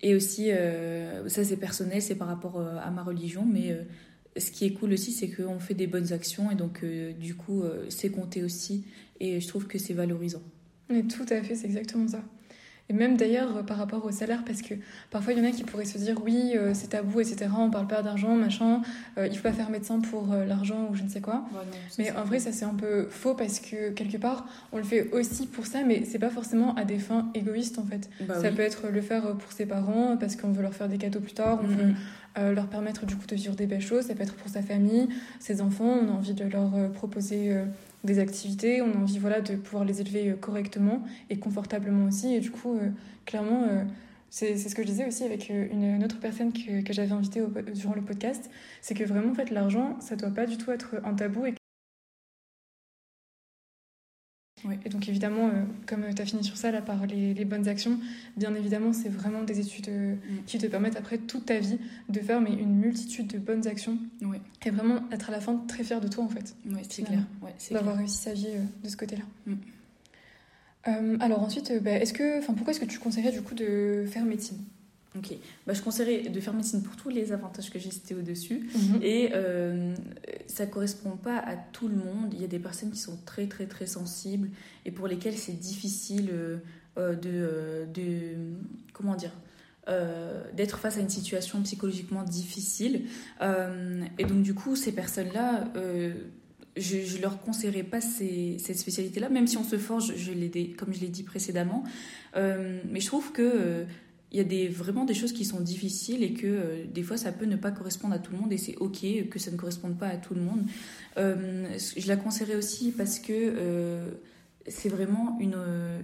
Et 0.00 0.14
aussi, 0.14 0.50
ça 1.26 1.42
c'est 1.42 1.56
personnel, 1.56 2.00
c'est 2.00 2.14
par 2.14 2.28
rapport 2.28 2.60
à 2.60 2.88
ma 2.92 3.02
religion, 3.02 3.44
mais 3.44 3.76
ce 4.36 4.52
qui 4.52 4.64
est 4.64 4.74
cool 4.74 4.92
aussi, 4.92 5.10
c'est 5.10 5.28
qu'on 5.28 5.58
fait 5.58 5.74
des 5.74 5.88
bonnes 5.88 6.12
actions, 6.12 6.52
et 6.52 6.54
donc 6.54 6.84
du 7.18 7.34
coup, 7.34 7.64
c'est 7.88 8.10
compté 8.10 8.44
aussi, 8.44 8.84
et 9.18 9.40
je 9.40 9.48
trouve 9.48 9.66
que 9.66 9.78
c'est 9.78 9.94
valorisant. 9.94 10.42
Mais 10.88 11.02
tout 11.02 11.26
à 11.28 11.42
fait, 11.42 11.56
c'est 11.56 11.66
exactement 11.66 12.06
ça. 12.06 12.22
Et 12.90 12.92
même 12.92 13.16
d'ailleurs 13.16 13.56
euh, 13.56 13.62
par 13.62 13.76
rapport 13.76 14.04
au 14.04 14.10
salaire, 14.10 14.42
parce 14.44 14.62
que 14.62 14.74
parfois 15.10 15.32
il 15.32 15.38
y 15.38 15.42
en 15.42 15.48
a 15.48 15.52
qui 15.52 15.62
pourraient 15.62 15.84
se 15.84 15.96
dire 15.96 16.16
oui, 16.24 16.54
euh, 16.56 16.72
c'est 16.74 16.88
tabou, 16.88 17.20
etc. 17.20 17.46
On 17.56 17.70
parle 17.70 17.86
pas 17.86 18.02
d'argent, 18.02 18.34
machin, 18.34 18.82
euh, 19.16 19.28
il 19.28 19.36
faut 19.36 19.44
pas 19.44 19.52
faire 19.52 19.70
médecin 19.70 20.00
pour 20.00 20.34
l'argent 20.34 20.88
ou 20.90 20.96
je 20.96 21.04
ne 21.04 21.08
sais 21.08 21.20
quoi. 21.20 21.44
mais 21.98 22.10
en 22.10 22.24
vrai, 22.24 22.40
ça 22.40 22.50
c'est 22.50 22.64
un 22.64 22.74
peu 22.74 23.06
faux 23.08 23.34
parce 23.34 23.60
que 23.60 23.90
quelque 23.90 24.16
part, 24.16 24.46
on 24.72 24.78
le 24.78 24.82
fait 24.82 25.08
aussi 25.12 25.46
pour 25.46 25.66
ça, 25.66 25.84
mais 25.86 26.04
c'est 26.04 26.18
pas 26.18 26.30
forcément 26.30 26.74
à 26.74 26.84
des 26.84 26.98
fins 26.98 27.30
égoïstes 27.34 27.78
en 27.78 27.84
fait. 27.84 28.10
Bah 28.22 28.40
ça 28.40 28.50
peut 28.50 28.62
être 28.62 28.88
le 28.88 29.00
faire 29.00 29.36
pour 29.36 29.52
ses 29.52 29.66
parents, 29.66 30.16
parce 30.16 30.34
qu'on 30.34 30.50
veut 30.50 30.62
leur 30.62 30.74
faire 30.74 30.88
des 30.88 30.98
cadeaux 30.98 31.20
plus 31.20 31.34
tard, 31.34 31.60
on 31.62 31.66
veut 31.66 32.54
leur 32.54 32.66
permettre 32.66 33.06
du 33.06 33.14
coup 33.14 33.26
de 33.26 33.36
vivre 33.36 33.54
des 33.54 33.66
belles 33.66 33.80
choses, 33.80 34.06
ça 34.06 34.14
peut 34.14 34.22
être 34.22 34.34
pour 34.34 34.50
sa 34.50 34.62
famille, 34.62 35.08
ses 35.38 35.60
enfants, 35.60 35.98
on 36.02 36.08
a 36.08 36.12
envie 36.12 36.34
de 36.34 36.44
leur 36.44 36.90
proposer 36.92 37.54
des 38.04 38.18
activités, 38.18 38.82
on 38.82 38.92
a 38.92 38.96
envie 38.96 39.18
voilà, 39.18 39.40
de 39.40 39.56
pouvoir 39.56 39.84
les 39.84 40.00
élever 40.00 40.30
euh, 40.30 40.36
correctement 40.36 41.02
et 41.28 41.38
confortablement 41.38 42.06
aussi. 42.06 42.34
Et 42.34 42.40
du 42.40 42.50
coup, 42.50 42.76
euh, 42.76 42.90
clairement, 43.26 43.64
euh, 43.68 43.84
c'est 44.30 44.56
ce 44.56 44.74
que 44.74 44.82
je 44.82 44.88
disais 44.88 45.06
aussi 45.06 45.24
avec 45.24 45.48
une, 45.48 46.04
autre 46.04 46.20
personne 46.20 46.52
que, 46.52 46.82
que 46.82 46.92
j'avais 46.92 47.12
invitée 47.12 47.42
durant 47.74 47.94
le 47.94 48.02
podcast, 48.02 48.48
c'est 48.80 48.94
que 48.94 49.04
vraiment, 49.04 49.32
en 49.32 49.34
fait, 49.34 49.50
l'argent, 49.50 49.98
ça 50.00 50.16
doit 50.16 50.30
pas 50.30 50.46
du 50.46 50.56
tout 50.56 50.70
être 50.70 50.96
un 51.04 51.14
tabou 51.14 51.46
et 51.46 51.54
et 54.84 54.88
donc 54.88 55.08
évidemment, 55.08 55.48
euh, 55.48 55.64
comme 55.86 56.04
tu 56.14 56.20
as 56.20 56.26
fini 56.26 56.44
sur 56.44 56.56
ça, 56.56 56.70
là, 56.70 56.82
par 56.82 57.06
les, 57.06 57.44
bonnes 57.44 57.68
actions, 57.68 57.98
bien 58.36 58.54
évidemment, 58.54 58.92
c'est 58.92 59.08
vraiment 59.08 59.42
des 59.42 59.60
études 59.60 59.88
euh, 59.88 60.14
mm. 60.14 60.44
qui 60.46 60.58
te 60.58 60.66
permettent 60.66 60.96
après 60.96 61.18
toute 61.18 61.46
ta 61.46 61.58
vie 61.58 61.78
de 62.08 62.20
faire 62.20 62.40
mais 62.40 62.52
une 62.52 62.76
multitude 62.76 63.26
de 63.26 63.38
bonnes 63.38 63.66
actions. 63.66 63.98
Et 64.64 64.70
vraiment 64.70 65.00
être 65.10 65.30
à 65.30 65.32
la 65.32 65.40
fin 65.40 65.56
très 65.68 65.84
fier 65.84 66.00
de 66.00 66.08
toi 66.08 66.24
en 66.24 66.28
fait. 66.28 66.54
Oui, 66.66 66.80
c'est 66.88 67.02
clair. 67.02 67.20
D'avoir 67.70 67.96
réussi 67.96 68.18
sa 68.18 68.32
vie 68.32 68.48
euh, 68.48 68.64
de 68.84 68.88
ce 68.88 68.96
côté-là. 68.96 69.22
Mm. 69.46 71.16
alors 71.20 71.42
ensuite, 71.42 71.72
bah, 71.82 71.92
est-ce 71.92 72.12
que, 72.12 72.44
pourquoi 72.44 72.72
est-ce 72.72 72.80
que 72.80 72.86
tu 72.86 72.98
conseillerais 72.98 73.32
du 73.32 73.42
coup 73.42 73.54
de 73.54 74.04
faire 74.06 74.24
médecine? 74.24 74.58
Ok, 75.18 75.34
bah, 75.66 75.72
je 75.72 75.82
conseillerais 75.82 76.28
de 76.28 76.40
faire 76.40 76.54
médecine 76.54 76.82
pour 76.82 76.94
tous 76.94 77.08
les 77.08 77.32
avantages 77.32 77.70
que 77.70 77.80
j'ai 77.80 77.90
cités 77.90 78.14
au-dessus. 78.14 78.70
Mhm. 78.74 79.02
Et 79.02 79.30
euh, 79.34 79.94
ça 80.46 80.66
ne 80.66 80.70
correspond 80.70 81.16
pas 81.16 81.38
à 81.38 81.56
tout 81.56 81.88
le 81.88 81.96
monde. 81.96 82.32
Il 82.32 82.40
y 82.40 82.44
a 82.44 82.48
des 82.48 82.60
personnes 82.60 82.92
qui 82.92 82.98
sont 83.00 83.18
très, 83.26 83.48
très, 83.48 83.66
très 83.66 83.86
sensibles 83.86 84.50
et 84.84 84.92
pour 84.92 85.08
lesquelles 85.08 85.36
c'est 85.36 85.58
difficile 85.58 86.30
euh, 86.32 86.58
euh, 86.98 87.16
de, 87.16 87.92
de, 87.92 88.36
Comment 88.92 89.16
dire 89.16 89.32
d'être 90.54 90.78
face 90.78 90.98
à 90.98 91.00
une 91.00 91.08
situation 91.08 91.60
psychologiquement 91.62 92.22
difficile. 92.22 93.06
et 93.40 94.24
donc, 94.24 94.42
du 94.42 94.54
coup, 94.54 94.76
ces 94.76 94.92
personnes-là, 94.92 95.64
je 96.76 97.16
ne 97.16 97.20
leur 97.20 97.40
conseillerais 97.40 97.82
pas 97.82 98.00
ces, 98.00 98.58
cette 98.60 98.78
spécialité-là, 98.78 99.28
même 99.30 99.48
si 99.48 99.56
on 99.56 99.64
se 99.64 99.78
forge, 99.78 100.14
je 100.14 100.30
comme 100.76 100.94
je 100.94 101.00
l'ai 101.00 101.08
dit 101.08 101.24
précédemment. 101.24 101.82
mais 102.36 103.00
je 103.00 103.06
trouve 103.06 103.32
que 103.32 103.84
il 104.32 104.38
y 104.38 104.40
a 104.40 104.44
des, 104.44 104.68
vraiment 104.68 105.04
des 105.04 105.14
choses 105.14 105.32
qui 105.32 105.44
sont 105.44 105.60
difficiles 105.60 106.22
et 106.22 106.32
que 106.32 106.46
euh, 106.46 106.84
des 106.92 107.02
fois 107.02 107.16
ça 107.16 107.32
peut 107.32 107.46
ne 107.46 107.56
pas 107.56 107.72
correspondre 107.72 108.14
à 108.14 108.18
tout 108.18 108.32
le 108.32 108.38
monde 108.38 108.52
et 108.52 108.58
c'est 108.58 108.76
ok 108.76 109.28
que 109.28 109.38
ça 109.38 109.50
ne 109.50 109.56
corresponde 109.56 109.98
pas 109.98 110.06
à 110.06 110.16
tout 110.16 110.34
le 110.34 110.40
monde. 110.40 110.62
Euh, 111.16 111.66
je 111.96 112.06
la 112.06 112.16
conseillerais 112.16 112.54
aussi 112.54 112.92
parce 112.92 113.18
que 113.18 113.32
euh, 113.32 114.08
c'est 114.68 114.88
vraiment 114.88 115.36
une, 115.40 115.56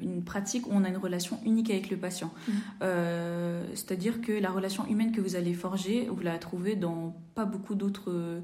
une, 0.03 0.25
pratique 0.25 0.67
où 0.67 0.71
on 0.73 0.83
a 0.83 0.89
une 0.89 0.97
relation 0.97 1.39
unique 1.45 1.71
avec 1.71 1.89
le 1.91 1.99
patient. 1.99 2.33
Mmh. 2.49 2.53
C'est-à-dire 3.75 4.23
que 4.23 4.33
la 4.33 4.51
relation 4.51 4.87
humaine 4.89 5.13
que 5.13 5.21
vous 5.21 5.37
allez 5.37 5.53
forger, 5.53 6.09
vous 6.11 6.23
la 6.23 6.39
trouvez 6.39 6.75
dans 6.75 7.15
pas 7.35 7.45
beaucoup 7.45 7.75
d'autres... 7.75 8.41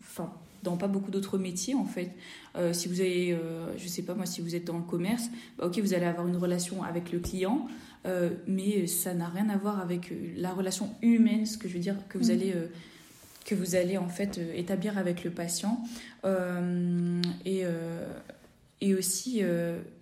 Enfin, 0.00 0.32
dans 0.62 0.76
pas 0.76 0.88
beaucoup 0.88 1.10
d'autres 1.10 1.36
métiers 1.36 1.74
en 1.74 1.84
fait. 1.84 2.12
si 2.72 2.88
vous 2.88 3.00
avez, 3.00 3.36
je 3.76 3.88
sais 3.88 4.02
pas 4.02 4.14
moi, 4.14 4.24
si 4.24 4.40
vous 4.40 4.54
êtes 4.54 4.64
dans 4.64 4.78
le 4.78 4.84
commerce, 4.84 5.28
bah, 5.58 5.66
ok, 5.66 5.78
vous 5.80 5.94
allez 5.94 6.06
avoir 6.06 6.26
une 6.28 6.36
relation 6.36 6.82
avec 6.84 7.12
le 7.12 7.18
client, 7.18 7.66
euh, 8.06 8.30
mais 8.46 8.86
ça 8.86 9.14
n'a 9.14 9.28
rien 9.28 9.48
à 9.48 9.56
voir 9.56 9.80
avec 9.80 10.12
euh, 10.12 10.32
la 10.36 10.52
relation 10.52 10.94
humaine, 11.02 11.44
ce 11.44 11.58
que 11.58 11.68
je 11.68 11.74
veux 11.74 11.80
dire, 11.80 11.96
que 12.08 12.18
vous 12.18 12.28
mm. 12.28 12.30
allez, 12.30 12.52
euh, 12.54 12.68
que 13.44 13.54
vous 13.54 13.74
allez 13.74 13.98
en 13.98 14.08
fait 14.08 14.40
établir 14.54 14.96
avec 14.98 15.24
le 15.24 15.30
patient. 15.30 15.82
et, 17.44 17.62
et 18.80 18.94
aussi, 18.94 19.40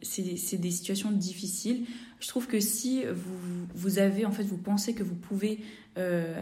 c'est 0.00 0.56
des 0.56 0.70
situations 0.70 1.10
difficiles. 1.10 1.84
Je 2.20 2.28
trouve 2.28 2.46
que 2.46 2.58
si 2.58 3.04
vous, 3.04 3.66
vous 3.74 3.98
avez, 3.98 4.24
en 4.24 4.32
fait, 4.32 4.44
vous 4.44 4.56
pensez 4.56 4.94
que 4.94 5.02
vous 5.02 5.14
pouvez 5.14 5.60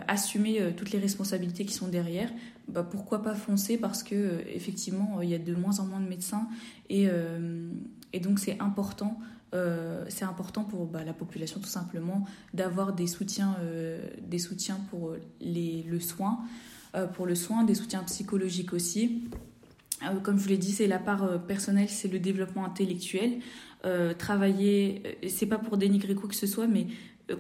assumer 0.07 0.73
toutes 0.77 0.93
les 0.93 1.01
responsabilités 1.01 1.65
qui 1.65 1.75
sont 1.75 1.89
derrière, 1.89 2.31
bah, 2.69 2.85
pourquoi 2.89 3.21
pas 3.21 3.35
foncer 3.35 3.77
parce 3.79 4.05
que 4.05 4.45
effectivement 4.47 5.21
il 5.21 5.29
y 5.29 5.35
a 5.35 5.39
de 5.39 5.55
moins 5.57 5.81
en 5.81 5.87
moins 5.87 6.01
de 6.01 6.09
médecins 6.09 6.49
et, 6.89 7.09
et 8.13 8.21
donc 8.21 8.39
c'est 8.39 8.61
important 8.61 9.19
euh, 9.55 10.05
c'est 10.09 10.25
important 10.25 10.65
pour 10.65 10.87
bah, 10.87 11.05
la 11.05 11.13
population 11.13 11.61
tout 11.61 11.69
simplement 11.69 12.25
d'avoir 12.55 12.95
des 12.95 13.07
soutiens, 13.07 13.57
euh, 13.61 14.01
des 14.23 14.39
soutiens 14.39 14.81
pour 14.89 15.15
le 15.41 16.01
soin, 16.01 16.41
euh, 16.95 17.07
pour 17.07 17.27
le 17.27 17.35
soin, 17.35 17.65
des 17.65 17.75
soutiens 17.75 18.03
psychologiques 18.05 18.73
aussi. 18.73 19.25
comme 20.23 20.39
je 20.39 20.45
vous 20.45 20.49
l'ai 20.49 20.59
dit, 20.59 20.73
c'est 20.73 20.87
la 20.87 20.99
part 20.99 21.47
personnelle, 21.47 21.89
c'est 21.89 22.09
le 22.09 22.19
développement 22.19 22.65
intellectuel. 22.65 23.41
travailler, 24.19 25.19
c'est 25.29 25.47
pas 25.47 25.59
pour 25.59 25.77
dénigrer 25.77 26.15
quoi 26.15 26.29
que 26.29 26.35
ce 26.35 26.47
soit, 26.47 26.67
mais 26.67 26.87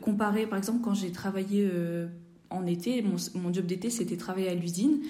comparer, 0.00 0.46
par 0.46 0.58
exemple, 0.58 0.80
quand 0.82 0.94
j'ai 0.94 1.12
travaillé 1.12 1.68
en 2.50 2.66
été, 2.66 3.02
mon, 3.02 3.16
mon 3.34 3.52
job 3.52 3.66
d'été, 3.66 3.90
c'était 3.90 4.16
travailler 4.16 4.48
à 4.48 4.54
l'usine. 4.54 5.00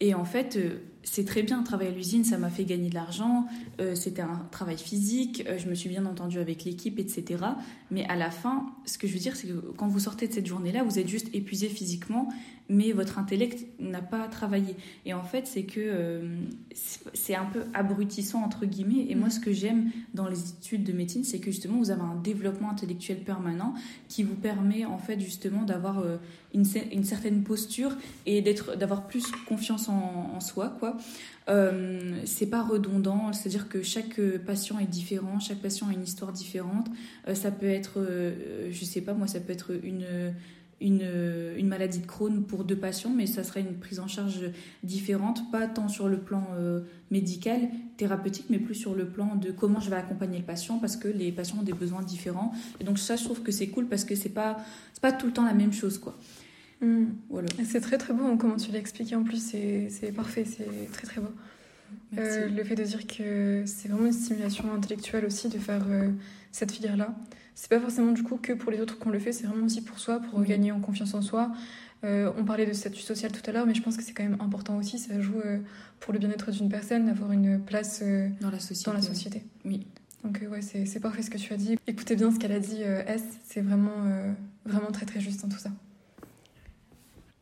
Et 0.00 0.14
en 0.14 0.24
fait, 0.24 0.58
c'est 1.04 1.24
très 1.24 1.42
bien, 1.42 1.62
travailler 1.62 1.90
à 1.90 1.94
l'usine, 1.94 2.24
ça 2.24 2.38
m'a 2.38 2.50
fait 2.50 2.64
gagner 2.64 2.88
de 2.88 2.94
l'argent, 2.94 3.46
euh, 3.80 3.94
c'était 3.94 4.22
un 4.22 4.46
travail 4.50 4.78
physique, 4.78 5.44
euh, 5.46 5.58
je 5.58 5.68
me 5.68 5.74
suis 5.74 5.88
bien 5.88 6.06
entendue 6.06 6.38
avec 6.38 6.64
l'équipe, 6.64 6.98
etc. 6.98 7.44
Mais 7.90 8.04
à 8.08 8.16
la 8.16 8.30
fin, 8.30 8.66
ce 8.84 8.98
que 8.98 9.06
je 9.06 9.14
veux 9.14 9.18
dire, 9.18 9.36
c'est 9.36 9.48
que 9.48 9.72
quand 9.76 9.88
vous 9.88 10.00
sortez 10.00 10.28
de 10.28 10.32
cette 10.32 10.46
journée-là, 10.46 10.84
vous 10.84 10.98
êtes 10.98 11.08
juste 11.08 11.28
épuisé 11.34 11.68
physiquement, 11.68 12.28
mais 12.72 12.92
votre 12.92 13.18
intellect 13.18 13.66
n'a 13.78 14.00
pas 14.00 14.26
travaillé. 14.28 14.76
Et 15.06 15.14
en 15.14 15.22
fait, 15.22 15.46
c'est 15.46 15.64
que 15.64 15.80
euh, 15.80 16.36
c'est 16.74 17.34
un 17.34 17.44
peu 17.44 17.64
abrutissant, 17.74 18.42
entre 18.42 18.66
guillemets. 18.66 19.06
Et 19.08 19.14
moi, 19.14 19.30
ce 19.30 19.40
que 19.40 19.52
j'aime 19.52 19.90
dans 20.14 20.26
les 20.26 20.50
études 20.50 20.84
de 20.84 20.92
médecine, 20.92 21.24
c'est 21.24 21.38
que 21.38 21.50
justement, 21.50 21.78
vous 21.78 21.90
avez 21.90 22.02
un 22.02 22.16
développement 22.16 22.70
intellectuel 22.70 23.18
permanent 23.18 23.74
qui 24.08 24.22
vous 24.22 24.34
permet, 24.34 24.84
en 24.84 24.98
fait, 24.98 25.20
justement, 25.20 25.62
d'avoir 25.62 26.04
une, 26.54 26.64
une, 26.92 27.04
certaine 27.04 27.42
posture 27.42 27.92
et 28.26 28.42
d'avoir 28.42 29.06
plus 29.06 29.30
confiance 29.46 29.88
en, 29.88 30.32
en 30.34 30.40
soi, 30.40 30.76
quoi. 30.78 30.96
Euh, 31.48 32.20
c'est 32.24 32.46
pas 32.46 32.62
redondant, 32.62 33.32
c'est-à-dire 33.32 33.68
que 33.68 33.82
chaque 33.82 34.20
patient 34.46 34.78
est 34.78 34.86
différent, 34.86 35.40
chaque 35.40 35.58
patient 35.58 35.88
a 35.88 35.92
une 35.92 36.04
histoire 36.04 36.32
différente. 36.32 36.86
Euh, 37.28 37.34
ça 37.34 37.50
peut 37.50 37.68
être, 37.68 37.94
euh, 37.96 38.68
je 38.70 38.84
sais 38.84 39.00
pas, 39.00 39.14
moi, 39.14 39.26
ça 39.26 39.40
peut 39.40 39.52
être 39.52 39.72
une, 39.82 40.06
une, 40.82 41.08
une, 41.56 41.68
maladie 41.68 42.00
de 42.00 42.06
Crohn 42.06 42.44
pour 42.44 42.64
deux 42.64 42.76
patients, 42.76 43.10
mais 43.10 43.26
ça 43.26 43.44
serait 43.44 43.60
une 43.60 43.78
prise 43.78 44.00
en 44.00 44.08
charge 44.08 44.50
différente, 44.82 45.50
pas 45.50 45.66
tant 45.66 45.88
sur 45.88 46.08
le 46.08 46.18
plan 46.18 46.46
médical, 47.10 47.68
thérapeutique, 47.96 48.46
mais 48.50 48.58
plus 48.58 48.74
sur 48.74 48.94
le 48.94 49.06
plan 49.06 49.36
de 49.36 49.50
comment 49.50 49.80
je 49.80 49.90
vais 49.90 49.96
accompagner 49.96 50.38
le 50.38 50.44
patient, 50.44 50.78
parce 50.78 50.96
que 50.96 51.08
les 51.08 51.32
patients 51.32 51.58
ont 51.60 51.64
des 51.64 51.72
besoins 51.72 52.02
différents. 52.02 52.52
Et 52.80 52.84
donc 52.84 52.98
ça, 52.98 53.16
je 53.16 53.24
trouve 53.24 53.42
que 53.42 53.52
c'est 53.52 53.68
cool 53.68 53.86
parce 53.86 54.04
que 54.04 54.14
c'est 54.14 54.28
pas, 54.28 54.58
pas 55.00 55.12
tout 55.12 55.26
le 55.26 55.32
temps 55.32 55.44
la 55.44 55.54
même 55.54 55.72
chose, 55.72 55.98
quoi. 55.98 56.18
Mm. 56.82 57.04
Voilà. 57.30 57.48
C'est 57.64 57.80
très 57.80 57.96
très 57.96 58.12
beau 58.12 58.24
hein, 58.24 58.36
comment 58.36 58.56
tu 58.56 58.72
l'expliques 58.72 59.12
en 59.12 59.22
plus, 59.22 59.40
c'est 59.40 60.12
parfait, 60.14 60.44
c'est 60.44 60.90
très 60.92 61.06
très 61.06 61.20
beau. 61.20 61.30
Euh, 62.18 62.48
le 62.48 62.64
fait 62.64 62.74
de 62.74 62.84
dire 62.84 63.06
que 63.06 63.62
c'est 63.66 63.88
vraiment 63.88 64.06
une 64.06 64.12
stimulation 64.12 64.72
intellectuelle 64.72 65.24
aussi 65.24 65.48
de 65.48 65.58
faire 65.58 65.84
euh, 65.88 66.10
cette 66.50 66.72
filière-là. 66.72 67.14
C'est 67.54 67.68
pas 67.68 67.80
forcément 67.80 68.12
du 68.12 68.22
coup 68.22 68.36
que 68.36 68.52
pour 68.52 68.70
les 68.70 68.80
autres 68.80 68.98
qu'on 68.98 69.10
le 69.10 69.18
fait, 69.18 69.32
c'est 69.32 69.46
vraiment 69.46 69.66
aussi 69.66 69.82
pour 69.82 69.98
soi, 69.98 70.20
pour 70.20 70.42
gagner 70.42 70.72
en 70.72 70.80
confiance 70.80 71.14
en 71.14 71.22
soi. 71.22 71.52
Euh, 72.04 72.32
on 72.36 72.44
parlait 72.44 72.66
de 72.66 72.72
statut 72.72 73.02
social 73.02 73.30
tout 73.30 73.42
à 73.48 73.52
l'heure, 73.52 73.66
mais 73.66 73.74
je 73.74 73.82
pense 73.82 73.96
que 73.96 74.02
c'est 74.02 74.12
quand 74.12 74.24
même 74.24 74.40
important 74.40 74.76
aussi. 74.76 74.98
Ça 74.98 75.20
joue 75.20 75.40
pour 76.00 76.12
le 76.12 76.18
bien-être 76.18 76.50
d'une 76.50 76.68
personne, 76.68 77.06
d'avoir 77.06 77.30
une 77.32 77.60
place 77.60 78.02
dans, 78.40 78.50
la 78.50 78.58
société. 78.58 78.90
dans 78.90 78.96
la 78.96 79.02
société. 79.02 79.44
Oui. 79.64 79.86
Donc 80.24 80.42
ouais, 80.50 80.62
c'est 80.62 81.00
parfait 81.00 81.22
ce 81.22 81.30
que 81.30 81.38
tu 81.38 81.52
as 81.52 81.56
dit. 81.56 81.78
Écoutez 81.86 82.16
bien 82.16 82.32
ce 82.32 82.38
qu'elle 82.38 82.52
a 82.52 82.60
dit, 82.60 82.82
S. 82.82 83.22
C'est 83.44 83.60
vraiment, 83.60 84.32
vraiment 84.64 84.90
très 84.90 85.06
très 85.06 85.20
juste 85.20 85.44
en 85.44 85.48
tout 85.48 85.58
ça. 85.58 85.70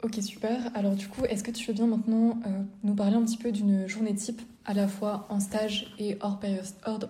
Ok, 0.02 0.14
super. 0.22 0.74
Alors 0.74 0.94
du 0.94 1.08
coup, 1.08 1.24
est-ce 1.26 1.44
que 1.44 1.50
tu 1.50 1.66
veux 1.66 1.74
bien 1.74 1.86
maintenant 1.86 2.38
euh, 2.46 2.62
nous 2.84 2.94
parler 2.94 3.16
un 3.16 3.24
petit 3.24 3.36
peu 3.36 3.52
d'une 3.52 3.86
journée 3.86 4.14
type, 4.14 4.40
à 4.64 4.72
la 4.72 4.88
fois 4.88 5.26
en 5.28 5.40
stage 5.40 5.94
et 5.98 6.16
hors 6.20 6.40
période, 6.40 6.64
hors, 6.86 7.00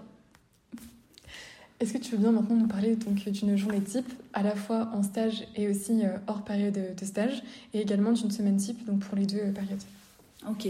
Est-ce 1.80 1.94
que 1.94 1.98
tu 1.98 2.12
veux 2.12 2.18
bien 2.18 2.32
maintenant 2.32 2.56
nous 2.56 2.66
parler 2.66 2.94
donc 2.94 3.26
d'une 3.28 3.56
journée 3.56 3.80
type, 3.80 4.12
à 4.34 4.42
la 4.42 4.54
fois 4.54 4.90
en 4.92 5.02
stage 5.02 5.46
et 5.56 5.68
aussi 5.68 6.02
hors 6.26 6.44
période 6.44 6.78
de 6.96 7.04
stage, 7.04 7.42
et 7.72 7.80
également 7.80 8.12
d'une 8.12 8.30
semaine 8.30 8.58
type, 8.58 8.84
donc 8.84 9.00
pour 9.00 9.16
les 9.16 9.26
deux 9.26 9.50
périodes? 9.52 9.82
Ok, 10.48 10.68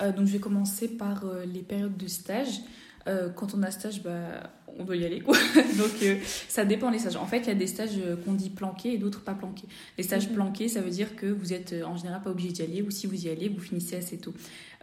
donc 0.00 0.26
je 0.26 0.32
vais 0.32 0.38
commencer 0.38 0.88
par 0.88 1.24
les 1.52 1.62
périodes 1.62 1.96
de 1.96 2.06
stage. 2.06 2.60
quand 3.04 3.54
on 3.54 3.62
a 3.64 3.72
stage, 3.72 4.02
bah, 4.04 4.50
on 4.78 4.84
doit 4.84 4.96
y 4.96 5.04
aller. 5.04 5.20
Quoi. 5.20 5.36
Donc 5.78 5.90
euh, 6.02 6.16
ça 6.48 6.64
dépend 6.64 6.90
des 6.90 6.98
stages. 6.98 7.16
En 7.16 7.26
fait, 7.26 7.38
il 7.40 7.48
y 7.48 7.50
a 7.50 7.54
des 7.54 7.66
stages 7.66 7.98
euh, 7.98 8.16
qu'on 8.16 8.32
dit 8.32 8.50
planqués 8.50 8.94
et 8.94 8.98
d'autres 8.98 9.20
pas 9.20 9.34
planqués. 9.34 9.66
Les 9.98 10.04
stages 10.04 10.28
mhm. 10.28 10.34
planqués, 10.34 10.68
ça 10.68 10.80
veut 10.80 10.90
dire 10.90 11.16
que 11.16 11.26
vous 11.26 11.52
êtes 11.52 11.72
euh, 11.72 11.84
en 11.84 11.96
général 11.96 12.22
pas 12.22 12.30
obligé 12.30 12.50
d'y 12.50 12.62
aller 12.62 12.82
ou 12.82 12.90
si 12.90 13.06
vous 13.06 13.26
y 13.26 13.28
allez, 13.28 13.48
vous 13.48 13.60
finissez 13.60 13.96
assez 13.96 14.18
tôt. 14.18 14.34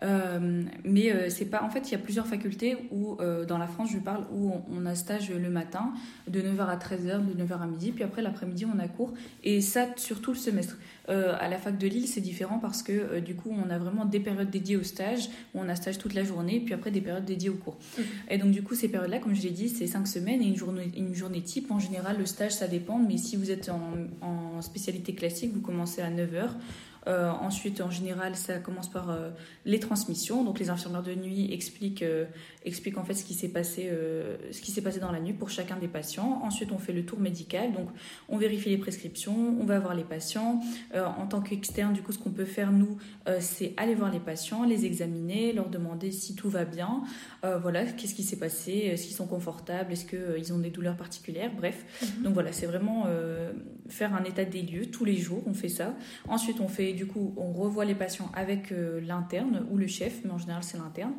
Euh, 0.03 0.63
mais 0.83 1.11
euh, 1.11 1.29
c'est 1.29 1.45
pas. 1.45 1.63
En 1.63 1.69
fait, 1.69 1.89
il 1.89 1.91
y 1.91 1.95
a 1.95 1.97
plusieurs 1.97 2.27
facultés 2.27 2.77
où, 2.91 3.17
euh, 3.19 3.45
dans 3.45 3.57
la 3.57 3.67
France, 3.67 3.89
je 3.91 3.97
parle, 3.97 4.25
où 4.33 4.53
on, 4.71 4.85
a 4.85 4.95
stage 4.95 5.29
le 5.29 5.49
matin, 5.49 5.93
de 6.27 6.41
9h 6.41 6.67
à 6.67 6.77
13h, 6.77 7.25
de 7.25 7.43
9h 7.43 7.61
à 7.61 7.67
midi, 7.67 7.91
puis 7.91 8.03
après 8.03 8.21
l'après-midi, 8.21 8.65
on 8.65 8.79
a 8.79 8.87
cours. 8.87 9.13
Et 9.43 9.61
ça, 9.61 9.87
sur 9.97 10.21
tout 10.21 10.31
le 10.31 10.37
semestre. 10.37 10.77
à 11.07 11.49
la 11.49 11.57
fac 11.57 11.77
de 11.77 11.87
Lille, 11.87 12.07
c'est 12.07 12.21
différent 12.21 12.59
parce 12.59 12.83
que 12.83 13.19
du 13.19 13.35
coup, 13.35 13.51
on 13.51 13.69
a 13.69 13.77
vraiment 13.77 14.05
des 14.05 14.19
périodes 14.19 14.49
dédiées 14.49 14.77
au 14.77 14.83
stage, 14.83 15.29
où 15.53 15.59
on 15.59 15.67
a 15.67 15.75
stage 15.75 15.97
toute 15.97 16.13
la 16.13 16.23
journée, 16.23 16.59
puis 16.59 16.73
après 16.73 16.91
des 16.91 17.01
périodes 17.01 17.25
dédiées 17.25 17.49
au 17.49 17.55
cours. 17.55 17.77
Mmh. 17.97 18.01
Et 18.29 18.37
donc, 18.37 18.51
du 18.51 18.61
coup, 18.63 18.75
ces 18.75 18.89
périodes-là, 18.89 19.19
comme 19.19 19.35
je 19.35 19.41
l'ai 19.41 19.49
dit, 19.49 19.69
c'est 19.69 19.87
5 19.87 20.07
semaines 20.07 20.41
et 20.41 20.47
une 20.47 20.55
journée, 20.55 20.91
une 20.95 21.15
journée 21.15 21.41
type. 21.41 21.71
En 21.71 21.79
général, 21.79 22.17
le 22.17 22.25
stage, 22.25 22.53
ça 22.53 22.67
dépend, 22.67 22.99
mais 22.99 23.17
si 23.17 23.35
vous 23.35 23.51
êtes 23.51 23.69
en, 23.69 23.81
en 24.21 24.61
spécialité 24.61 25.13
classique, 25.13 25.51
vous 25.53 25.61
commencez 25.61 26.01
à 26.01 26.09
9h. 26.09 26.51
Euh, 27.07 27.29
ensuite, 27.29 27.81
en 27.81 27.89
général, 27.89 28.35
ça 28.35 28.57
commence 28.59 28.89
par 28.89 29.09
euh, 29.09 29.29
les 29.65 29.79
transmissions. 29.79 30.43
Donc, 30.43 30.59
les 30.59 30.69
infirmières 30.69 31.03
de 31.03 31.15
nuit 31.15 31.51
expliquent, 31.53 32.03
euh, 32.03 32.25
expliquent 32.65 32.97
en 32.97 33.03
fait 33.03 33.13
ce 33.13 33.23
qui 33.23 33.33
s'est 33.33 33.49
passé, 33.49 33.89
ce 34.51 34.61
qui 34.61 34.71
s'est 34.71 34.81
passé 34.81 34.99
dans 34.99 35.11
la 35.11 35.19
nuit 35.19 35.33
pour 35.33 35.49
chacun 35.49 35.77
des 35.77 35.87
patients. 35.87 36.41
Ensuite, 36.43 36.71
on 36.71 36.77
fait 36.77 36.93
le 36.93 37.05
tour 37.05 37.19
médical. 37.19 37.71
Donc, 37.73 37.89
on 38.27 38.37
vérifie 38.37 38.69
les 38.69 38.77
prescriptions, 38.77 39.55
on 39.59 39.65
va 39.65 39.79
voir 39.79 39.95
les 39.95 40.03
patients. 40.03 40.61
en 40.95 41.25
tant 41.27 41.41
qu'externe, 41.41 41.93
du 41.93 42.01
coup, 42.01 42.11
ce 42.11 42.19
qu'on 42.19 42.31
peut 42.31 42.45
faire 42.45 42.71
nous, 42.71 42.97
c'est 43.39 43.73
aller 43.77 43.95
voir 43.95 44.11
les 44.11 44.19
patients, 44.19 44.63
les 44.63 44.85
examiner, 44.85 45.53
leur 45.53 45.69
demander 45.69 46.11
si 46.11 46.35
tout 46.35 46.49
va 46.49 46.65
bien. 46.65 47.03
voilà, 47.43 47.85
qu'est-ce 47.85 48.15
qui 48.15 48.23
s'est 48.23 48.39
passé, 48.39 48.71
est-ce 48.71 49.05
qu'ils 49.05 49.15
sont 49.15 49.27
confortables, 49.27 49.93
est-ce 49.93 50.05
qu'ils 50.05 50.53
ont 50.53 50.59
des 50.59 50.69
douleurs 50.69 50.97
particulières? 50.97 51.51
Bref, 51.55 51.85
mhm. 52.01 52.23
donc 52.23 52.33
voilà, 52.33 52.51
c'est 52.51 52.67
vraiment 52.67 53.05
faire 53.89 54.13
un 54.15 54.23
état 54.23 54.45
des 54.45 54.61
lieux 54.61 54.87
tous 54.87 55.05
les 55.05 55.17
jours. 55.17 55.43
On 55.45 55.53
fait 55.53 55.69
ça. 55.69 55.95
Ensuite, 56.27 56.59
on 56.59 56.67
fait 56.67 56.93
du 56.93 57.05
coup, 57.05 57.33
on 57.37 57.51
revoit 57.51 57.85
les 57.85 57.95
patients 57.95 58.31
avec 58.33 58.71
euh, 58.71 59.01
l'interne 59.01 59.65
ou 59.71 59.77
le 59.77 59.87
chef, 59.87 60.21
mais 60.23 60.31
en 60.31 60.37
général, 60.37 60.63
c'est 60.63 60.77
l'interne. 60.77 61.13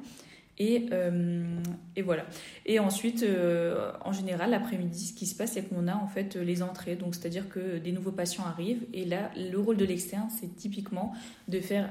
Et, 0.58 0.88
euh, 0.92 1.56
voilà. 2.04 2.26
Et 2.66 2.78
ensuite, 2.78 3.22
euh, 3.22 3.92
en 4.04 4.12
général, 4.12 4.50
l'après-midi, 4.50 5.06
ce 5.06 5.12
qui 5.14 5.26
se 5.26 5.34
passe, 5.34 5.52
c'est 5.52 5.62
qu'on 5.62 5.88
a 5.88 5.94
en 5.94 6.06
fait 6.06 6.36
les 6.36 6.62
entrées. 6.62 6.96
Donc, 6.96 7.14
c'est-à-dire 7.14 7.48
que 7.48 7.78
des 7.78 7.92
nouveaux 7.92 8.12
patients 8.12 8.44
arrivent. 8.44 8.84
Et 8.92 9.06
là, 9.06 9.30
le 9.36 9.56
rôle 9.58 9.78
de 9.78 9.86
l'externe, 9.86 10.28
c'est 10.38 10.54
typiquement 10.56 11.14
de 11.48 11.60
faire 11.60 11.88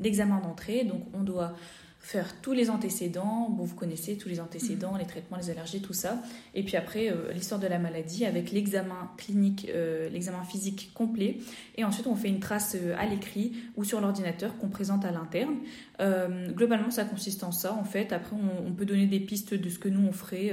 l'examen 0.00 0.40
d'entrée. 0.40 0.84
Donc, 0.84 1.02
on 1.12 1.22
doit 1.22 1.54
faire 2.02 2.40
tous 2.42 2.52
les 2.52 2.68
antécédents. 2.68 3.48
Bon, 3.48 3.62
vous 3.62 3.76
connaissez 3.76 4.18
tous 4.18 4.28
les 4.28 4.40
antécédents, 4.40 4.96
les 4.96 5.06
traitements, 5.06 5.36
les 5.36 5.50
allergies, 5.50 5.80
tout 5.80 5.92
ça. 5.92 6.20
Et 6.52 6.64
puis 6.64 6.76
après, 6.76 7.10
euh, 7.10 7.32
l'histoire 7.32 7.60
de 7.60 7.68
la 7.68 7.78
maladie 7.78 8.26
avec 8.26 8.50
l'examen 8.50 9.12
clinique, 9.16 9.68
euh, 9.72 10.10
l'examen 10.10 10.42
physique 10.42 10.90
complet. 10.94 11.38
Et 11.76 11.84
ensuite, 11.84 12.08
on 12.08 12.16
fait 12.16 12.28
une 12.28 12.40
trace 12.40 12.76
euh, 12.78 12.96
à 12.98 13.06
l'écrit 13.06 13.52
ou 13.76 13.84
sur 13.84 14.00
l'ordinateur 14.00 14.58
qu'on 14.58 14.68
présente 14.68 15.04
à 15.04 15.12
l'interne. 15.12 15.54
Globalement, 15.98 16.90
ça 16.90 17.04
consiste 17.04 17.44
en 17.44 17.52
ça, 17.52 17.74
en 17.74 17.84
fait. 17.84 18.12
Après, 18.12 18.34
on, 18.66 18.72
peut 18.72 18.84
donner 18.84 19.06
des 19.06 19.20
pistes 19.20 19.54
de 19.54 19.68
ce 19.68 19.78
que 19.78 19.88
nous, 19.88 20.06
on 20.06 20.12
ferait 20.12 20.52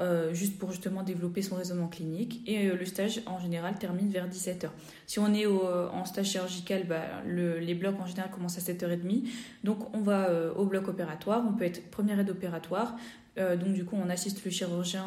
euh, 0.00 0.32
juste 0.32 0.60
pour 0.60 0.70
justement 0.70 1.02
développer 1.02 1.42
son 1.42 1.56
raisonnement 1.56 1.88
clinique. 1.88 2.40
Et 2.46 2.68
euh, 2.68 2.76
le 2.76 2.84
stage, 2.84 3.20
en 3.26 3.40
général, 3.40 3.74
termine 3.80 4.08
vers 4.10 4.28
17h. 4.28 4.68
Si 5.08 5.18
on 5.18 5.34
est 5.34 5.44
euh, 5.44 5.88
en 5.88 6.04
stage 6.04 6.26
chirurgical, 6.26 6.84
bah, 6.86 7.02
les 7.26 7.74
blocs, 7.74 7.98
en 8.00 8.06
général, 8.06 8.30
commencent 8.30 8.58
à 8.58 8.60
7h30. 8.60 9.24
Donc, 9.64 9.92
on 9.96 10.00
va 10.00 10.30
au 10.54 10.66
bloc 10.66 10.86
opératoire. 10.86 11.44
On 11.48 11.52
peut 11.52 11.64
être 11.64 11.90
première 11.90 12.20
aide 12.20 12.30
opératoire. 12.30 12.96
donc, 13.36 13.72
du 13.72 13.84
coup, 13.84 13.96
on 14.00 14.08
assiste 14.08 14.44
le 14.44 14.50
chirurgien 14.52 15.04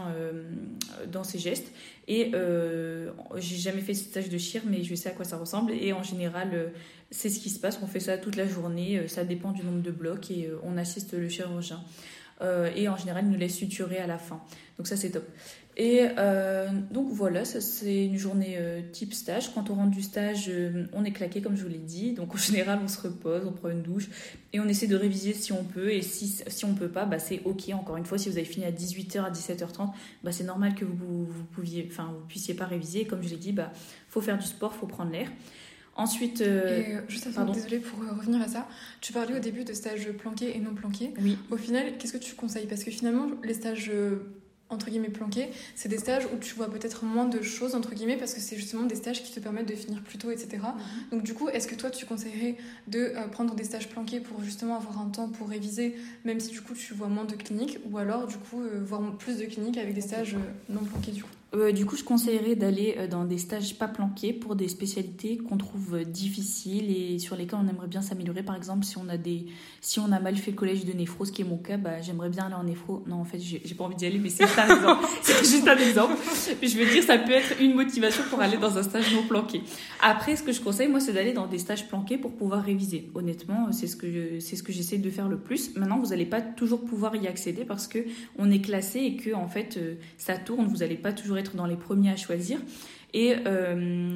dans 1.10 1.24
ses 1.24 1.40
gestes. 1.40 1.72
Et 2.08 2.32
j'ai 3.38 3.58
jamais 3.58 3.82
fait 3.82 3.94
ce 3.94 4.06
stage 4.06 4.30
de 4.30 4.38
chir, 4.38 4.64
mais 4.66 4.84
je 4.84 4.96
sais 4.96 5.10
à 5.10 5.14
quoi 5.14 5.26
ça 5.26 5.38
ressemble. 5.38 5.72
Et 5.72 5.94
en 5.94 6.04
général, 6.04 6.72
c'est 7.12 7.30
ce 7.30 7.40
qui 7.40 7.50
se 7.50 7.60
passe. 7.60 7.80
On 7.84 7.88
fait 7.88 8.00
ça 8.00 8.18
toute 8.18 8.36
la 8.36 8.48
journée. 8.48 9.08
ça 9.08 9.24
dépend 9.24 9.52
du 9.52 9.64
nombre 9.64 9.82
de 9.82 9.92
blocs 9.92 10.32
et 10.32 10.50
on 10.64 10.78
assiste 10.78 11.14
le 11.14 11.30
chirurgien. 11.30 11.82
et 12.76 12.90
en 12.90 12.98
général, 12.98 13.26
il 13.26 13.32
nous 13.32 13.38
laisse 13.38 13.56
suturer 13.56 13.98
à 13.98 14.08
la 14.08 14.18
fin. 14.18 14.42
Donc 14.78 14.88
ça, 14.88 14.98
c'est 14.98 15.12
top. 15.12 15.26
Et 15.78 16.02
euh, 16.18 16.68
donc 16.92 17.08
voilà, 17.12 17.46
ça 17.46 17.62
c'est 17.62 18.06
une 18.06 18.18
journée 18.18 18.56
euh, 18.58 18.82
type 18.92 19.14
stage. 19.14 19.54
Quand 19.54 19.70
on 19.70 19.76
rentre 19.76 19.92
du 19.92 20.02
stage, 20.02 20.50
euh, 20.50 20.86
on 20.92 21.06
est 21.06 21.12
claqué 21.12 21.42
comme 21.42 21.56
je 21.56 21.64
vous 21.64 21.70
l'ai 21.70 21.78
dit. 21.78 22.14
Donc 22.14 22.34
en 22.34 22.38
général, 22.40 22.80
on 22.84 22.88
se 22.88 23.00
repose, 23.00 23.44
on 23.46 23.54
prend 23.54 23.70
une 23.70 23.82
douche 23.82 24.10
et 24.52 24.60
on 24.60 24.68
essaie 24.68 24.88
de 24.88 24.98
réviser 24.98 25.34
si 25.34 25.54
on 25.54 25.64
peut. 25.64 25.92
Et 25.92 26.02
si, 26.02 26.42
si 26.46 26.66
on 26.66 26.76
peut 26.76 26.90
pas, 26.90 27.06
bah, 27.06 27.20
c'est 27.20 27.42
ok. 27.46 27.70
Encore 27.74 27.96
une 27.96 28.06
fois, 28.06 28.18
si 28.18 28.30
vous 28.30 28.38
avez 28.38 28.46
fini 28.46 28.66
à 28.66 28.72
18h, 28.72 29.24
à 29.24 29.32
17h30, 29.32 29.92
bah, 30.24 30.32
c'est 30.32 30.44
normal 30.44 30.76
que 30.76 30.84
vous, 30.84 31.26
vous, 31.26 31.44
pouviez, 31.46 31.88
enfin, 31.90 32.14
vous 32.20 32.26
puissiez 32.28 32.54
pas 32.54 32.66
réviser. 32.66 33.06
Comme 33.06 33.24
je 33.24 33.30
l'ai 33.30 33.38
dit, 33.38 33.54
bah, 33.54 33.72
faut 34.10 34.22
faire 34.22 34.38
du 34.38 34.46
sport, 34.46 34.74
faut 34.76 34.88
prendre 34.88 35.12
l'air. 35.12 35.30
Ensuite, 35.96 36.42
euh, 36.42 37.02
juste 37.08 37.28
désolée 37.54 37.80
pour 37.80 38.00
revenir 38.00 38.42
à 38.42 38.48
ça, 38.48 38.68
tu 39.02 39.14
parlais 39.14 39.36
au 39.36 39.40
début 39.40 39.64
de 39.64 39.74
stages 39.74 40.10
planqués 40.12 40.56
et 40.56 40.60
non 40.60 40.74
planqués. 40.74 41.14
Oui. 41.22 41.38
Au 41.50 41.58
final, 41.58 41.98
qu'est-ce 41.98 42.14
que 42.14 42.18
tu 42.18 42.36
conseilles? 42.36 42.68
Parce 42.68 42.84
que 42.84 42.92
finalement, 42.92 43.28
les 43.44 43.54
stages 43.54 43.92
entre 44.72 44.90
guillemets 44.90 45.10
planqués, 45.10 45.50
c'est 45.76 45.90
des 45.90 45.98
stages 45.98 46.26
où 46.34 46.38
tu 46.38 46.56
vois 46.56 46.70
peut-être 46.70 47.04
moins 47.04 47.26
de 47.26 47.42
choses 47.42 47.76
entre 47.76 47.94
guillemets 47.94 48.18
parce 48.18 48.34
que 48.34 48.40
c'est 48.40 48.56
justement 48.56 48.84
des 48.84 48.96
stages 48.96 49.22
qui 49.22 49.32
te 49.32 49.40
permettent 49.40 49.68
de 49.68 49.76
finir 49.76 50.02
plus 50.02 50.18
tôt, 50.18 50.32
etc. 50.32 50.58
Mhm. 50.58 50.70
Donc 51.12 51.24
du 51.24 51.34
coup, 51.34 51.50
est-ce 51.50 51.68
que 51.68 51.76
toi 51.76 51.90
tu 51.90 52.06
conseillerais 52.06 52.56
de 52.88 53.00
euh, 53.00 53.28
prendre 53.28 53.54
des 53.54 53.66
stages 53.66 53.90
planqués 53.90 54.22
pour 54.22 54.42
justement 54.44 54.78
avoir 54.78 55.00
un 55.00 55.10
temps 55.10 55.28
pour 55.28 55.50
réviser, 55.50 55.96
même 56.24 56.40
si 56.40 56.52
du 56.52 56.62
coup 56.62 56.74
tu 56.74 56.94
vois 56.94 57.08
moins 57.08 57.26
de 57.26 57.36
cliniques, 57.36 57.80
ou 57.92 57.98
alors 57.98 58.28
du 58.28 58.38
coup 58.38 58.62
euh, 58.62 58.82
voir 58.84 59.02
plus 59.18 59.38
de 59.38 59.46
cliniques 59.46 59.78
avec 59.78 59.94
des 59.94 60.02
stages 60.02 60.36
euh, 60.36 60.74
non 60.74 60.84
planqués 60.84 61.12
du 61.12 61.24
coup? 61.24 61.30
Euh, 61.54 61.74
du 61.74 61.86
coup, 61.86 61.98
je 61.98 62.04
conseillerais 62.06 62.56
d'aller 62.56 62.96
euh, 62.98 63.08
dans 63.08 63.26
des 63.26 63.38
stages 63.38 63.78
pas 63.78 63.90
planqués 63.90 64.32
pour 64.32 64.56
des 64.56 64.70
spécialités 64.70 65.38
qu'on 65.38 65.58
trouve 65.58 65.96
euh, 65.96 66.04
difficiles 66.06 66.90
et 66.90 67.20
sur 67.20 67.36
lesquelles 67.36 67.60
on 67.62 67.68
aimerait 67.68 67.88
bien 67.88 68.02
s'améliorer. 68.02 68.42
Par 68.42 68.56
exemple, 68.56 68.86
si 68.86 68.98
on 68.98 69.10
a 69.10 69.18
des, 69.18 69.48
si 69.82 70.00
on 70.00 70.14
a 70.14 70.20
mal 70.22 70.38
fait 70.38 70.52
le 70.52 70.58
collège 70.58 70.86
de 70.86 70.94
néphro, 70.94 71.26
ce 71.26 71.32
qui 71.34 71.42
est 71.42 71.46
mon 71.46 71.58
cas, 71.58 71.76
bah, 71.76 72.00
j'aimerais 72.02 72.30
bien 72.30 72.46
aller 72.46 72.56
en 72.56 72.64
néphro. 72.64 73.04
Non, 73.06 73.18
en 73.18 73.26
fait, 73.26 73.40
j'ai 73.40 73.76
pas 73.76 73.84
envie 73.84 73.98
d'y 73.98 74.06
aller, 74.06 74.18
mais 74.18 74.30
c'est 74.30 74.46
un 74.46 75.00
c'est 75.22 75.40
juste 75.40 75.68
un 75.68 75.78
exemple. 75.78 76.16
Je 76.62 76.78
veux 76.78 76.90
dire, 76.90 77.04
ça 77.04 77.18
peut 77.18 77.34
être 77.34 77.60
une 77.60 77.76
motivation 77.76 78.24
pour 78.30 78.40
aller 78.40 78.58
dans 78.58 78.78
un 78.78 78.84
stage 78.84 79.14
non 79.14 79.24
planqué. 79.24 79.62
Après, 80.02 80.38
ce 80.38 80.44
que 80.44 80.54
je 80.54 80.62
conseille, 80.62 80.88
moi, 80.88 81.02
c'est 81.02 81.12
d'aller 81.12 81.34
dans 81.34 81.48
des 81.48 81.60
stages 81.60 81.90
planqués 81.90 82.18
pour 82.18 82.32
pouvoir 82.32 82.64
réviser. 82.64 83.10
Honnêtement, 83.14 83.74
c'est 83.74 83.88
ce 83.88 83.98
que 83.98 84.40
c'est 84.40 84.56
ce 84.56 84.64
que 84.64 84.72
j'essaie 84.72 85.00
de 85.00 85.10
faire 85.10 85.28
le 85.28 85.38
plus. 85.38 85.76
Maintenant, 85.76 86.00
vous 86.00 86.12
n'allez 86.12 86.26
pas 86.26 86.40
toujours 86.40 86.86
pouvoir 86.86 87.14
y 87.18 87.28
accéder 87.28 87.66
parce 87.66 87.90
que 87.90 88.00
on 88.38 88.50
est 88.50 88.62
classé 88.62 89.00
et 89.00 89.18
que 89.18 89.34
en 89.34 89.50
fait, 89.50 89.78
ça 90.18 90.38
tourne. 90.38 90.68
Vous 90.68 90.78
n'allez 90.78 90.96
pas 90.96 91.12
toujours 91.12 91.38
être 91.42 91.56
dans 91.56 91.66
les 91.66 91.76
premiers 91.76 92.12
à 92.12 92.16
choisir. 92.16 92.60
Et, 93.14 93.36
euh, 93.46 93.76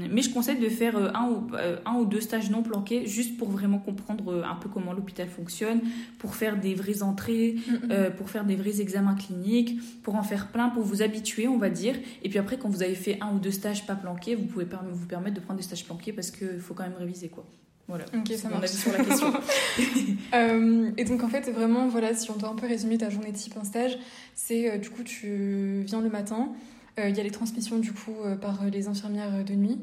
mais 0.10 0.22
je 0.22 0.34
conseille 0.34 0.60
de 0.60 0.70
faire 0.70 0.96
euh, 0.96 1.10
un 1.14 1.28
ou, 1.28 1.48
euh, 1.56 1.78
un 1.86 1.96
ou 1.96 2.06
deux 2.06 2.22
stages 2.22 2.50
non 2.50 2.64
planqués 2.64 3.06
juste 3.06 3.38
pour 3.38 3.50
vraiment 3.50 3.78
comprendre 3.78 4.46
un 4.46 4.56
peu 4.56 4.70
comment 4.70 4.94
l'hôpital 4.94 5.28
fonctionne, 5.28 5.82
pour 6.18 6.36
faire 6.36 6.58
des 6.58 6.74
vraies 6.76 7.04
entrées, 7.04 7.56
pour 8.18 8.30
faire 8.30 8.46
des 8.46 8.56
vrais 8.56 8.82
examens 8.82 9.16
cliniques, 9.16 9.80
pour 10.02 10.16
en 10.16 10.24
faire 10.24 10.48
plein, 10.48 10.70
pour 10.70 10.84
vous 10.84 11.02
habituer, 11.02 11.48
on 11.48 11.58
va 11.58 11.70
dire. 11.70 11.96
Et 12.24 12.30
puis 12.30 12.40
après, 12.40 12.58
quand 12.58 12.70
vous 12.70 12.84
avez 12.84 12.96
fait 12.96 13.18
un 13.22 13.34
ou 13.34 13.40
deux 13.40 13.52
stages 13.52 13.86
pas 13.86 13.96
planqués, 13.96 14.36
vous 14.36 14.46
pouvez 14.46 14.66
vous 14.92 15.06
permettre 15.06 15.36
de 15.36 15.42
prendre 15.42 15.58
des 15.58 15.66
stages 15.66 15.86
planqués 15.86 16.14
parce 16.14 16.32
qu'il 16.32 16.60
faut 16.60 16.74
quand 16.74 16.84
même 16.84 16.98
réviser. 16.98 17.30
quoi. 17.30 17.46
Voilà, 17.88 18.06
ok, 18.16 18.34
ça 18.36 18.50
mon 18.50 18.58
avis 18.58 18.68
sur 18.70 18.92
la 18.92 19.04
question. 19.04 19.32
et 20.98 21.04
donc 21.04 21.24
en 21.24 21.28
fait, 21.28 21.52
vraiment, 21.52 21.88
voilà, 21.88 22.16
si 22.16 22.32
on 22.32 22.36
doit 22.36 22.50
un 22.50 22.56
peu 22.56 22.66
résumer 22.68 22.98
ta 22.98 23.10
journée 23.10 23.34
type 23.34 23.58
en 23.58 23.64
stage, 23.64 23.98
c'est 24.34 24.80
du 24.80 24.90
coup 24.90 25.04
tu 25.04 25.84
viens 25.86 26.02
le 26.02 26.10
matin, 26.10 26.54
il 26.98 27.16
y 27.16 27.20
a 27.20 27.24
les 27.24 27.32
transmissions 27.32 27.80
du 27.80 27.92
coup 27.94 28.16
euh, 28.24 28.36
par 28.36 28.64
euh, 28.64 28.70
les 28.70 28.88
infirmières 28.88 29.44
de 29.44 29.54
nuit. 29.54 29.80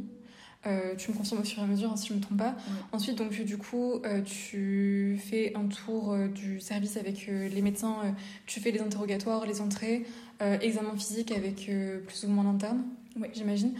tu 0.96 1.10
me 1.10 1.16
confirmes 1.16 1.40
au 1.40 1.44
fur 1.44 1.58
et 1.60 1.64
à 1.64 1.66
mesure 1.66 1.90
hein, 1.90 1.96
si 1.96 2.08
je 2.08 2.12
ne 2.12 2.18
me 2.18 2.22
trompe 2.22 2.38
pas. 2.38 2.54
Ensuite, 2.92 3.18
donc 3.18 3.32
du 3.32 3.58
coup, 3.58 4.00
tu 4.24 5.18
fais 5.20 5.52
un 5.56 5.66
tour 5.66 6.16
du 6.28 6.60
service 6.60 6.96
avec 6.96 7.26
les 7.26 7.62
médecins, 7.62 8.14
tu 8.46 8.60
fais 8.60 8.70
les 8.70 8.80
interrogatoires, 8.80 9.44
les 9.44 9.60
entrées, 9.60 10.04
examen 10.40 10.94
physique 10.96 11.32
avec 11.32 11.68
plus 12.06 12.24
ou 12.24 12.28
moins 12.28 12.44
l'interne, 12.44 12.84
j'imagine. 13.34 13.74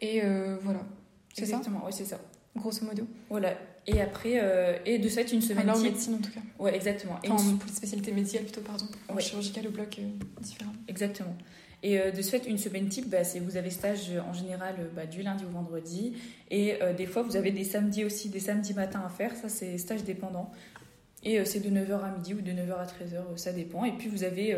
Et 0.00 0.20
voilà. 0.62 0.86
C'est 1.34 1.46
ça 1.46 1.56
Exactement, 1.56 1.82
oui, 1.84 1.92
c'est 1.92 2.04
ça. 2.04 2.20
Grosso 2.56 2.84
modo. 2.84 3.04
Voilà. 3.28 3.54
Et 3.88 4.00
après, 4.00 4.40
et 4.86 4.98
de 4.98 5.08
cette 5.08 5.32
une 5.32 5.42
semaine. 5.42 5.68
Enfin, 5.68 5.80
en 5.80 5.82
médecine 5.82 6.14
en 6.14 6.18
tout 6.18 6.30
cas. 6.30 6.40
Ouais, 6.60 6.74
exactement. 6.76 7.18
Enfin, 7.28 7.56
pour 7.56 7.66
les 7.66 7.74
spécialités 7.74 8.12
médicales 8.12 8.44
plutôt, 8.44 8.60
pardon. 8.60 8.86
Ouais. 9.12 9.20
Chirurgicale 9.20 9.66
au 9.66 9.70
bloc 9.70 9.98
différent. 10.40 10.72
Exactement. 10.86 11.36
Et 11.82 12.00
euh, 12.00 12.10
de 12.10 12.22
ce 12.22 12.30
fait, 12.30 12.46
une 12.46 12.58
semaine 12.58 12.88
type, 12.88 13.08
bah, 13.08 13.24
c'est 13.24 13.38
vous 13.38 13.56
avez 13.56 13.70
stage 13.70 14.10
euh, 14.10 14.20
en 14.20 14.32
général 14.32 14.74
euh, 14.80 14.88
bah, 14.94 15.06
du 15.06 15.22
lundi 15.22 15.44
au 15.44 15.50
vendredi. 15.50 16.14
Et 16.50 16.78
des 16.96 17.06
fois, 17.06 17.22
vous 17.22 17.36
avez 17.36 17.50
des 17.50 17.64
samedis 17.64 18.04
aussi, 18.04 18.30
des 18.30 18.40
samedis 18.40 18.72
matins 18.72 19.02
à 19.04 19.10
faire. 19.10 19.36
Ça, 19.36 19.48
c'est 19.48 19.76
stage 19.76 20.02
dépendant. 20.02 20.50
Et 21.24 21.44
c'est 21.44 21.60
de 21.60 21.68
9h 21.68 22.00
à 22.00 22.10
midi 22.10 22.32
ou 22.32 22.40
de 22.40 22.52
9h 22.52 22.74
à 22.78 22.86
13h, 22.86 23.36
ça 23.36 23.52
dépend. 23.52 23.84
Et 23.84 23.92
puis 23.92 24.08
vous 24.08 24.24
avez 24.24 24.56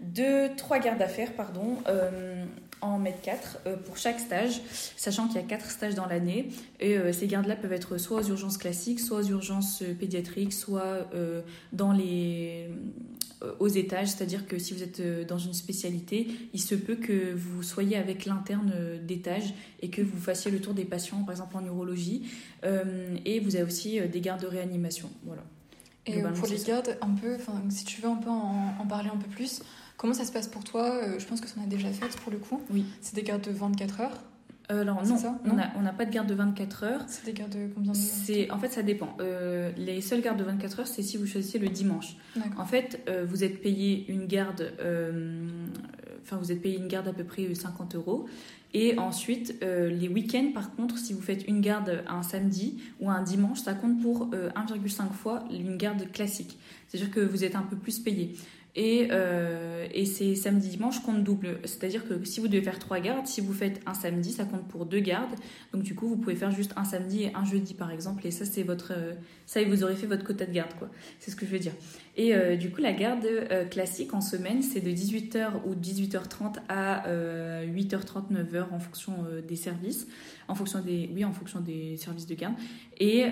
deux, 0.00 0.48
trois 0.56 0.80
gardes 0.80 1.00
à 1.00 1.06
faire, 1.06 1.34
pardon, 1.34 1.76
en 2.80 2.98
mètre 2.98 3.20
4 3.20 3.60
pour 3.84 3.96
chaque 3.96 4.18
stage, 4.18 4.60
sachant 4.96 5.28
qu'il 5.28 5.36
y 5.36 5.44
a 5.44 5.46
quatre 5.46 5.70
stages 5.70 5.94
dans 5.94 6.06
l'année. 6.06 6.48
Et 6.80 6.96
ces 7.12 7.28
gardes-là 7.28 7.54
peuvent 7.54 7.74
être 7.74 7.96
soit 7.98 8.22
aux 8.22 8.28
urgences 8.28 8.58
classiques, 8.58 8.98
soit 8.98 9.18
aux 9.18 9.28
urgences 9.28 9.84
pédiatriques, 10.00 10.54
soit 10.54 11.06
dans 11.72 11.92
les 11.92 12.70
aux 13.58 13.68
étages, 13.68 14.08
c'est-à-dire 14.08 14.46
que 14.46 14.58
si 14.58 14.74
vous 14.74 14.82
êtes 14.82 15.00
euh, 15.00 15.24
dans 15.24 15.38
une 15.38 15.54
spécialité, 15.54 16.28
il 16.52 16.60
se 16.60 16.74
peut 16.74 16.96
que 16.96 17.34
vous 17.34 17.62
soyez 17.62 17.96
avec 17.96 18.26
l'interne 18.26 18.72
euh, 18.74 18.98
d'étage 18.98 19.54
et 19.80 19.90
que 19.90 20.02
vous 20.02 20.18
fassiez 20.18 20.50
le 20.50 20.60
tour 20.60 20.74
des 20.74 20.84
patients, 20.84 21.22
par 21.22 21.32
exemple 21.32 21.56
en 21.56 21.62
neurologie. 21.62 22.30
et 23.24 23.40
vous 23.40 23.56
avez 23.56 23.64
aussi 23.64 24.00
des 24.00 24.20
gardes 24.20 24.42
de 24.42 24.46
réanimation. 24.46 25.10
Voilà. 25.24 25.42
Et 26.06 26.22
pour 26.22 26.48
les 26.48 26.58
gardes, 26.58 26.96
un 27.00 27.14
peu, 27.14 27.36
si 27.68 27.84
tu 27.84 28.00
veux 28.00 28.08
un 28.08 28.16
peu 28.16 28.30
en, 28.30 28.86
parler 28.88 29.10
un 29.10 29.16
peu 29.16 29.28
plus, 29.28 29.62
comment 29.96 30.14
ça 30.14 30.24
se 30.24 30.32
passe 30.32 30.48
pour 30.48 30.64
toi? 30.64 31.18
Je 31.18 31.24
pense 31.24 31.40
que 31.40 31.48
ça 31.48 31.60
en 31.60 31.64
a 31.64 31.66
déjà 31.66 31.90
fait 31.90 32.14
pour 32.18 32.32
le 32.32 32.38
coup. 32.38 32.60
Oui. 32.70 32.84
C'est 33.00 33.14
des 33.14 33.22
gardes 33.22 33.42
de 33.42 33.52
24 33.52 34.00
heures 34.00 34.18
euh, 34.70 34.82
alors 34.82 35.04
non, 35.04 35.16
on 35.76 35.82
n'a 35.82 35.92
pas 35.92 36.04
de 36.04 36.10
garde 36.10 36.28
de 36.28 36.34
24 36.34 36.84
heures. 36.84 37.04
C'est 37.06 37.24
des 37.24 37.32
gardes 37.32 37.52
de 37.52 37.68
combien 37.74 37.92
de 37.92 38.52
En 38.52 38.58
fait, 38.58 38.68
ça 38.68 38.82
dépend. 38.82 39.16
Euh, 39.20 39.72
les 39.76 40.00
seules 40.00 40.20
gardes 40.20 40.38
de 40.38 40.44
24 40.44 40.80
heures, 40.80 40.86
c'est 40.86 41.02
si 41.02 41.16
vous 41.16 41.26
choisissez 41.26 41.58
le 41.58 41.68
dimanche. 41.68 42.16
En 42.56 42.64
fait, 42.64 43.02
euh, 43.08 43.24
vous 43.28 43.44
êtes 43.44 43.60
payé 43.60 44.04
une 44.08 44.26
garde, 44.26 44.72
enfin 46.22 46.36
vous 46.36 46.52
êtes 46.52 46.62
payé 46.62 46.78
une 46.78 46.88
garde 46.88 47.08
à 47.08 47.12
peu 47.12 47.24
près 47.24 47.52
50 47.54 47.94
euros. 47.96 48.26
Et 48.72 48.96
ensuite, 48.98 49.56
les 49.62 50.08
week-ends, 50.08 50.52
par 50.54 50.74
contre, 50.76 50.96
si 50.96 51.12
vous 51.12 51.20
faites 51.20 51.46
une 51.48 51.60
garde 51.60 52.04
un 52.06 52.22
samedi 52.22 52.80
ou 53.00 53.10
un 53.10 53.22
dimanche, 53.22 53.60
ça 53.60 53.74
compte 53.74 54.00
pour 54.00 54.30
1,5 54.30 55.10
fois 55.10 55.42
une 55.50 55.76
garde 55.76 56.10
classique. 56.12 56.56
C'est-à-dire 56.86 57.10
que 57.10 57.20
vous 57.20 57.42
êtes 57.42 57.56
un 57.56 57.62
peu 57.62 57.76
plus 57.76 57.98
payé. 57.98 58.36
Et, 58.76 59.08
euh, 59.10 59.86
et 59.92 60.04
c'est 60.04 60.34
samedi 60.34 60.68
dimanche 60.68 61.00
compte 61.02 61.24
double. 61.24 61.58
C'est-à-dire 61.64 62.06
que 62.06 62.24
si 62.24 62.40
vous 62.40 62.48
devez 62.48 62.62
faire 62.62 62.78
trois 62.78 63.00
gardes, 63.00 63.26
si 63.26 63.40
vous 63.40 63.52
faites 63.52 63.80
un 63.86 63.94
samedi, 63.94 64.32
ça 64.32 64.44
compte 64.44 64.66
pour 64.68 64.86
deux 64.86 65.00
gardes. 65.00 65.34
Donc 65.72 65.82
du 65.82 65.94
coup, 65.94 66.08
vous 66.08 66.16
pouvez 66.16 66.36
faire 66.36 66.52
juste 66.52 66.72
un 66.76 66.84
samedi 66.84 67.24
et 67.24 67.34
un 67.34 67.44
jeudi 67.44 67.74
par 67.74 67.90
exemple. 67.90 68.26
Et 68.26 68.30
ça, 68.30 68.44
c'est 68.44 68.62
votre, 68.62 68.92
ça, 69.46 69.62
vous 69.64 69.82
aurez 69.82 69.96
fait 69.96 70.06
votre 70.06 70.24
quota 70.24 70.46
de 70.46 70.52
garde, 70.52 70.74
quoi. 70.78 70.88
C'est 71.18 71.30
ce 71.30 71.36
que 71.36 71.46
je 71.46 71.50
veux 71.50 71.58
dire. 71.58 71.72
Et 72.20 72.34
euh, 72.34 72.56
du 72.56 72.70
coup, 72.70 72.82
la 72.82 72.92
garde 72.92 73.24
euh, 73.24 73.64
classique 73.64 74.12
en 74.12 74.20
semaine, 74.20 74.60
c'est 74.60 74.80
de 74.80 74.90
18h 74.90 75.62
ou 75.64 75.74
18h30 75.74 76.56
à 76.68 77.04
8h30, 77.64 78.30
9h 78.30 78.66
en 78.72 78.78
fonction 78.78 79.24
des 79.48 79.56
services, 79.56 80.06
en 80.46 80.54
fonction 80.54 80.80
des, 80.80 81.08
oui, 81.14 81.24
en 81.24 81.32
fonction 81.32 81.60
des 81.60 81.96
services 81.96 82.26
de 82.26 82.34
garde. 82.34 82.54
Et 82.98 83.24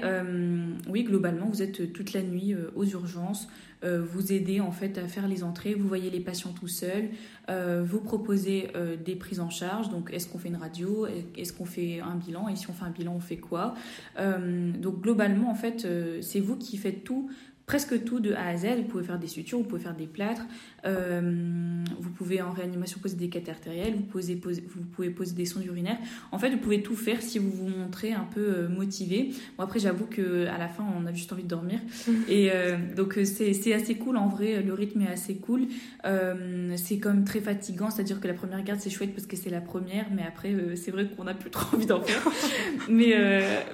oui, 0.89 1.05
globalement, 1.05 1.47
vous 1.47 1.61
êtes 1.61 1.93
toute 1.93 2.15
la 2.15 2.23
nuit 2.23 2.55
aux 2.75 2.85
urgences. 2.85 3.49
Euh, 3.85 4.03
vous 4.05 4.33
aider 4.33 4.59
en 4.59 4.73
fait 4.73 4.99
à 4.99 5.07
faire 5.07 5.29
les 5.29 5.45
entrées, 5.45 5.75
vous 5.75 5.87
voyez 5.87 6.11
les 6.11 6.19
patients 6.19 6.51
tout 6.51 6.67
seuls, 6.67 7.11
euh, 7.49 7.85
vous 7.87 8.01
proposez 8.01 8.71
euh, 8.75 8.97
des 8.97 9.15
prises 9.15 9.39
en 9.39 9.51
charge, 9.51 9.89
donc 9.89 10.11
est-ce 10.13 10.27
qu'on 10.27 10.39
fait 10.39 10.49
une 10.49 10.57
radio, 10.57 11.07
est-ce 11.37 11.53
qu'on 11.53 11.65
fait 11.65 12.01
un 12.01 12.17
bilan, 12.17 12.49
et 12.49 12.57
si 12.57 12.69
on 12.69 12.73
fait 12.73 12.87
un 12.87 12.91
bilan, 12.91 13.15
on 13.15 13.21
fait 13.21 13.37
quoi? 13.37 13.75
Donc 14.17 15.01
globalement 15.01 15.49
en 15.51 15.55
fait 15.55 15.87
c'est 16.23 16.41
vous 16.41 16.57
qui 16.57 16.77
faites 16.77 17.05
tout 17.05 17.31
presque 17.69 18.03
tout 18.03 18.19
de 18.19 18.33
A 18.33 18.49
à 18.49 18.57
Z. 18.57 18.67
Vous 18.79 18.85
pouvez 18.85 19.05
faire 19.05 19.19
des 19.19 19.29
sutures, 19.29 19.59
vous 19.59 19.65
pouvez 19.65 19.83
faire 19.83 19.95
des 19.95 20.07
plâtres, 20.07 20.47
euh, 20.87 21.85
vous 22.01 22.11
pouvez 22.11 22.41
en 22.41 22.51
réanimation 22.51 22.99
poser 22.99 23.15
des 23.17 23.31
artériels, 23.51 23.95
vous, 23.95 24.03
posez, 24.03 24.35
vous 24.35 24.83
pouvez 24.95 25.11
poser 25.11 25.35
des 25.35 25.45
sondes 25.45 25.67
urinaires. 25.67 25.99
En 26.33 26.39
fait, 26.39 26.51
vous 26.51 26.57
pouvez 26.57 26.83
tout 26.83 26.97
faire 26.97 27.21
si 27.21 27.39
vous 27.39 27.51
vous 27.51 27.69
montrez 27.69 28.13
un 28.13 28.27
peu 28.35 28.41
euh, 28.41 28.69
motivé. 28.69 29.31
Bon, 29.57 29.65
après, 29.65 29.79
j'avoue 29.79 30.07
qu'à 30.07 30.59
la 30.59 30.69
fin, 30.69 30.85
on 30.99 31.07
a 31.07 31.13
juste 31.13 31.31
envie 31.33 31.43
de 31.43 31.49
dormir. 31.49 31.79
Et 32.29 32.51
euh, 32.53 32.79
donc, 32.97 33.19
c'est 33.23 33.75
assez 33.75 33.97
cool. 33.97 34.17
En 34.17 34.29
vrai, 34.29 34.63
le 34.63 34.73
rythme 34.73 35.03
est 35.03 35.13
assez 35.13 35.37
cool. 35.37 35.67
c'est 36.03 37.05
même 37.05 37.25
très 37.25 37.41
fatigant. 37.41 37.91
C'est-à-dire 37.91 38.19
que 38.19 38.29
la 38.29 38.35
première 38.35 38.65
garde, 38.65 38.81
c'est 38.81 38.91
chouette 38.91 39.15
parce 39.15 39.27
que 39.27 39.37
c'est 39.37 39.51
la 39.51 39.61
première. 39.61 40.07
Mais 40.17 40.23
après, 40.27 40.55
c'est 40.77 40.91
vrai 40.91 41.07
qu'on 41.07 41.25
n'a 41.25 41.35
plus 41.35 41.51
trop 41.51 41.77
envie 41.77 41.87
d'en 41.87 42.01
faire. 42.01 42.23
mais, 42.89 43.15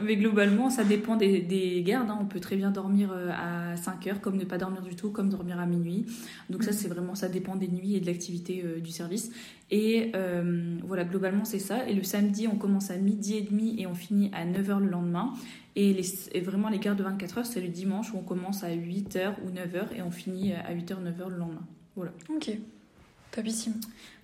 mais 0.03 0.17
globalement, 0.17 0.69
ça 0.69 0.83
dépend 0.83 1.15
des, 1.15 1.41
des 1.41 1.81
gardes. 1.85 2.11
Hein. 2.11 2.19
On 2.21 2.27
peut 2.27 2.41
très 2.41 2.57
bien 2.57 2.73
dormir 2.73 3.13
à 3.13 3.77
5 3.85 4.07
heures, 4.07 4.21
comme 4.21 4.37
ne 4.37 4.45
pas 4.45 4.59
dormir 4.59 4.83
du 4.83 4.97
tout, 4.97 5.11
comme 5.11 5.29
dormir 5.29 5.59
à 5.59 5.67
minuit. 5.67 6.07
Donc 6.51 6.65
ça, 6.65 6.71
mm. 6.71 6.75
c'est 6.75 6.89
vraiment, 6.89 7.15
ça 7.15 7.29
dépend 7.29 7.57
des 7.57 7.69
nuits 7.69 7.95
et 7.95 8.01
de 8.01 8.07
l'activité 8.07 8.63
euh, 8.65 8.81
du 8.81 8.91
service. 8.91 9.31
Et 9.71 10.13
euh, 10.15 10.77
voilà, 10.85 11.05
globalement, 11.05 11.45
c'est 11.45 11.59
ça. 11.59 11.89
Et 11.89 11.95
le 11.95 12.03
samedi, 12.03 12.49
on 12.49 12.57
commence 12.57 12.91
à 12.91 12.97
midi 12.97 13.37
et 13.37 13.43
demi 13.43 13.81
et 13.81 13.87
on 13.87 13.95
finit 13.95 14.31
à 14.33 14.45
9h 14.45 14.81
le 14.81 14.89
lendemain. 14.89 15.33
Et, 15.77 15.93
les, 15.93 16.41
vraiment, 16.41 16.69
les 16.69 16.79
gardes 16.79 16.99
de 16.99 17.05
24 17.05 17.39
heures, 17.39 17.47
c'est 17.47 17.61
le 17.61 17.69
dimanche 17.69 18.13
où 18.13 18.19
on 18.19 18.23
commence 18.23 18.65
à 18.65 18.71
8h 18.71 19.35
ou 19.45 19.51
9h 19.51 19.97
et 19.97 20.03
on 20.03 20.11
finit 20.11 20.53
à 20.53 20.75
8h, 20.75 21.03
9h 21.03 21.31
le 21.31 21.37
lendemain. 21.37 21.67
Voilà. 21.97 22.13
Ok. 22.29 22.51
Topissime. 23.31 23.75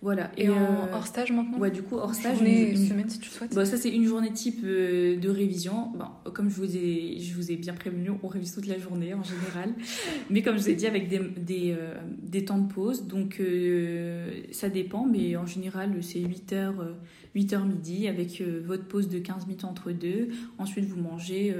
Voilà. 0.02 0.30
Et, 0.38 0.48
en 0.48 0.54
euh, 0.54 0.94
hors 0.94 1.06
stage 1.06 1.30
maintenant 1.30 1.58
Ouais, 1.58 1.70
du 1.70 1.82
coup, 1.82 1.96
hors 1.96 2.14
stage. 2.14 2.38
Journée, 2.38 2.70
une, 2.70 2.76
semaine 2.76 3.08
si 3.08 3.18
tu 3.18 3.28
souhaites. 3.28 3.54
Bon, 3.54 3.66
ça, 3.66 3.76
c'est 3.76 3.90
une 3.90 4.06
journée 4.06 4.32
type 4.32 4.60
euh, 4.64 5.18
de 5.18 5.28
révision. 5.28 5.92
Bon, 5.94 6.30
comme 6.32 6.48
je 6.48 6.56
vous, 6.56 6.76
ai, 6.76 7.18
je 7.18 7.34
vous 7.34 7.52
ai 7.52 7.56
bien 7.56 7.74
prévenu, 7.74 8.10
on 8.22 8.28
révise 8.28 8.54
toute 8.54 8.66
la 8.66 8.78
journée 8.78 9.12
en 9.12 9.22
général. 9.22 9.74
mais 10.30 10.40
comme 10.42 10.56
je 10.56 10.62
vous 10.62 10.70
ai 10.70 10.74
dit, 10.74 10.86
avec 10.86 11.08
des, 11.08 11.18
des, 11.18 11.76
euh, 11.78 11.94
des 12.22 12.46
temps 12.46 12.58
de 12.58 12.72
pause. 12.72 13.06
Donc, 13.06 13.42
ça 14.52 14.70
dépend. 14.70 15.04
Mais 15.04 15.36
en 15.36 15.46
général, 15.46 15.94
c'est 16.02 16.20
8 16.20 16.52
heures 16.54 16.96
8h 17.36 17.64
midi 17.64 18.08
avec 18.08 18.42
votre 18.64 18.84
pause 18.84 19.08
de 19.08 19.18
15 19.18 19.46
minutes 19.46 19.64
entre 19.64 19.92
deux. 19.92 20.30
Ensuite, 20.58 20.86
vous 20.86 21.00
mangez 21.00 21.54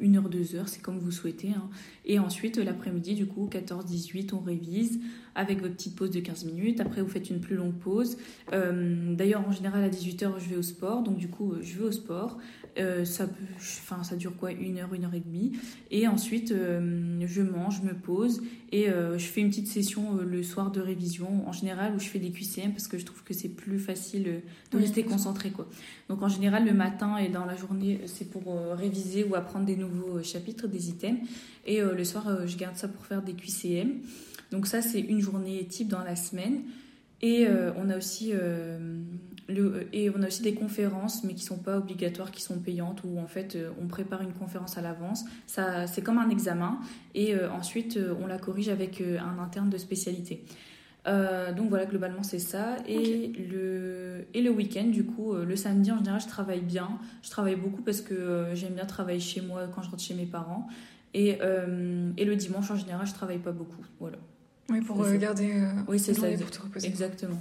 1 0.00 0.14
heure, 0.14 0.28
2 0.28 0.54
heures, 0.54 0.68
c'est 0.68 0.80
comme 0.80 0.98
vous 0.98 1.10
souhaitez. 1.10 1.48
Hein. 1.48 1.68
Et 2.04 2.18
ensuite, 2.18 2.56
l'après-midi, 2.56 3.14
du 3.14 3.26
coup, 3.26 3.48
14-18, 3.50 4.34
on 4.34 4.38
révise 4.38 5.00
avec 5.34 5.60
votre 5.60 5.74
petite 5.74 5.96
pause 5.96 6.10
de 6.10 6.20
15 6.20 6.44
minutes. 6.44 6.80
Après, 6.80 7.02
vous 7.02 7.08
faites 7.08 7.30
une 7.30 7.40
plus 7.40 7.56
longue 7.56 7.71
pause. 7.72 8.16
Euh, 8.52 9.14
d'ailleurs, 9.14 9.46
en 9.46 9.52
général, 9.52 9.82
à 9.82 9.88
18h, 9.88 10.32
je 10.38 10.48
vais 10.48 10.56
au 10.56 10.62
sport. 10.62 11.02
Donc, 11.02 11.18
du 11.18 11.28
coup, 11.28 11.54
je 11.62 11.78
vais 11.78 11.84
au 11.84 11.92
sport. 11.92 12.38
Euh, 12.78 13.04
ça, 13.04 13.26
peut, 13.26 13.44
enfin, 13.58 14.02
ça 14.02 14.16
dure 14.16 14.34
quoi? 14.36 14.52
Une 14.52 14.78
heure, 14.78 14.94
une 14.94 15.04
heure 15.04 15.14
et 15.14 15.20
demie. 15.20 15.52
Et 15.90 16.08
ensuite, 16.08 16.52
euh, 16.52 17.20
je 17.26 17.42
mange, 17.42 17.80
je 17.82 17.86
me 17.86 17.94
pose 17.94 18.42
et 18.70 18.86
je 18.86 19.24
fais 19.24 19.42
une 19.42 19.50
petite 19.50 19.66
session 19.66 20.16
le 20.16 20.42
soir 20.42 20.70
de 20.70 20.80
révision, 20.80 21.46
en 21.46 21.52
général, 21.52 21.94
où 21.94 22.00
je 22.00 22.06
fais 22.06 22.18
des 22.18 22.30
QCM 22.30 22.72
parce 22.72 22.88
que 22.88 22.96
je 22.96 23.04
trouve 23.04 23.22
que 23.22 23.34
c'est 23.34 23.50
plus 23.50 23.78
facile 23.78 24.40
de 24.70 24.78
rester 24.78 25.02
concentré. 25.02 25.50
Quoi. 25.50 25.68
Donc, 26.08 26.22
en 26.22 26.28
général, 26.28 26.64
le 26.64 26.72
matin 26.72 27.18
et 27.18 27.28
dans 27.28 27.44
la 27.44 27.54
journée, 27.54 28.00
c'est 28.06 28.30
pour 28.30 28.58
réviser 28.72 29.24
ou 29.24 29.34
apprendre 29.34 29.66
des 29.66 29.76
nouveaux 29.76 30.22
chapitres, 30.22 30.68
des 30.68 30.88
items. 30.88 31.20
Et 31.66 31.82
le 31.82 32.04
soir, 32.04 32.46
je 32.46 32.56
garde 32.56 32.76
ça 32.76 32.88
pour 32.88 33.04
faire 33.04 33.22
des 33.22 33.34
QCM. 33.34 34.00
Donc, 34.52 34.66
ça, 34.66 34.82
c'est 34.82 35.00
une 35.00 35.20
journée 35.20 35.64
type 35.66 35.88
dans 35.88 36.04
la 36.04 36.14
semaine. 36.14 36.62
Et 37.22 37.46
on 37.76 37.88
a 37.88 37.96
aussi 37.96 38.32
euh, 39.50 39.82
et 39.92 40.10
on 40.10 40.22
a 40.22 40.26
aussi 40.26 40.42
des 40.42 40.54
conférences, 40.54 41.24
mais 41.24 41.34
qui 41.34 41.44
sont 41.44 41.58
pas 41.58 41.78
obligatoires, 41.78 42.30
qui 42.30 42.42
sont 42.42 42.58
payantes, 42.58 43.02
où 43.04 43.18
en 43.18 43.26
fait 43.26 43.56
euh, 43.56 43.70
on 43.82 43.86
prépare 43.86 44.22
une 44.22 44.32
conférence 44.32 44.78
à 44.78 44.82
l'avance. 44.82 45.24
Ça, 45.46 45.86
c'est 45.86 46.02
comme 46.02 46.18
un 46.18 46.30
examen, 46.30 46.78
et 47.14 47.34
euh, 47.34 47.50
ensuite 47.50 47.98
on 48.20 48.26
la 48.26 48.38
corrige 48.38 48.68
avec 48.68 49.00
un 49.02 49.42
interne 49.42 49.70
de 49.70 49.78
spécialité. 49.78 50.44
donc 51.06 51.68
voilà, 51.68 51.86
globalement 51.86 52.22
c'est 52.22 52.38
ça. 52.38 52.76
Et 52.86 53.32
le, 53.50 54.26
et 54.34 54.42
le 54.42 54.50
week-end, 54.50 54.84
du 54.84 55.04
coup, 55.04 55.34
le 55.34 55.56
samedi 55.56 55.90
en 55.90 55.98
général, 55.98 56.20
je 56.20 56.28
travaille 56.28 56.60
bien. 56.60 56.98
Je 57.22 57.30
travaille 57.30 57.56
beaucoup 57.56 57.82
parce 57.82 58.00
que 58.00 58.46
j'aime 58.54 58.74
bien 58.74 58.86
travailler 58.86 59.20
chez 59.20 59.40
moi 59.40 59.68
quand 59.74 59.82
je 59.82 59.90
rentre 59.90 60.02
chez 60.02 60.14
mes 60.14 60.26
parents. 60.26 60.68
Et, 61.14 61.38
et 62.16 62.24
le 62.24 62.36
dimanche, 62.36 62.70
en 62.70 62.76
général, 62.76 63.06
je 63.06 63.14
travaille 63.14 63.38
pas 63.38 63.52
beaucoup. 63.52 63.84
Voilà. 63.98 64.18
Oui, 64.70 64.80
pour 64.80 64.96
regarder 64.96 65.52
oui, 65.88 65.98
c'est 65.98 66.14
ça, 66.14 66.28
pour 66.28 66.50
te 66.50 66.62
reposer. 66.62 66.86
Exactement. 66.88 67.38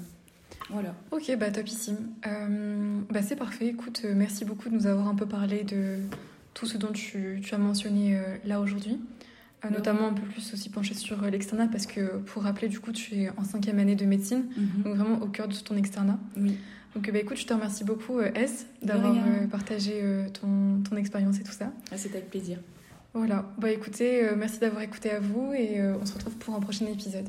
Voilà. 0.72 0.96
Ok, 1.12 1.36
bah 1.38 1.52
topissime. 1.52 1.98
Euh, 2.26 3.00
bah 3.10 3.22
c'est 3.22 3.36
parfait. 3.36 3.68
Écoute, 3.68 4.02
euh, 4.06 4.14
merci 4.16 4.46
beaucoup 4.46 4.70
de 4.70 4.76
nous 4.76 4.88
avoir 4.88 5.08
un 5.08 5.16
peu 5.16 5.26
parlé 5.26 5.64
de 5.64 5.98
tout 6.54 6.66
ce 6.66 6.78
dont 6.78 6.92
tu, 6.92 7.42
as 7.52 7.58
mentionné 7.58 8.18
euh, 8.18 8.38
là 8.46 8.60
aujourd'hui. 8.62 9.00
notamment 9.70 10.08
un 10.08 10.14
peu 10.14 10.24
plus 10.24 10.54
aussi 10.54 10.70
penché 10.70 10.94
sur 10.94 11.22
l'externat 11.22 11.68
parce 11.68 11.86
que 11.86 12.18
pour 12.26 12.44
rappeler 12.44 12.68
du 12.68 12.80
coup 12.80 12.92
tu 12.92 13.14
es 13.22 13.30
en 13.38 13.44
cinquième 13.44 13.78
année 13.78 13.96
de 13.96 14.06
médecine 14.06 14.46
mhm. 14.58 14.84
donc 14.84 14.96
vraiment 14.96 15.22
au 15.22 15.28
cœur 15.28 15.48
de 15.48 15.54
ton 15.54 15.76
externat 15.78 16.18
oui 16.36 16.58
donc 16.96 17.12
bah 17.12 17.20
écoute 17.20 17.38
je 17.38 17.46
te 17.46 17.54
remercie 17.54 17.84
beaucoup 17.84 18.20
S 18.22 18.66
d'avoir 18.82 19.16
partagé 19.52 20.02
ton, 20.34 20.82
ton 20.82 20.96
expérience 20.98 21.40
et 21.40 21.44
tout 21.44 21.52
ça 21.52 21.72
ah, 21.92 21.98
c'était 21.98 22.18
avec 22.18 22.32
plaisir 22.32 22.58
voilà 23.14 23.46
bah 23.58 23.70
écoutez 23.72 24.30
merci 24.38 24.60
d'avoir 24.60 24.82
écouté 24.84 25.12
à 25.12 25.20
vous 25.20 25.54
et 25.54 25.82
on 25.82 26.06
se 26.06 26.14
retrouve 26.14 26.38
pour 26.38 26.56
un 26.56 26.60
prochain 26.60 26.86
épisode 26.86 27.28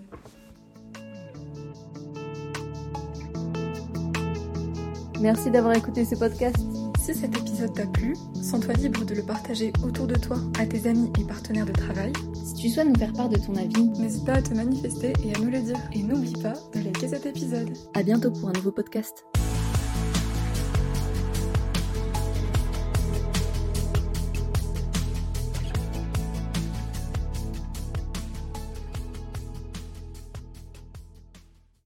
Merci 5.22 5.52
d'avoir 5.52 5.76
écouté 5.76 6.04
ce 6.04 6.16
podcast. 6.16 6.56
Si 6.98 7.14
cet 7.14 7.38
épisode 7.38 7.72
t'a 7.74 7.86
plu, 7.86 8.16
sens-toi 8.42 8.74
libre 8.74 9.04
de 9.04 9.14
le 9.14 9.22
partager 9.22 9.72
autour 9.84 10.08
de 10.08 10.16
toi 10.16 10.36
à 10.58 10.66
tes 10.66 10.88
amis 10.88 11.12
et 11.20 11.24
partenaires 11.24 11.64
de 11.64 11.72
travail. 11.72 12.12
Si 12.44 12.54
tu 12.54 12.68
souhaites 12.68 12.88
nous 12.88 12.98
faire 12.98 13.12
part 13.12 13.28
de 13.28 13.38
ton 13.38 13.54
avis, 13.54 13.84
n'hésite 14.00 14.26
pas 14.26 14.34
à 14.34 14.42
te 14.42 14.52
manifester 14.52 15.12
et 15.24 15.32
à 15.32 15.38
nous 15.38 15.50
le 15.50 15.60
dire. 15.60 15.78
Et 15.92 16.02
n'oublie 16.02 16.42
pas 16.42 16.54
de 16.74 16.80
liker 16.80 17.06
cet 17.06 17.24
épisode. 17.24 17.70
À 17.94 18.02
bientôt 18.02 18.32
pour 18.32 18.48
un 18.48 18.52
nouveau 18.52 18.72
podcast. 18.72 19.24